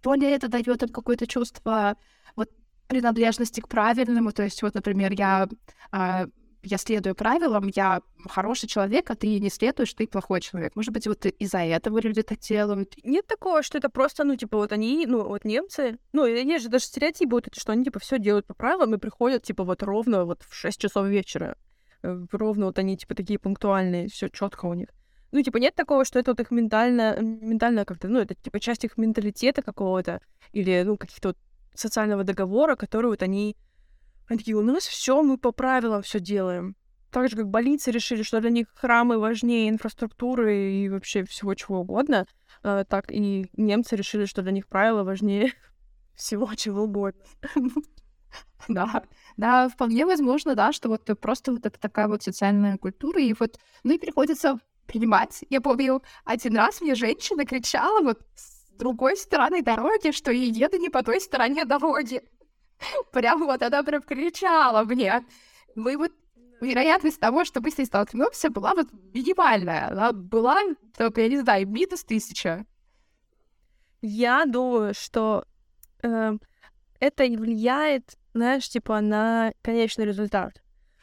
То 0.00 0.14
ли 0.14 0.26
это 0.26 0.48
дает 0.48 0.82
им 0.82 0.88
какое-то 0.88 1.26
чувство 1.26 1.96
вот 2.36 2.50
принадлежности 2.88 3.60
к 3.60 3.68
правильному, 3.68 4.32
то 4.32 4.42
есть 4.42 4.62
вот, 4.62 4.74
например, 4.74 5.12
я 5.12 5.48
а, 5.90 6.26
я 6.66 6.78
следую 6.78 7.14
правилам, 7.14 7.70
я 7.74 8.02
хороший 8.28 8.68
человек, 8.68 9.10
а 9.10 9.14
ты 9.14 9.38
не 9.38 9.50
следуешь, 9.50 9.94
ты 9.94 10.06
плохой 10.06 10.40
человек. 10.40 10.74
Может 10.74 10.92
быть, 10.92 11.06
вот 11.06 11.24
из-за 11.26 11.58
этого 11.58 12.00
люди 12.00 12.22
так 12.22 12.38
делают. 12.40 12.94
Нет 13.04 13.26
такого, 13.26 13.62
что 13.62 13.78
это 13.78 13.88
просто, 13.88 14.24
ну, 14.24 14.36
типа, 14.36 14.58
вот 14.58 14.72
они, 14.72 15.06
ну, 15.06 15.24
вот 15.24 15.44
немцы, 15.44 15.98
ну, 16.12 16.26
есть 16.26 16.64
же 16.64 16.68
даже 16.68 16.84
стереотипы 16.84 17.36
вот 17.36 17.48
эти, 17.48 17.58
что 17.58 17.72
они, 17.72 17.84
типа, 17.84 17.98
все 18.00 18.18
делают 18.18 18.46
по 18.46 18.54
правилам 18.54 18.94
и 18.94 18.98
приходят, 18.98 19.42
типа, 19.44 19.64
вот 19.64 19.82
ровно 19.82 20.24
вот 20.24 20.42
в 20.42 20.54
6 20.54 20.80
часов 20.80 21.06
вечера. 21.06 21.56
Э, 22.02 22.26
ровно 22.32 22.66
вот 22.66 22.78
они, 22.78 22.96
типа, 22.96 23.14
такие 23.14 23.38
пунктуальные, 23.38 24.08
все 24.08 24.28
четко 24.28 24.66
у 24.66 24.74
них. 24.74 24.88
Ну, 25.32 25.42
типа, 25.42 25.58
нет 25.58 25.74
такого, 25.74 26.04
что 26.04 26.18
это 26.18 26.32
вот 26.32 26.40
их 26.40 26.50
ментально, 26.50 27.18
ментально 27.20 27.84
как-то, 27.84 28.08
ну, 28.08 28.20
это, 28.20 28.34
типа, 28.34 28.60
часть 28.60 28.84
их 28.84 28.96
менталитета 28.96 29.62
какого-то 29.62 30.20
или, 30.52 30.82
ну, 30.84 30.96
каких-то 30.96 31.28
вот 31.28 31.38
социального 31.74 32.24
договора, 32.24 32.76
который 32.76 33.06
вот 33.06 33.22
они 33.22 33.56
они 34.28 34.38
такие, 34.38 34.56
у 34.56 34.62
нас 34.62 34.86
все, 34.86 35.22
мы 35.22 35.38
по 35.38 35.52
правилам 35.52 36.02
все 36.02 36.20
делаем. 36.20 36.76
Так 37.10 37.28
же, 37.28 37.36
как 37.36 37.48
больницы 37.48 37.90
решили, 37.90 38.22
что 38.22 38.40
для 38.40 38.50
них 38.50 38.66
храмы 38.74 39.18
важнее 39.18 39.68
инфраструктуры 39.68 40.72
и 40.72 40.88
вообще 40.88 41.24
всего 41.24 41.54
чего 41.54 41.80
угодно, 41.80 42.26
э, 42.62 42.84
так 42.88 43.10
и 43.10 43.48
немцы 43.56 43.96
решили, 43.96 44.26
что 44.26 44.42
для 44.42 44.52
них 44.52 44.66
правила 44.66 45.04
важнее 45.04 45.52
всего 46.14 46.52
чего 46.54 46.82
угодно. 46.84 47.22
Да, 48.68 49.04
да, 49.36 49.68
вполне 49.68 50.04
возможно, 50.04 50.54
да, 50.54 50.72
что 50.72 50.88
вот 50.88 51.08
просто 51.20 51.52
вот 51.52 51.64
это 51.64 51.78
такая 51.78 52.08
вот 52.08 52.22
социальная 52.22 52.76
культура, 52.76 53.20
и 53.20 53.32
вот, 53.38 53.58
ну 53.84 53.94
и 53.94 53.98
приходится 53.98 54.58
принимать. 54.86 55.44
Я 55.50 55.60
помню, 55.60 56.02
один 56.24 56.56
раз 56.56 56.80
мне 56.80 56.94
женщина 56.94 57.44
кричала 57.44 58.00
вот 58.02 58.18
с 58.34 58.66
другой 58.76 59.16
стороны 59.16 59.62
дороги, 59.62 60.10
что 60.10 60.32
я 60.32 60.44
еду 60.44 60.78
не 60.78 60.88
по 60.88 61.02
той 61.02 61.20
стороне 61.20 61.64
дороги. 61.64 62.22
Прям 63.12 63.44
вот 63.44 63.62
она 63.62 63.82
прям 63.82 64.02
кричала 64.02 64.84
мне. 64.84 65.24
Мы 65.74 65.96
вот 65.96 66.12
вероятность 66.60 67.20
того, 67.20 67.44
что 67.44 67.60
мы 67.60 67.70
с 67.70 67.78
ней 67.78 67.84
столкнемся, 67.84 68.50
была 68.50 68.74
вот 68.74 68.88
минимальная. 69.14 69.88
Она 69.90 70.12
была, 70.12 70.58
только, 70.96 71.22
я 71.22 71.28
не 71.28 71.38
знаю, 71.38 71.68
минус 71.68 72.04
тысяча. 72.04 72.64
Я 74.00 74.44
думаю, 74.46 74.94
что 74.94 75.44
э, 76.02 76.32
это 77.00 77.24
влияет, 77.24 78.16
знаешь, 78.34 78.68
типа, 78.68 79.00
на 79.00 79.52
конечный 79.62 80.06
результат. 80.06 80.62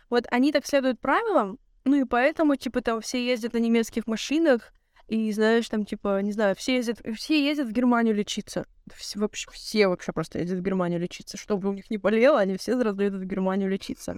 Вот 0.09 0.25
они 0.31 0.51
так 0.51 0.65
следуют 0.65 0.99
правилам, 0.99 1.59
ну 1.85 1.95
и 1.95 2.05
поэтому, 2.05 2.55
типа, 2.55 2.81
там 2.81 3.01
все 3.01 3.23
ездят 3.25 3.53
на 3.53 3.57
немецких 3.57 4.07
машинах, 4.07 4.73
и 5.13 5.31
знаешь, 5.31 5.69
там, 5.69 5.85
типа, 5.85 6.19
не 6.23 6.31
знаю, 6.31 6.55
все 6.55 6.77
ездят, 6.77 6.99
все 7.15 7.45
ездят 7.45 7.67
в 7.67 7.71
Германию 7.71 8.15
лечиться. 8.15 8.65
Все, 8.95 9.19
вообще, 9.19 9.47
все 9.51 9.87
вообще 9.87 10.11
просто 10.11 10.39
ездят 10.39 10.57
в 10.57 10.63
Германию 10.63 10.99
лечиться. 10.99 11.37
Чтобы 11.37 11.69
у 11.69 11.73
них 11.73 11.91
не 11.91 11.97
болело, 11.97 12.39
они 12.39 12.57
все 12.57 12.79
сразу 12.79 12.99
едут 12.99 13.21
в 13.21 13.25
Германию 13.25 13.69
лечиться. 13.69 14.17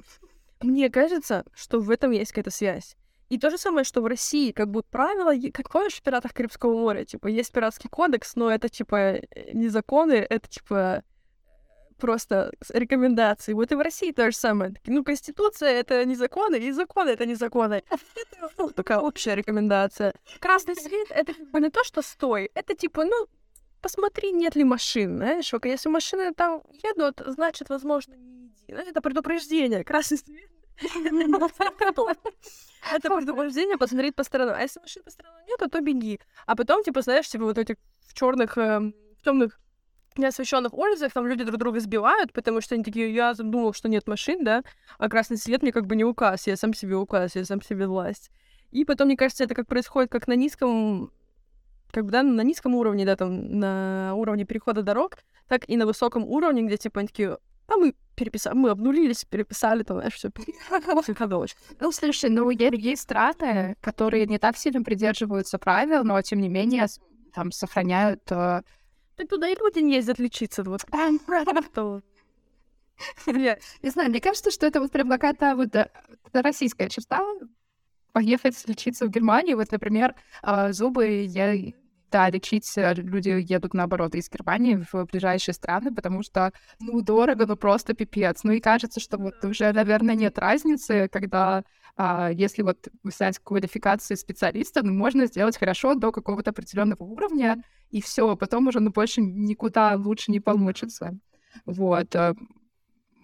Мне 0.62 0.90
кажется, 0.90 1.44
что 1.54 1.82
в 1.82 1.90
этом 1.90 2.12
есть 2.12 2.32
какая-то 2.32 2.50
связь. 2.50 2.96
И 3.28 3.38
то 3.38 3.50
же 3.50 3.58
самое, 3.58 3.84
что 3.84 4.02
в 4.02 4.06
России, 4.06 4.54
как 4.54 4.72
бы 4.72 4.84
правило, 4.84 5.34
как 5.52 5.70
помнишь 5.70 5.96
в 5.96 6.02
«Пиратах 6.02 6.34
Карибского 6.34 6.80
моря», 6.80 7.04
типа, 7.04 7.28
есть 7.28 7.52
пиратский 7.52 7.90
кодекс, 7.90 8.38
но 8.38 8.50
это, 8.50 8.70
типа, 8.70 9.20
не 9.52 9.68
законы, 9.68 10.14
это, 10.14 10.48
типа, 10.48 11.04
просто 11.98 12.52
рекомендации. 12.70 13.54
Вот 13.54 13.72
и 13.72 13.76
в 13.76 13.82
России 13.82 14.12
то 14.12 14.30
же 14.32 14.38
самое. 14.38 14.74
Ну, 14.86 15.04
Конституция— 15.04 15.70
это 15.82 16.06
не 16.06 16.16
законы, 16.16 16.56
и 16.58 16.72
законы— 16.72 17.10
это 17.12 17.26
не 17.26 17.36
законы. 17.36 17.84
Ну, 18.58 18.70
такая 18.72 19.00
общая 19.00 19.36
рекомендация. 19.36 20.14
Красный 20.40 20.76
свет— 20.76 21.08
это 21.10 21.34
не 21.54 21.70
то, 21.70 21.84
что 21.84 22.02
стой. 22.02 22.52
Это 22.54 22.76
типа, 22.76 23.06
ну, 23.06 23.28
посмотри, 23.82 24.32
нет 24.32 24.56
ли 24.56 24.64
машин, 24.64 25.18
знаешь. 25.18 25.52
Если 25.64 25.90
машины 25.90 26.34
там 26.34 26.62
едут, 26.84 27.22
значит, 27.26 27.70
возможно, 27.70 28.16
не 28.16 28.48
иди. 28.48 28.66
Знаешь, 28.70 28.90
это 28.90 29.02
предупреждение. 29.02 29.84
Красный 29.84 30.18
свет 30.18 30.50
это 32.94 33.16
предупреждение 33.16 33.78
посмотреть 33.78 34.16
по 34.16 34.24
сторонам. 34.24 34.56
А 34.58 34.62
если 34.62 34.80
машин 34.80 35.04
по 35.04 35.10
сторонам 35.10 35.46
нету, 35.48 35.70
то 35.70 35.82
беги. 35.82 36.20
А 36.46 36.56
потом, 36.56 36.84
типа, 36.84 37.02
знаешь, 37.02 37.28
типа 37.28 37.46
вот 37.46 37.58
этих 37.58 37.76
в 38.08 38.14
черных, 38.14 38.58
эм, 38.58 38.94
в 39.20 39.24
темных 39.24 39.60
неосвещенных 40.18 40.74
улицах 40.74 41.14
там 41.14 41.28
люди 41.28 41.44
друг 41.44 41.58
друга 41.58 41.80
сбивают, 41.80 42.34
потому 42.34 42.62
что 42.62 42.76
они 42.76 42.84
такие, 42.84 43.14
я 43.14 43.34
думал, 43.34 43.74
что 43.74 43.90
нет 43.90 44.08
машин, 44.08 44.44
да, 44.44 44.64
а 44.98 45.10
красный 45.10 45.38
свет 45.38 45.62
мне 45.62 45.72
как 45.72 45.86
бы 45.86 45.96
не 45.96 46.04
указ, 46.04 46.48
я 46.48 46.56
сам 46.58 46.74
себе 46.74 46.96
указ, 46.96 47.36
я 47.36 47.46
сам 47.46 47.62
себе 47.62 47.88
власть. 47.88 48.32
И 48.72 48.86
потом, 48.86 49.08
мне 49.08 49.18
кажется, 49.18 49.44
это 49.44 49.56
как 49.56 49.68
происходит 49.68 50.12
как 50.12 50.28
на 50.28 50.36
низком, 50.36 51.12
как 51.92 52.06
бы, 52.06 52.12
да, 52.12 52.24
на 52.24 52.42
низком 52.42 52.76
уровне, 52.76 53.06
да, 53.06 53.16
там, 53.16 53.60
на 53.60 54.14
уровне 54.16 54.46
перехода 54.46 54.84
дорог, 54.84 55.18
так 55.48 55.68
и 55.70 55.78
на 55.78 55.86
высоком 55.86 56.26
уровне, 56.26 56.64
где, 56.64 56.78
типа, 56.78 57.00
они 57.00 57.08
такие, 57.08 57.38
а 57.68 57.78
мы 57.78 57.96
переписали, 58.16 58.56
мы 58.56 58.70
обнулились, 58.70 59.26
переписали, 59.26 59.84
там, 59.84 59.98
знаешь, 59.98 60.14
все 60.14 60.32
Ну, 61.80 61.92
слушай, 61.92 62.30
ну, 62.30 62.50
есть 62.50 63.02
страны, 63.02 63.76
которые 63.82 64.26
не 64.26 64.40
так 64.40 64.58
сильно 64.58 64.84
придерживаются 64.84 65.58
правил, 65.58 66.04
но, 66.04 66.22
тем 66.22 66.40
не 66.40 66.50
менее, 66.50 66.88
там, 67.34 67.52
сохраняют 67.52 68.32
э, 68.32 68.62
так 69.16 69.30
туда 69.30 69.48
и 69.50 69.56
не 69.82 69.96
ездят 69.96 70.20
лечиться. 70.20 70.64
Вот. 70.64 70.82
Не 73.26 73.90
знаю, 73.90 74.10
мне 74.10 74.22
кажется, 74.22 74.52
что 74.52 74.66
это 74.66 74.80
вот 74.80 74.92
прям 74.92 75.10
какая-то 75.10 75.56
вот 75.56 75.76
э, 75.76 75.90
российская 76.34 76.90
черта. 76.90 77.22
Поехать 78.14 78.56
лечиться 78.68 79.06
в 79.06 79.10
Германию. 79.10 79.58
Вот, 79.58 79.72
например, 79.72 80.16
а, 80.42 80.72
зубы 80.72 81.24
я 81.24 81.54
да, 82.12 82.30
лечить 82.30 82.72
э, 82.78 82.94
люди 82.96 83.30
едут, 83.30 83.74
наоборот, 83.74 84.16
из 84.16 84.30
Германии 84.30 84.84
в 84.92 85.06
ближайшие 85.06 85.54
страны, 85.54 85.94
потому 85.94 86.24
что, 86.24 86.52
ну, 86.80 87.02
дорого, 87.02 87.46
ну, 87.46 87.56
просто 87.56 87.94
пипец. 87.94 88.44
Ну, 88.44 88.52
и 88.52 88.60
кажется, 88.60 89.00
что 89.00 89.18
вот 89.18 89.44
уже, 89.44 89.72
наверное, 89.72 90.16
нет 90.16 90.38
разницы, 90.40 91.10
когда 91.12 91.64
а, 91.98 92.30
если 92.30 92.62
вот 92.62 92.90
взять 93.04 93.40
квалификацию 93.40 94.18
специалиста, 94.18 94.84
ну, 94.84 94.94
можно 94.94 95.26
сделать 95.28 95.58
хорошо 95.58 95.96
до 95.96 96.12
какого-то 96.12 96.52
определенного 96.52 97.04
уровня, 97.04 97.64
и 97.90 98.02
все, 98.02 98.36
потом 98.36 98.68
уже, 98.68 98.80
ну, 98.82 98.92
больше 98.92 99.22
никуда 99.22 99.96
лучше 99.96 100.32
не 100.32 100.42
получится. 100.42 101.18
Вот. 101.66 102.14
Э, 102.16 102.34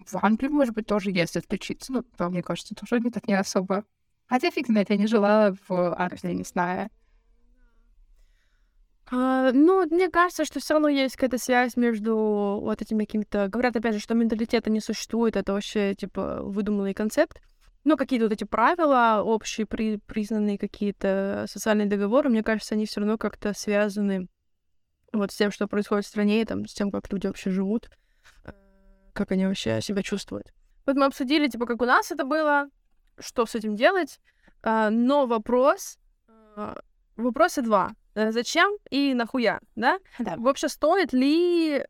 в 0.06 0.16
Англии, 0.24 0.48
может 0.48 0.74
быть, 0.74 0.86
тоже 0.86 1.10
есть 1.10 1.36
отличиться, 1.36 1.92
но, 1.92 2.30
мне 2.30 2.42
кажется, 2.42 2.74
тоже 2.74 3.00
не 3.00 3.10
так 3.10 3.28
не 3.28 3.34
особо. 3.34 3.84
Хотя 4.26 4.50
фиг 4.50 4.66
знает, 4.66 4.90
я 4.90 4.96
не 4.96 5.06
жила 5.06 5.54
в 5.68 5.94
Англии, 5.98 6.32
не 6.32 6.44
знаю. 6.44 6.88
А, 9.14 9.52
ну, 9.52 9.86
мне 9.90 10.08
кажется, 10.08 10.46
что 10.46 10.58
все 10.58 10.72
равно 10.72 10.88
есть 10.88 11.16
какая-то 11.16 11.36
связь 11.36 11.76
между 11.76 12.16
вот 12.62 12.80
этими 12.80 13.04
какими-то... 13.04 13.48
Говорят, 13.48 13.76
опять 13.76 13.94
же, 13.94 14.00
что 14.00 14.14
менталитета 14.14 14.70
не 14.70 14.80
существует, 14.80 15.36
это 15.36 15.52
вообще, 15.52 15.94
типа, 15.94 16.40
выдуманный 16.42 16.94
концепт. 16.94 17.42
Но 17.84 17.98
какие-то 17.98 18.26
вот 18.26 18.32
эти 18.32 18.44
правила, 18.44 19.22
общие 19.22 19.66
при, 19.66 19.98
признанные 19.98 20.56
какие-то 20.56 21.44
социальные 21.46 21.88
договоры, 21.88 22.30
мне 22.30 22.42
кажется, 22.42 22.74
они 22.74 22.86
все 22.86 23.00
равно 23.00 23.18
как-то 23.18 23.52
связаны 23.52 24.28
вот 25.12 25.30
с 25.30 25.36
тем, 25.36 25.50
что 25.50 25.66
происходит 25.66 26.06
в 26.06 26.08
стране, 26.08 26.42
там, 26.46 26.66
с 26.66 26.72
тем, 26.72 26.90
как 26.90 27.12
люди 27.12 27.26
вообще 27.26 27.50
живут, 27.50 27.90
э, 28.44 28.52
как 29.12 29.30
они 29.32 29.44
вообще 29.44 29.82
себя 29.82 30.02
чувствуют. 30.02 30.54
Вот 30.86 30.96
мы 30.96 31.04
обсудили, 31.04 31.48
типа, 31.48 31.66
как 31.66 31.82
у 31.82 31.84
нас 31.84 32.10
это 32.12 32.24
было, 32.24 32.68
что 33.18 33.44
с 33.44 33.54
этим 33.54 33.76
делать, 33.76 34.20
а, 34.62 34.88
но 34.88 35.26
вопрос, 35.26 35.98
а, 36.56 36.80
вопросы 37.16 37.60
два. 37.60 37.92
Э, 38.14 38.32
зачем 38.32 38.76
и 38.90 39.14
нахуя, 39.14 39.60
да? 39.74 39.98
Да. 40.18 40.36
Вообще 40.36 40.68
стоит 40.68 41.12
ли 41.12 41.84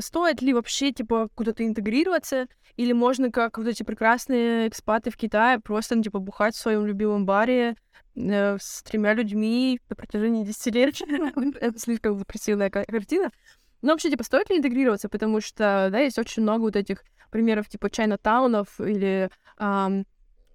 стоит 0.00 0.42
ли 0.42 0.52
вообще, 0.52 0.92
типа, 0.92 1.28
куда-то 1.34 1.66
интегрироваться, 1.66 2.46
или 2.76 2.92
можно, 2.92 3.30
как 3.30 3.58
вот 3.58 3.66
эти 3.66 3.82
прекрасные 3.82 4.68
экспаты 4.68 5.10
в 5.10 5.16
Китае, 5.16 5.58
просто, 5.58 5.96
ну, 5.96 6.02
типа, 6.02 6.18
бухать 6.18 6.54
в 6.54 6.58
своем 6.58 6.86
любимом 6.86 7.26
баре 7.26 7.76
э, 8.14 8.56
с 8.60 8.82
тремя 8.82 9.14
людьми 9.14 9.80
на 9.88 9.96
протяжении 9.96 10.44
десятилетий. 10.44 11.06
Это 11.60 11.78
слишком 11.78 12.18
депрессивная 12.18 12.70
картина. 12.70 13.30
Но 13.82 13.92
вообще, 13.92 14.10
типа, 14.10 14.24
стоит 14.24 14.50
ли 14.50 14.58
интегрироваться, 14.58 15.08
потому 15.08 15.40
что, 15.40 15.88
да, 15.90 15.98
есть 15.98 16.18
очень 16.18 16.42
много 16.42 16.62
вот 16.62 16.76
этих 16.76 17.04
примеров, 17.30 17.68
типа, 17.68 17.90
Чайна-таунов 17.90 18.80
или, 18.80 19.30
эм, 19.58 20.06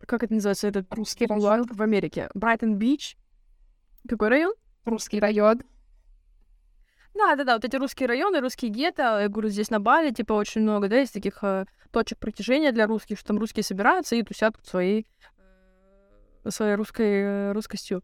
как 0.05 0.23
это 0.23 0.33
называется, 0.33 0.67
этот 0.67 0.93
русский 0.93 1.27
в 1.27 1.81
Америке? 1.81 2.29
Брайтон-Бич. 2.33 3.17
Какой 4.07 4.29
район? 4.29 4.53
Русский 4.85 5.19
район. 5.19 5.61
Да, 7.13 7.35
да, 7.35 7.43
да, 7.43 7.53
вот 7.55 7.65
эти 7.65 7.75
русские 7.75 8.07
районы, 8.07 8.39
русские 8.39 8.71
гетто, 8.71 9.21
я 9.21 9.29
говорю, 9.29 9.49
здесь 9.49 9.69
на 9.69 9.79
Бали, 9.79 10.11
типа, 10.11 10.33
очень 10.33 10.61
много, 10.61 10.87
да, 10.87 10.97
есть 10.97 11.13
таких 11.13 11.43
э, 11.43 11.65
точек 11.91 12.17
притяжения 12.17 12.71
для 12.71 12.87
русских, 12.87 13.19
что 13.19 13.27
там 13.27 13.37
русские 13.37 13.63
собираются 13.63 14.15
и 14.15 14.23
тусят 14.23 14.55
своей, 14.65 15.05
э, 16.43 16.49
своей 16.49 16.73
русской 16.73 17.21
э, 17.21 17.51
русскостью. 17.51 18.03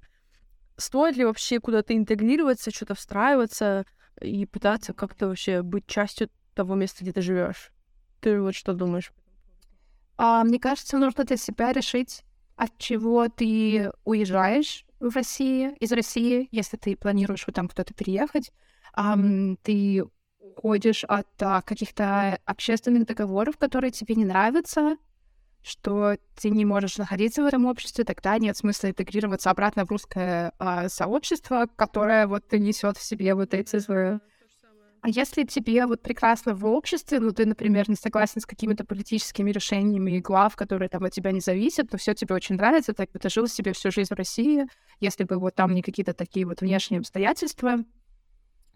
Стоит 0.78 1.18
ли 1.18 1.26
вообще 1.26 1.60
куда-то 1.60 1.98
интегрироваться, 1.98 2.70
что-то 2.70 2.94
встраиваться 2.94 3.86
и 4.22 4.46
пытаться 4.46 4.94
как-то 4.94 5.28
вообще 5.28 5.64
быть 5.64 5.88
частью 5.88 6.30
того 6.54 6.76
места, 6.76 7.04
где 7.04 7.12
ты 7.12 7.22
живешь? 7.22 7.72
Ты 8.22 8.40
вот 8.40 8.54
что 8.54 8.74
думаешь? 8.74 9.12
А, 10.18 10.44
мне 10.44 10.60
кажется, 10.60 11.00
нужно 11.00 11.24
для 11.24 11.38
себя 11.38 11.74
решить, 11.74 12.24
от 12.56 12.78
чего 12.78 13.28
ты 13.28 13.92
уезжаешь 14.06 14.86
в 15.00 15.16
России, 15.16 15.76
из 15.80 15.92
России, 15.92 16.48
если 16.52 16.78
ты 16.78 16.96
планируешь 16.96 17.46
вот 17.48 17.56
там 17.56 17.68
кто-то 17.68 17.94
переехать. 17.94 18.52
Um, 18.98 19.58
ты 19.64 20.04
уходишь 20.40 21.04
от 21.06 21.28
а, 21.42 21.62
каких-то 21.62 22.40
общественных 22.46 23.06
договоров, 23.06 23.58
которые 23.58 23.92
тебе 23.92 24.16
не 24.16 24.26
нравятся, 24.26 24.98
что 25.62 26.18
ты 26.40 26.50
не 26.50 26.66
можешь 26.66 26.98
находиться 26.98 27.44
в 27.44 27.46
этом 27.46 27.66
обществе, 27.66 28.04
тогда 28.04 28.38
нет 28.38 28.58
смысла 28.58 28.90
интегрироваться 28.90 29.52
обратно 29.52 29.86
в 29.86 29.92
русское 29.92 30.54
а, 30.58 30.90
сообщество, 30.90 31.68
которое 31.76 32.28
вот 32.28 32.52
несет 32.52 32.98
в 32.98 33.04
себе 33.04 33.36
вот 33.36 33.54
эти 33.54 33.78
а 35.02 35.10
если 35.10 35.44
тебе 35.44 35.86
вот 35.86 36.02
прекрасно 36.02 36.54
в 36.54 36.66
обществе, 36.66 37.20
ну, 37.20 37.32
ты, 37.32 37.46
например, 37.46 37.90
не 37.90 37.96
согласен 37.96 38.42
с 38.42 38.46
какими-то 38.46 38.84
политическими 38.84 39.52
решениями 39.52 40.20
глав, 40.20 40.56
которые 40.56 40.90
там 40.90 41.04
от 41.04 41.14
тебя 41.14 41.32
не 41.32 41.40
зависят, 41.40 41.92
но 41.92 41.98
все 41.98 42.14
тебе 42.14 42.36
очень 42.36 42.56
нравится, 42.56 42.94
так 42.94 43.12
бы 43.12 43.20
ты 43.20 43.30
жил 43.30 43.48
себе 43.48 43.74
всю 43.74 43.92
жизнь 43.92 44.14
в 44.14 44.18
России, 44.18 44.66
если 45.00 45.24
бы 45.24 45.38
вот 45.38 45.56
там 45.56 45.74
не 45.74 45.82
какие-то 45.82 46.14
такие 46.14 46.46
вот 46.46 46.62
внешние 46.62 47.00
обстоятельства, 47.00 47.78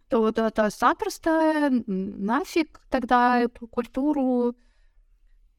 то 0.10 0.20
вот 0.20 0.38
это 0.38 0.70
запросто 0.70 1.70
нафиг 1.88 2.80
тогда 2.90 3.48
культуру, 3.72 4.56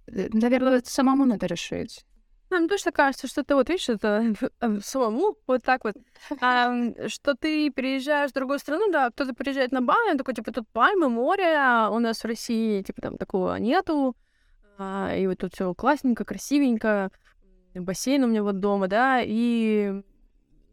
э, 0.07 0.29
наверное, 0.33 0.83
самому 0.85 1.25
надо 1.25 1.47
решить. 1.47 2.05
Нам 2.55 2.69
точно 2.69 2.93
кажется, 2.93 3.27
что 3.27 3.43
ты 3.43 3.57
вот 3.57 3.69
видишь, 3.69 3.89
это 3.89 4.23
э, 4.61 4.79
самому 4.81 5.37
вот 5.49 5.65
так 5.65 5.83
вот, 5.83 5.97
а, 6.41 6.73
что 7.09 7.35
ты 7.35 7.69
переезжаешь 7.71 8.31
в 8.31 8.35
другую 8.35 8.61
страну, 8.61 8.93
да, 8.93 9.11
кто-то 9.11 9.35
приезжает 9.35 9.73
на 9.73 9.83
Бали, 9.83 10.13
он 10.13 10.19
такой, 10.19 10.35
типа, 10.35 10.53
тут 10.53 10.69
пальмы, 10.73 11.09
море, 11.09 11.57
а 11.59 11.91
у 11.91 11.99
нас 11.99 12.23
в 12.23 12.27
России, 12.27 12.83
типа, 12.83 13.03
там 13.03 13.17
такого 13.19 13.57
нету, 13.57 14.17
а, 14.79 15.13
и 15.17 15.27
вот 15.27 15.39
тут 15.39 15.55
все 15.55 15.75
классненько, 15.75 16.25
красивенько, 16.25 17.11
бассейн 17.75 18.23
у 18.23 18.29
меня 18.29 18.45
вот 18.45 18.61
дома, 18.61 18.87
да, 18.87 19.21
и 19.21 20.03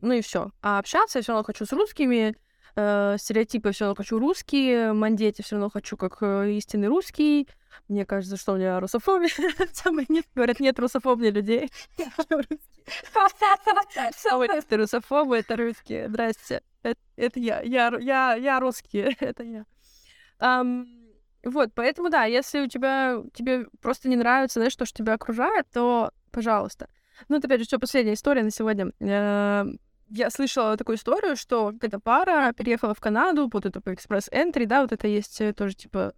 ну 0.02 0.14
и 0.14 0.22
все. 0.22 0.52
А 0.62 0.78
общаться 0.78 1.18
я 1.18 1.24
все 1.24 1.32
равно 1.32 1.44
хочу 1.44 1.66
с 1.66 1.74
русскими, 1.74 2.36
э, 2.76 3.16
стереотипы 3.20 3.72
все 3.72 3.86
равно 3.86 3.96
хочу 3.96 4.20
русские, 4.20 4.94
мандети 4.94 5.42
все 5.42 5.56
равно 5.56 5.70
хочу 5.70 5.98
как 5.98 6.18
э, 6.22 6.52
истинный 6.52 6.88
русский, 6.88 7.48
мне 7.88 8.06
кажется, 8.06 8.38
что 8.38 8.54
у 8.54 8.56
меня 8.56 8.80
русофобия. 8.80 9.30
Самое 9.74 10.06
нет, 10.10 10.26
говорят, 10.36 10.60
нет 10.60 10.80
русофобии 10.80 11.30
людей. 11.30 11.72
Самые 14.16 14.48
нет 14.50 14.74
русофобы— 14.74 15.38
это 15.40 15.56
русские. 15.56 16.08
Здрасте. 16.10 16.62
Это, 16.84 17.40
я. 17.40 17.62
Я, 17.62 17.92
я. 18.00 18.36
я 18.36 18.60
русский. 18.60 19.00
это 19.20 19.44
я. 19.44 19.66
Вот, 21.44 21.72
поэтому, 21.74 22.10
да, 22.10 22.26
если 22.26 22.62
у 22.62 22.68
тебя, 22.68 23.18
тебе 23.34 23.66
просто 23.82 24.08
не 24.08 24.16
нравится, 24.16 24.60
знаешь, 24.60 24.76
то, 24.76 24.86
что 24.86 25.00
тебя 25.00 25.14
окружает, 25.14 25.68
то, 25.74 26.12
пожалуйста. 26.32 26.88
Ну, 27.30 27.38
это, 27.38 27.48
опять 27.48 27.62
же, 27.62 27.66
все 27.66 27.80
последняя 27.80 28.14
история 28.14 28.44
на 28.44 28.52
сегодня. 28.52 28.92
Я 30.14 30.30
слышала 30.30 30.76
такую 30.76 30.98
историю, 30.98 31.38
что 31.38 31.72
какая-то 31.72 32.00
пара 32.00 32.52
переехала 32.52 32.94
в 32.94 33.00
Канаду, 33.00 33.50
вот 33.52 33.66
это 33.66 33.80
по 33.80 33.94
экспресс-энтри, 33.94 34.66
да, 34.66 34.82
вот 34.82 34.92
это 34.92 35.08
есть 35.08 35.40
э, 35.40 35.54
тоже, 35.54 35.74
типа. 35.74 36.14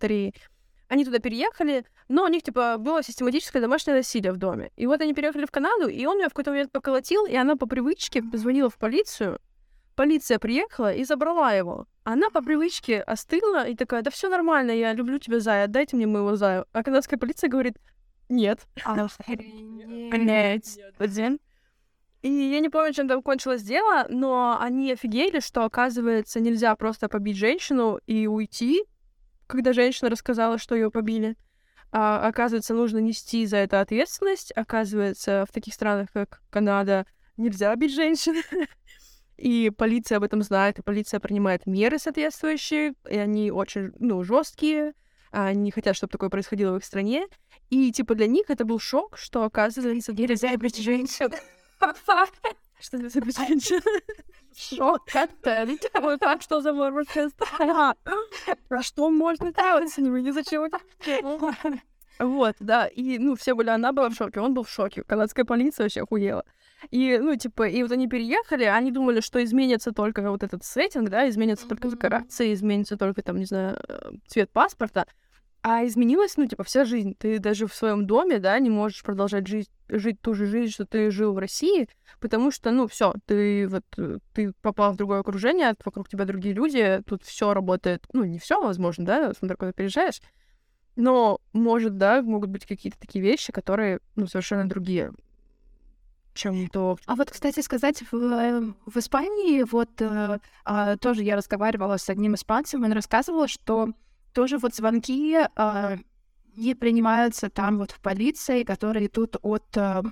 Типа, 0.00 0.48
они 0.88 1.04
туда 1.04 1.18
переехали, 1.18 1.84
но 2.08 2.24
у 2.24 2.28
них, 2.28 2.42
типа, 2.42 2.76
было 2.78 3.02
систематическое 3.02 3.60
домашнее 3.60 3.96
насилие 3.96 4.32
в 4.32 4.36
доме. 4.36 4.70
И 4.76 4.86
вот 4.86 5.00
они 5.00 5.12
переехали 5.12 5.44
в 5.44 5.50
Канаду, 5.50 5.88
и 5.88 6.06
он 6.06 6.16
меня 6.16 6.28
в 6.28 6.30
какой-то 6.30 6.50
момент 6.50 6.72
поколотил, 6.72 7.26
и 7.26 7.34
она 7.34 7.56
по 7.56 7.66
привычке 7.66 8.22
позвонила 8.22 8.70
в 8.70 8.78
полицию. 8.78 9.38
Полиция 9.96 10.38
приехала 10.38 10.92
и 10.92 11.04
забрала 11.04 11.52
его. 11.52 11.86
Она 12.04 12.30
по 12.30 12.42
привычке 12.42 13.00
остыла 13.00 13.66
и 13.66 13.74
такая, 13.74 14.02
да 14.02 14.10
все 14.10 14.28
нормально, 14.28 14.72
я 14.72 14.92
люблю 14.92 15.18
тебя, 15.18 15.40
Зая, 15.40 15.64
отдайте 15.64 15.96
мне 15.96 16.06
моего 16.06 16.36
Зая. 16.36 16.64
А 16.72 16.82
канадская 16.82 17.18
полиция 17.18 17.48
говорит, 17.48 17.76
нет. 18.28 18.66
Блять. 20.10 20.78
И 22.24 22.30
я 22.30 22.60
не 22.60 22.70
помню, 22.70 22.94
чем 22.94 23.06
там 23.06 23.22
кончилось 23.22 23.62
дело, 23.62 24.06
но 24.08 24.56
они 24.58 24.90
офигели, 24.90 25.40
что, 25.40 25.62
оказывается, 25.64 26.40
нельзя 26.40 26.74
просто 26.74 27.10
побить 27.10 27.36
женщину 27.36 28.00
и 28.06 28.26
уйти, 28.26 28.84
когда 29.46 29.74
женщина 29.74 30.08
рассказала, 30.08 30.56
что 30.56 30.74
ее 30.74 30.90
побили. 30.90 31.36
А, 31.92 32.26
оказывается, 32.26 32.72
нужно 32.72 32.96
нести 32.96 33.44
за 33.44 33.58
это 33.58 33.82
ответственность. 33.82 34.52
Оказывается, 34.56 35.44
в 35.46 35.52
таких 35.52 35.74
странах, 35.74 36.08
как 36.14 36.40
Канада, 36.48 37.04
нельзя 37.36 37.76
бить 37.76 37.94
женщин. 37.94 38.36
И 39.36 39.70
полиция 39.76 40.16
об 40.16 40.24
этом 40.24 40.40
знает, 40.42 40.78
и 40.78 40.82
полиция 40.82 41.20
принимает 41.20 41.66
меры 41.66 41.98
соответствующие, 41.98 42.94
и 43.10 43.18
они 43.18 43.50
очень, 43.50 43.90
ну, 43.98 44.22
жесткие, 44.22 44.94
они 45.30 45.60
не 45.60 45.70
хотят, 45.72 45.96
чтобы 45.96 46.12
такое 46.12 46.30
происходило 46.30 46.72
в 46.72 46.76
их 46.78 46.84
стране. 46.84 47.26
И, 47.68 47.92
типа, 47.92 48.14
для 48.14 48.28
них 48.28 48.48
это 48.48 48.64
был 48.64 48.78
шок, 48.78 49.18
что, 49.18 49.42
оказывается, 49.42 50.12
нельзя 50.14 50.56
бить 50.56 50.78
женщин. 50.78 51.30
Что 52.80 52.96
это 52.98 53.08
за 53.08 53.20
женщина? 53.20 53.82
Шок, 54.56 55.04
контент. 55.06 55.84
Вот 56.00 56.20
так, 56.20 56.42
что 56.42 56.60
за 56.60 56.72
страна. 57.30 57.96
Про 58.68 58.82
что 58.82 59.10
можно 59.10 59.52
делать 59.52 59.90
с 59.90 59.98
ними? 59.98 60.20
Ни 60.20 60.30
зачем 60.30 60.70
вот, 62.18 62.54
да, 62.60 62.86
и, 62.86 63.18
ну, 63.18 63.34
все 63.34 63.54
были, 63.54 63.70
она 63.70 63.92
была 63.92 64.08
в 64.08 64.14
шоке, 64.14 64.40
он 64.40 64.54
был 64.54 64.62
в 64.62 64.70
шоке, 64.70 65.02
канадская 65.02 65.44
полиция 65.44 65.84
вообще 65.84 66.02
охуела. 66.02 66.44
И, 66.90 67.18
ну, 67.18 67.34
типа, 67.34 67.66
и 67.66 67.82
вот 67.82 67.90
они 67.90 68.06
переехали, 68.06 68.64
они 68.64 68.92
думали, 68.92 69.20
что 69.20 69.42
изменится 69.42 69.92
только 69.92 70.30
вот 70.30 70.42
этот 70.42 70.64
сеттинг, 70.64 71.08
да, 71.08 71.28
изменится 71.28 71.66
только 71.66 71.88
декорации, 71.88 72.52
изменится 72.52 72.96
только, 72.96 73.22
там, 73.22 73.38
не 73.38 73.46
знаю, 73.46 73.78
э, 73.88 74.12
цвет 74.28 74.50
паспорта, 74.50 75.06
а 75.66 75.86
изменилась, 75.86 76.36
ну, 76.36 76.46
типа, 76.46 76.62
вся 76.62 76.84
жизнь. 76.84 77.14
Ты 77.18 77.38
даже 77.38 77.66
в 77.66 77.74
своем 77.74 78.06
доме, 78.06 78.38
да, 78.38 78.58
не 78.58 78.68
можешь 78.68 79.02
продолжать 79.02 79.46
жить, 79.46 79.70
жить 79.88 80.20
ту 80.20 80.34
же 80.34 80.44
жизнь, 80.44 80.70
что 80.70 80.84
ты 80.84 81.10
жил 81.10 81.32
в 81.32 81.38
России, 81.38 81.88
потому 82.20 82.50
что, 82.50 82.70
ну, 82.70 82.86
все, 82.86 83.14
ты 83.24 83.66
вот 83.68 83.84
э, 83.96 84.18
ты 84.34 84.52
попал 84.60 84.92
в 84.92 84.96
другое 84.96 85.20
окружение, 85.20 85.74
вокруг 85.82 86.06
тебя 86.10 86.26
другие 86.26 86.54
люди, 86.54 87.00
тут 87.06 87.22
все 87.22 87.54
работает, 87.54 88.04
ну, 88.12 88.24
не 88.24 88.38
все, 88.38 88.62
возможно, 88.62 89.06
да, 89.06 89.32
смотря 89.32 89.56
куда 89.56 89.72
переезжаешь, 89.72 90.20
но, 90.96 91.40
может, 91.54 91.96
да, 91.96 92.20
могут 92.20 92.50
быть 92.50 92.66
какие-то 92.66 93.00
такие 93.00 93.24
вещи, 93.24 93.50
которые, 93.50 94.00
ну, 94.16 94.26
совершенно 94.26 94.68
другие 94.68 95.12
чем 96.34 96.68
то. 96.68 96.98
А 97.06 97.14
вот, 97.14 97.30
кстати 97.30 97.60
сказать, 97.60 98.02
в, 98.10 98.14
эм, 98.16 98.76
в 98.84 98.96
Испании 98.96 99.62
вот 99.62 99.88
э, 100.00 100.40
э, 100.66 100.96
тоже 101.00 101.22
я 101.22 101.36
разговаривала 101.36 101.96
с 101.96 102.10
одним 102.10 102.34
испанцем, 102.34 102.82
он 102.82 102.92
рассказывал, 102.92 103.46
что 103.46 103.94
тоже 104.34 104.58
вот 104.58 104.74
звонки 104.74 105.36
э, 105.36 105.96
не 106.56 106.74
принимаются 106.74 107.48
там 107.48 107.78
вот 107.78 107.92
в 107.92 108.00
полиции, 108.00 108.64
которые 108.64 109.06
идут 109.06 109.36
от, 109.42 109.76
э, 109.76 110.02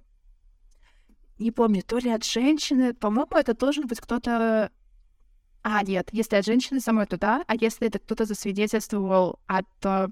не 1.38 1.50
помню, 1.50 1.82
то 1.82 1.98
ли 1.98 2.10
от 2.10 2.24
женщины, 2.24 2.94
по-моему, 2.94 3.32
это 3.32 3.54
должен 3.54 3.86
быть 3.86 4.00
кто-то... 4.00 4.70
А, 5.64 5.82
нет, 5.84 6.08
если 6.12 6.36
от 6.36 6.46
женщины 6.46 6.80
самой, 6.80 7.06
то 7.06 7.16
да, 7.18 7.44
а 7.46 7.54
если 7.54 7.86
это 7.86 7.98
кто-то 7.98 8.24
засвидетельствовал 8.24 9.38
от 9.46 9.66
э, 9.84 10.08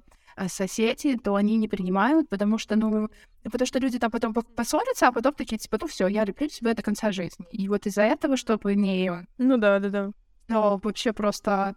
соседей, 0.48 1.16
то 1.16 1.34
они 1.34 1.56
не 1.56 1.68
принимают, 1.68 2.28
потому 2.28 2.58
что, 2.58 2.76
ну, 2.76 3.08
потому 3.42 3.66
что 3.66 3.78
люди 3.80 3.98
там 3.98 4.10
потом 4.10 4.32
поссорятся, 4.32 5.08
а 5.08 5.12
потом 5.12 5.34
такие, 5.34 5.58
типа, 5.58 5.78
ну 5.80 5.86
все, 5.88 6.06
я 6.06 6.24
люблю 6.24 6.46
тебя 6.48 6.74
до 6.74 6.82
конца 6.82 7.10
жизни. 7.10 7.46
И 7.50 7.68
вот 7.68 7.86
из-за 7.86 8.02
этого, 8.02 8.36
чтобы 8.36 8.74
не... 8.76 9.26
Ну 9.38 9.56
да, 9.56 9.80
да, 9.80 9.88
да. 9.88 10.10
Но 10.48 10.80
вообще 10.82 11.12
просто 11.12 11.76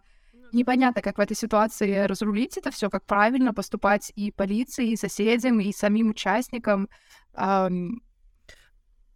непонятно, 0.54 1.02
как 1.02 1.18
в 1.18 1.20
этой 1.20 1.36
ситуации 1.36 2.06
разрулить 2.06 2.56
это 2.56 2.70
все, 2.70 2.88
как 2.90 3.04
правильно 3.04 3.52
поступать 3.52 4.12
и 4.14 4.30
полиции, 4.30 4.90
и 4.90 4.96
соседям, 4.96 5.60
и 5.60 5.72
самим 5.72 6.10
участникам. 6.10 6.88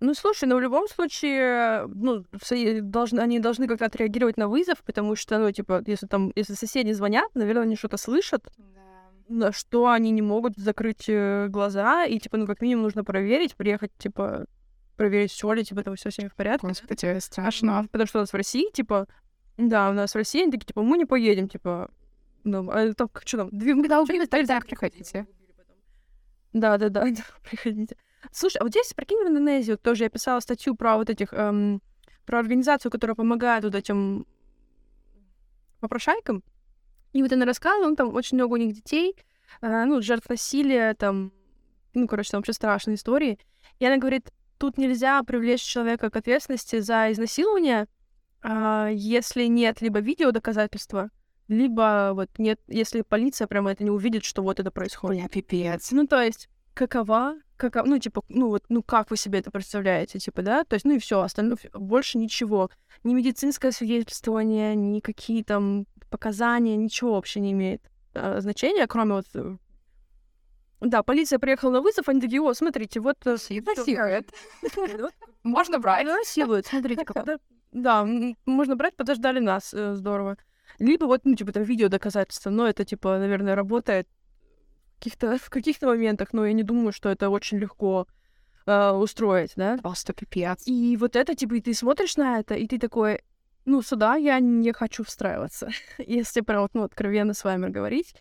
Ну, 0.00 0.14
слушай, 0.14 0.44
ну, 0.48 0.56
в 0.56 0.60
любом 0.60 0.86
случае, 0.86 1.88
ну, 1.88 2.24
должны, 2.82 3.18
они 3.18 3.40
должны 3.40 3.66
как-то 3.66 3.86
отреагировать 3.86 4.36
на 4.36 4.46
вызов, 4.46 4.78
потому 4.84 5.16
что, 5.16 5.38
ну, 5.38 5.50
типа, 5.50 5.82
если 5.86 6.06
там, 6.06 6.30
если 6.36 6.54
соседи 6.54 6.92
звонят, 6.92 7.34
наверное, 7.34 7.64
они 7.64 7.74
что-то 7.74 7.96
слышат, 7.96 8.46
да. 8.58 8.80
на 9.28 9.50
что 9.50 9.88
они 9.88 10.12
не 10.12 10.22
могут 10.22 10.56
закрыть 10.56 11.08
э, 11.08 11.48
глаза, 11.48 12.04
и, 12.04 12.20
типа, 12.20 12.36
ну, 12.36 12.46
как 12.46 12.60
минимум 12.60 12.84
нужно 12.84 13.02
проверить, 13.02 13.56
приехать, 13.56 13.90
типа, 13.98 14.46
проверить, 14.96 15.32
все 15.32 15.52
ли, 15.52 15.64
типа, 15.64 15.82
там 15.82 15.96
все 15.96 16.12
с 16.12 16.18
ними 16.18 16.28
в 16.28 16.36
порядке. 16.36 16.68
Господи, 16.68 17.18
страшно. 17.18 17.88
Потому 17.90 18.06
что 18.06 18.18
у 18.18 18.22
нас 18.22 18.32
в 18.32 18.36
России, 18.36 18.70
типа, 18.72 19.08
да, 19.58 19.90
у 19.90 19.92
нас 19.92 20.12
в 20.12 20.16
России 20.16 20.42
они 20.42 20.52
такие, 20.52 20.66
типа, 20.66 20.82
мы 20.82 20.96
не 20.96 21.04
поедем, 21.04 21.48
типа, 21.48 21.90
ну, 22.44 22.70
а 22.70 22.94
там, 22.94 23.10
что 23.24 23.38
там, 23.38 23.50
Когда 23.50 24.00
убили, 24.00 24.24
тогда 24.24 24.60
приходите. 24.60 25.26
Да, 26.52 26.78
да, 26.78 26.88
да, 26.88 27.04
да, 27.10 27.24
приходите. 27.42 27.96
Слушай, 28.32 28.58
а 28.58 28.64
вот 28.64 28.70
здесь, 28.70 28.92
прикинь, 28.94 29.18
в 29.18 29.28
Индонезии 29.28 29.72
вот 29.72 29.82
тоже 29.82 30.04
я 30.04 30.10
писала 30.10 30.38
статью 30.40 30.76
про 30.76 30.96
вот 30.96 31.10
этих, 31.10 31.32
эм, 31.32 31.82
про 32.24 32.38
организацию, 32.38 32.92
которая 32.92 33.16
помогает 33.16 33.64
вот 33.64 33.74
этим 33.74 34.26
попрошайкам. 35.80 36.44
И 37.12 37.22
вот 37.22 37.32
она 37.32 37.44
рассказывала, 37.44 37.90
ну, 37.90 37.96
там 37.96 38.14
очень 38.14 38.36
много 38.36 38.54
у 38.54 38.56
них 38.56 38.74
детей, 38.74 39.16
э, 39.60 39.84
ну, 39.84 40.00
жертв 40.02 40.28
насилия, 40.28 40.94
там, 40.94 41.32
ну, 41.94 42.06
короче, 42.06 42.30
там 42.30 42.38
вообще 42.40 42.52
страшные 42.52 42.94
истории. 42.94 43.38
И 43.80 43.86
она 43.86 43.96
говорит, 43.96 44.30
тут 44.58 44.78
нельзя 44.78 45.20
привлечь 45.24 45.62
человека 45.62 46.10
к 46.10 46.16
ответственности 46.16 46.78
за 46.78 47.10
изнасилование, 47.10 47.88
а, 48.42 48.88
если 48.88 49.44
нет 49.44 49.80
либо 49.80 50.00
видео 50.00 50.30
доказательства, 50.30 51.10
либо 51.48 52.12
вот 52.14 52.30
нет, 52.38 52.60
если 52.68 53.02
полиция 53.02 53.46
прямо 53.46 53.72
это 53.72 53.82
не 53.82 53.90
увидит, 53.90 54.24
что 54.24 54.42
вот 54.42 54.60
это 54.60 54.70
происходит. 54.70 55.20
Бля, 55.20 55.28
пипец. 55.28 55.90
Ну, 55.92 56.06
то 56.06 56.20
есть, 56.20 56.48
какова, 56.74 57.36
каков, 57.56 57.86
ну, 57.86 57.98
типа, 57.98 58.22
ну, 58.28 58.48
вот, 58.48 58.64
ну, 58.68 58.82
как 58.82 59.10
вы 59.10 59.16
себе 59.16 59.38
это 59.40 59.50
представляете, 59.50 60.18
типа, 60.18 60.42
да? 60.42 60.64
То 60.64 60.74
есть, 60.74 60.84
ну 60.84 60.94
и 60.94 60.98
все, 60.98 61.20
остальное, 61.20 61.58
больше 61.72 62.18
ничего. 62.18 62.70
Ни 63.02 63.14
медицинское 63.14 63.72
свидетельствование, 63.72 64.74
ни 64.74 65.00
какие 65.00 65.42
там 65.42 65.86
показания, 66.10 66.76
ничего 66.76 67.14
вообще 67.14 67.40
не 67.40 67.52
имеет 67.52 67.82
э, 68.14 68.40
значения, 68.40 68.86
кроме 68.86 69.14
вот... 69.14 69.26
э, 69.34 69.56
Да, 70.80 71.02
полиция 71.02 71.38
приехала 71.38 71.70
на 71.70 71.80
вызов, 71.80 72.08
они 72.08 72.20
такие, 72.20 72.42
о, 72.42 72.52
смотрите, 72.54 73.00
вот... 73.00 73.16
э, 73.26 73.32
Насилует. 73.32 74.30
Можно 75.42 75.78
брать. 75.78 76.06
насилуют, 76.06 76.66
смотрите, 76.66 77.04
как 77.06 77.38
Да, 77.72 78.06
можно 78.46 78.76
брать, 78.76 78.96
подождали 78.96 79.40
нас, 79.40 79.74
э, 79.74 79.94
здорово. 79.94 80.36
Либо 80.78 81.04
вот, 81.04 81.22
ну, 81.24 81.34
типа, 81.34 81.52
там 81.52 81.62
видео 81.62 81.88
доказательства, 81.88 82.50
но 82.50 82.66
это, 82.66 82.84
типа, 82.84 83.18
наверное, 83.18 83.54
работает 83.54 84.08
каких-то, 84.98 85.38
в 85.38 85.50
каких-то 85.50 85.86
моментах, 85.86 86.32
но 86.32 86.46
я 86.46 86.52
не 86.52 86.62
думаю, 86.62 86.92
что 86.92 87.08
это 87.08 87.30
очень 87.30 87.58
легко 87.58 88.06
э, 88.66 88.90
устроить, 88.90 89.52
да. 89.56 89.78
Просто 89.78 90.12
пипец. 90.12 90.62
И 90.66 90.96
вот 90.96 91.16
это, 91.16 91.34
типа, 91.34 91.54
и 91.54 91.60
ты 91.60 91.74
смотришь 91.74 92.16
на 92.16 92.40
это, 92.40 92.54
и 92.54 92.66
ты 92.66 92.78
такой, 92.78 93.22
ну, 93.64 93.82
сюда 93.82 94.16
я 94.16 94.40
не 94.40 94.72
хочу 94.72 95.04
встраиваться. 95.04 95.68
если 95.98 96.40
прям, 96.40 96.68
ну, 96.72 96.84
откровенно 96.84 97.34
с 97.34 97.44
вами 97.44 97.68
говорить, 97.68 98.14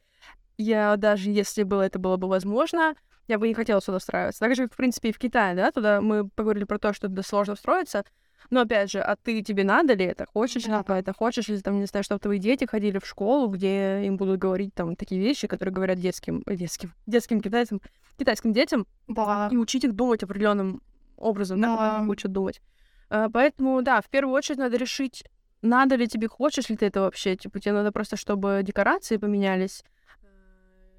я 0.58 0.98
даже 0.98 1.30
если 1.30 1.64
бы 1.64 1.78
это 1.78 2.00
было 2.00 2.18
бы 2.18 2.28
возможно, 2.28 2.96
я 3.28 3.38
бы 3.38 3.48
не 3.48 3.54
хотела 3.54 3.82
сюда 3.82 4.00
встраиваться. 4.00 4.40
Так 4.40 4.56
же, 4.56 4.64
как, 4.64 4.74
в 4.74 4.78
принципе, 4.78 5.10
и 5.10 5.14
в 5.14 5.20
Китае, 5.20 5.56
да, 5.56 5.72
туда 5.72 6.02
мы 6.02 6.28
поговорили 6.30 6.64
про 6.64 6.80
то, 6.80 6.94
что 6.94 7.08
туда 7.08 7.24
сложно 7.24 7.56
встроиться, 7.56 8.04
но, 8.50 8.62
опять 8.62 8.92
же, 8.92 9.00
а 9.00 9.16
ты, 9.16 9.42
тебе 9.42 9.64
надо 9.64 9.94
ли 9.94 10.06
это? 10.06 10.26
Хочешь 10.26 10.66
ли 10.66 10.72
Да. 10.72 10.84
ты 10.84 10.94
это? 10.94 11.14
Хочешь 11.14 11.48
ли, 11.48 11.60
там, 11.62 11.80
не 11.80 11.86
знаю, 11.86 12.04
чтобы 12.04 12.20
твои 12.20 12.40
дети 12.40 12.66
ходили 12.66 13.00
в 13.00 13.06
школу, 13.06 13.48
где 13.48 14.04
им 14.06 14.18
будут 14.18 14.40
говорить 14.40 14.74
там 14.74 14.96
такие 14.96 15.20
вещи, 15.22 15.48
которые 15.48 15.74
говорят 15.74 16.00
детским, 16.00 16.44
э, 16.46 16.56
детским, 16.56 16.94
детским 17.06 17.42
китайцам, 17.42 17.82
китайским 18.18 18.54
детям, 18.54 18.86
Да. 19.08 19.50
и 19.52 19.58
учить 19.58 19.84
их 19.84 19.94
думать 19.94 20.24
определенным 20.24 20.82
образом, 21.18 21.60
да, 21.62 21.68
как 21.68 21.78
Да. 21.80 21.98
они 22.00 22.10
учат 22.10 22.32
думать. 22.32 22.62
А, 23.10 23.30
Поэтому, 23.30 23.82
да, 23.82 24.02
в 24.02 24.10
первую 24.10 24.34
очередь 24.36 24.60
надо 24.60 24.78
решить, 24.78 25.24
надо 25.62 25.96
ли 25.96 26.08
тебе, 26.08 26.28
хочешь 26.28 26.70
ли 26.70 26.76
ты 26.78 26.86
это 26.86 27.02
вообще, 27.02 27.36
типа, 27.36 27.60
тебе 27.60 27.74
надо 27.74 27.92
просто, 27.92 28.16
чтобы 28.18 28.62
декорации 28.64 29.18
поменялись, 29.18 29.84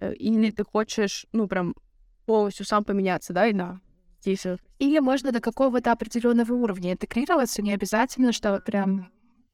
э, 0.01 0.14
или 0.14 0.51
ты 0.51 0.64
хочешь, 0.64 1.26
ну, 1.32 1.46
прям 1.49 1.74
полностью 2.26 2.66
сам 2.66 2.84
поменяться, 2.84 3.32
да, 3.32 3.46
и 3.46 3.53
на 3.53 3.80
э, 4.26 4.56
Или 4.78 4.98
можно 4.98 5.32
до 5.32 5.40
какого-то 5.40 5.92
определенного 5.92 6.52
уровня 6.52 6.92
интегрироваться, 6.92 7.62
не 7.62 7.72
обязательно, 7.72 8.32
что 8.32 8.60
прям 8.60 9.10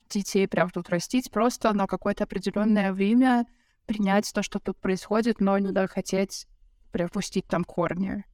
детей 0.09 0.47
прям 0.49 0.71
тут 0.71 0.89
растить, 0.91 1.31
просто 1.31 1.73
на 1.73 1.87
какое-то 1.87 2.25
определенное 2.25 2.93
время 2.93 3.47
принять 3.87 4.31
то, 4.33 4.43
что 4.43 4.59
тут 4.59 4.79
происходит, 4.79 5.41
но 5.41 5.59
не 5.59 5.87
хотеть 5.87 6.47
прям 6.93 7.09
пустить 7.09 7.47
там 7.47 7.65
корни. 7.65 8.25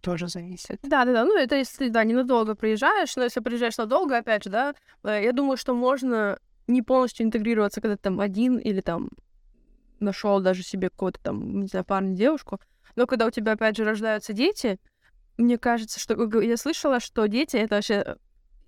Тоже 0.00 0.28
зависит. 0.28 0.78
Да, 0.82 1.04
да, 1.04 1.12
да. 1.12 1.24
Ну, 1.24 1.36
это 1.36 1.56
если, 1.56 1.88
да, 1.88 2.04
ненадолго 2.04 2.54
приезжаешь, 2.54 3.16
но 3.16 3.24
если 3.24 3.40
приезжаешь 3.40 3.76
надолго, 3.78 4.16
опять 4.16 4.44
же, 4.44 4.50
да, 4.50 4.74
э, 5.02 5.24
я 5.24 5.32
думаю, 5.32 5.56
что 5.56 5.74
можно 5.74 6.38
не 6.68 6.82
полностью 6.82 7.26
интегрироваться, 7.26 7.80
когда 7.80 7.96
ты 7.96 8.02
там 8.02 8.20
один 8.20 8.58
или 8.58 8.80
там 8.80 9.08
нашел 9.98 10.40
даже 10.40 10.62
себе 10.62 10.90
какого-то 10.90 11.20
там, 11.20 11.60
не 11.60 11.66
знаю, 11.66 11.84
парня, 11.84 12.14
девушку. 12.14 12.60
Но 12.94 13.06
когда 13.06 13.26
у 13.26 13.30
тебя, 13.30 13.52
опять 13.52 13.76
же, 13.76 13.84
рождаются 13.84 14.32
дети, 14.32 14.78
мне 15.38 15.56
кажется, 15.56 15.98
что 16.00 16.40
я 16.40 16.56
слышала, 16.56 17.00
что 17.00 17.26
дети 17.26 17.56
это 17.56 17.76
вообще 17.76 18.16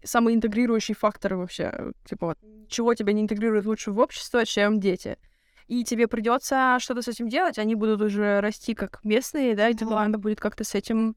самый 0.02 0.34
интегрирующий 0.34 0.94
фактор 0.94 1.34
вообще. 1.34 1.92
Типа 2.04 2.28
вот, 2.28 2.38
чего 2.68 2.94
тебя 2.94 3.12
не 3.12 3.22
интегрирует 3.22 3.66
лучше 3.66 3.90
в 3.90 3.98
общество, 3.98 4.46
чем 4.46 4.80
дети. 4.80 5.18
И 5.66 5.84
тебе 5.84 6.08
придется 6.08 6.78
что-то 6.80 7.02
с 7.02 7.08
этим 7.08 7.28
делать, 7.28 7.58
они 7.58 7.74
будут 7.74 8.00
уже 8.00 8.40
расти 8.40 8.74
как 8.74 9.04
местные, 9.04 9.54
да, 9.54 9.68
и 9.68 9.74
тебе 9.74 9.90
надо 9.90 10.18
будет 10.18 10.40
как-то 10.40 10.64
с 10.64 10.74
этим 10.74 11.14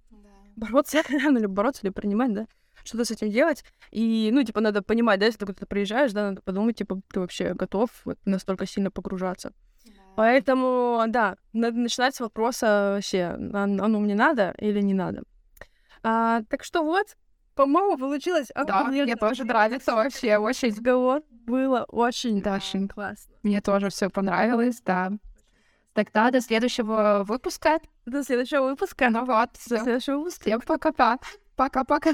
бороться, 0.55 1.01
ну, 1.09 1.37
или 1.37 1.45
бороться, 1.47 1.81
или 1.83 1.91
принимать, 1.91 2.33
да, 2.33 2.47
что-то 2.83 3.05
с 3.05 3.11
этим 3.11 3.31
делать. 3.31 3.63
И, 3.89 4.29
ну, 4.31 4.43
типа, 4.43 4.61
надо 4.61 4.83
понимать, 4.83 5.19
да, 5.19 5.25
если 5.25 5.39
ты 5.39 5.45
куда-то 5.47 5.65
приезжаешь, 5.65 6.11
да, 6.11 6.29
надо 6.29 6.41
подумать, 6.41 6.77
типа, 6.77 7.01
ты 7.11 7.19
вообще 7.19 7.53
готов 7.55 7.89
вот 8.05 8.19
настолько 8.25 8.67
сильно 8.67 8.91
погружаться. 8.91 9.53
Поэтому, 10.15 11.03
да, 11.07 11.37
надо 11.53 11.77
начинать 11.77 12.15
с 12.15 12.19
вопроса 12.19 12.91
вообще, 12.95 13.35
а- 13.53 13.63
оно 13.63 13.99
мне 13.99 14.13
надо 14.13 14.53
или 14.59 14.81
не 14.81 14.93
надо. 14.93 15.23
А, 16.03 16.41
так 16.49 16.63
что 16.63 16.83
вот, 16.83 17.15
по-моему, 17.55 17.97
получилось 17.97 18.51
Да, 18.55 18.83
мне 18.85 19.15
тоже 19.15 19.43
нравится 19.45 19.95
вообще 19.95 20.37
очень. 20.37 20.69
разговор. 20.69 21.21
Было 21.29 21.85
очень, 21.89 22.41
Да. 22.41 22.55
очень 22.55 22.87
классно. 22.87 23.33
Мне 23.43 23.61
тоже 23.61 23.89
все 23.89 24.09
понравилось, 24.09 24.81
да. 24.81 25.11
Тогда 25.93 26.31
до 26.31 26.41
следующего 26.41 27.23
выпуска. 27.25 27.79
До 28.05 28.23
следующего 28.23 28.63
выпуска. 28.69 29.09
Ну 29.09 29.25
вот, 29.25 29.49
До 29.69 29.77
следующего 29.79 30.17
выпуска. 30.17 30.41
всем 30.43 30.61
пока-пока. 30.61 31.19
Пока-пока. 31.55 32.11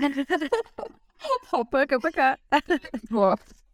Пока-пока. 1.72 2.38
Вот. 3.10 3.40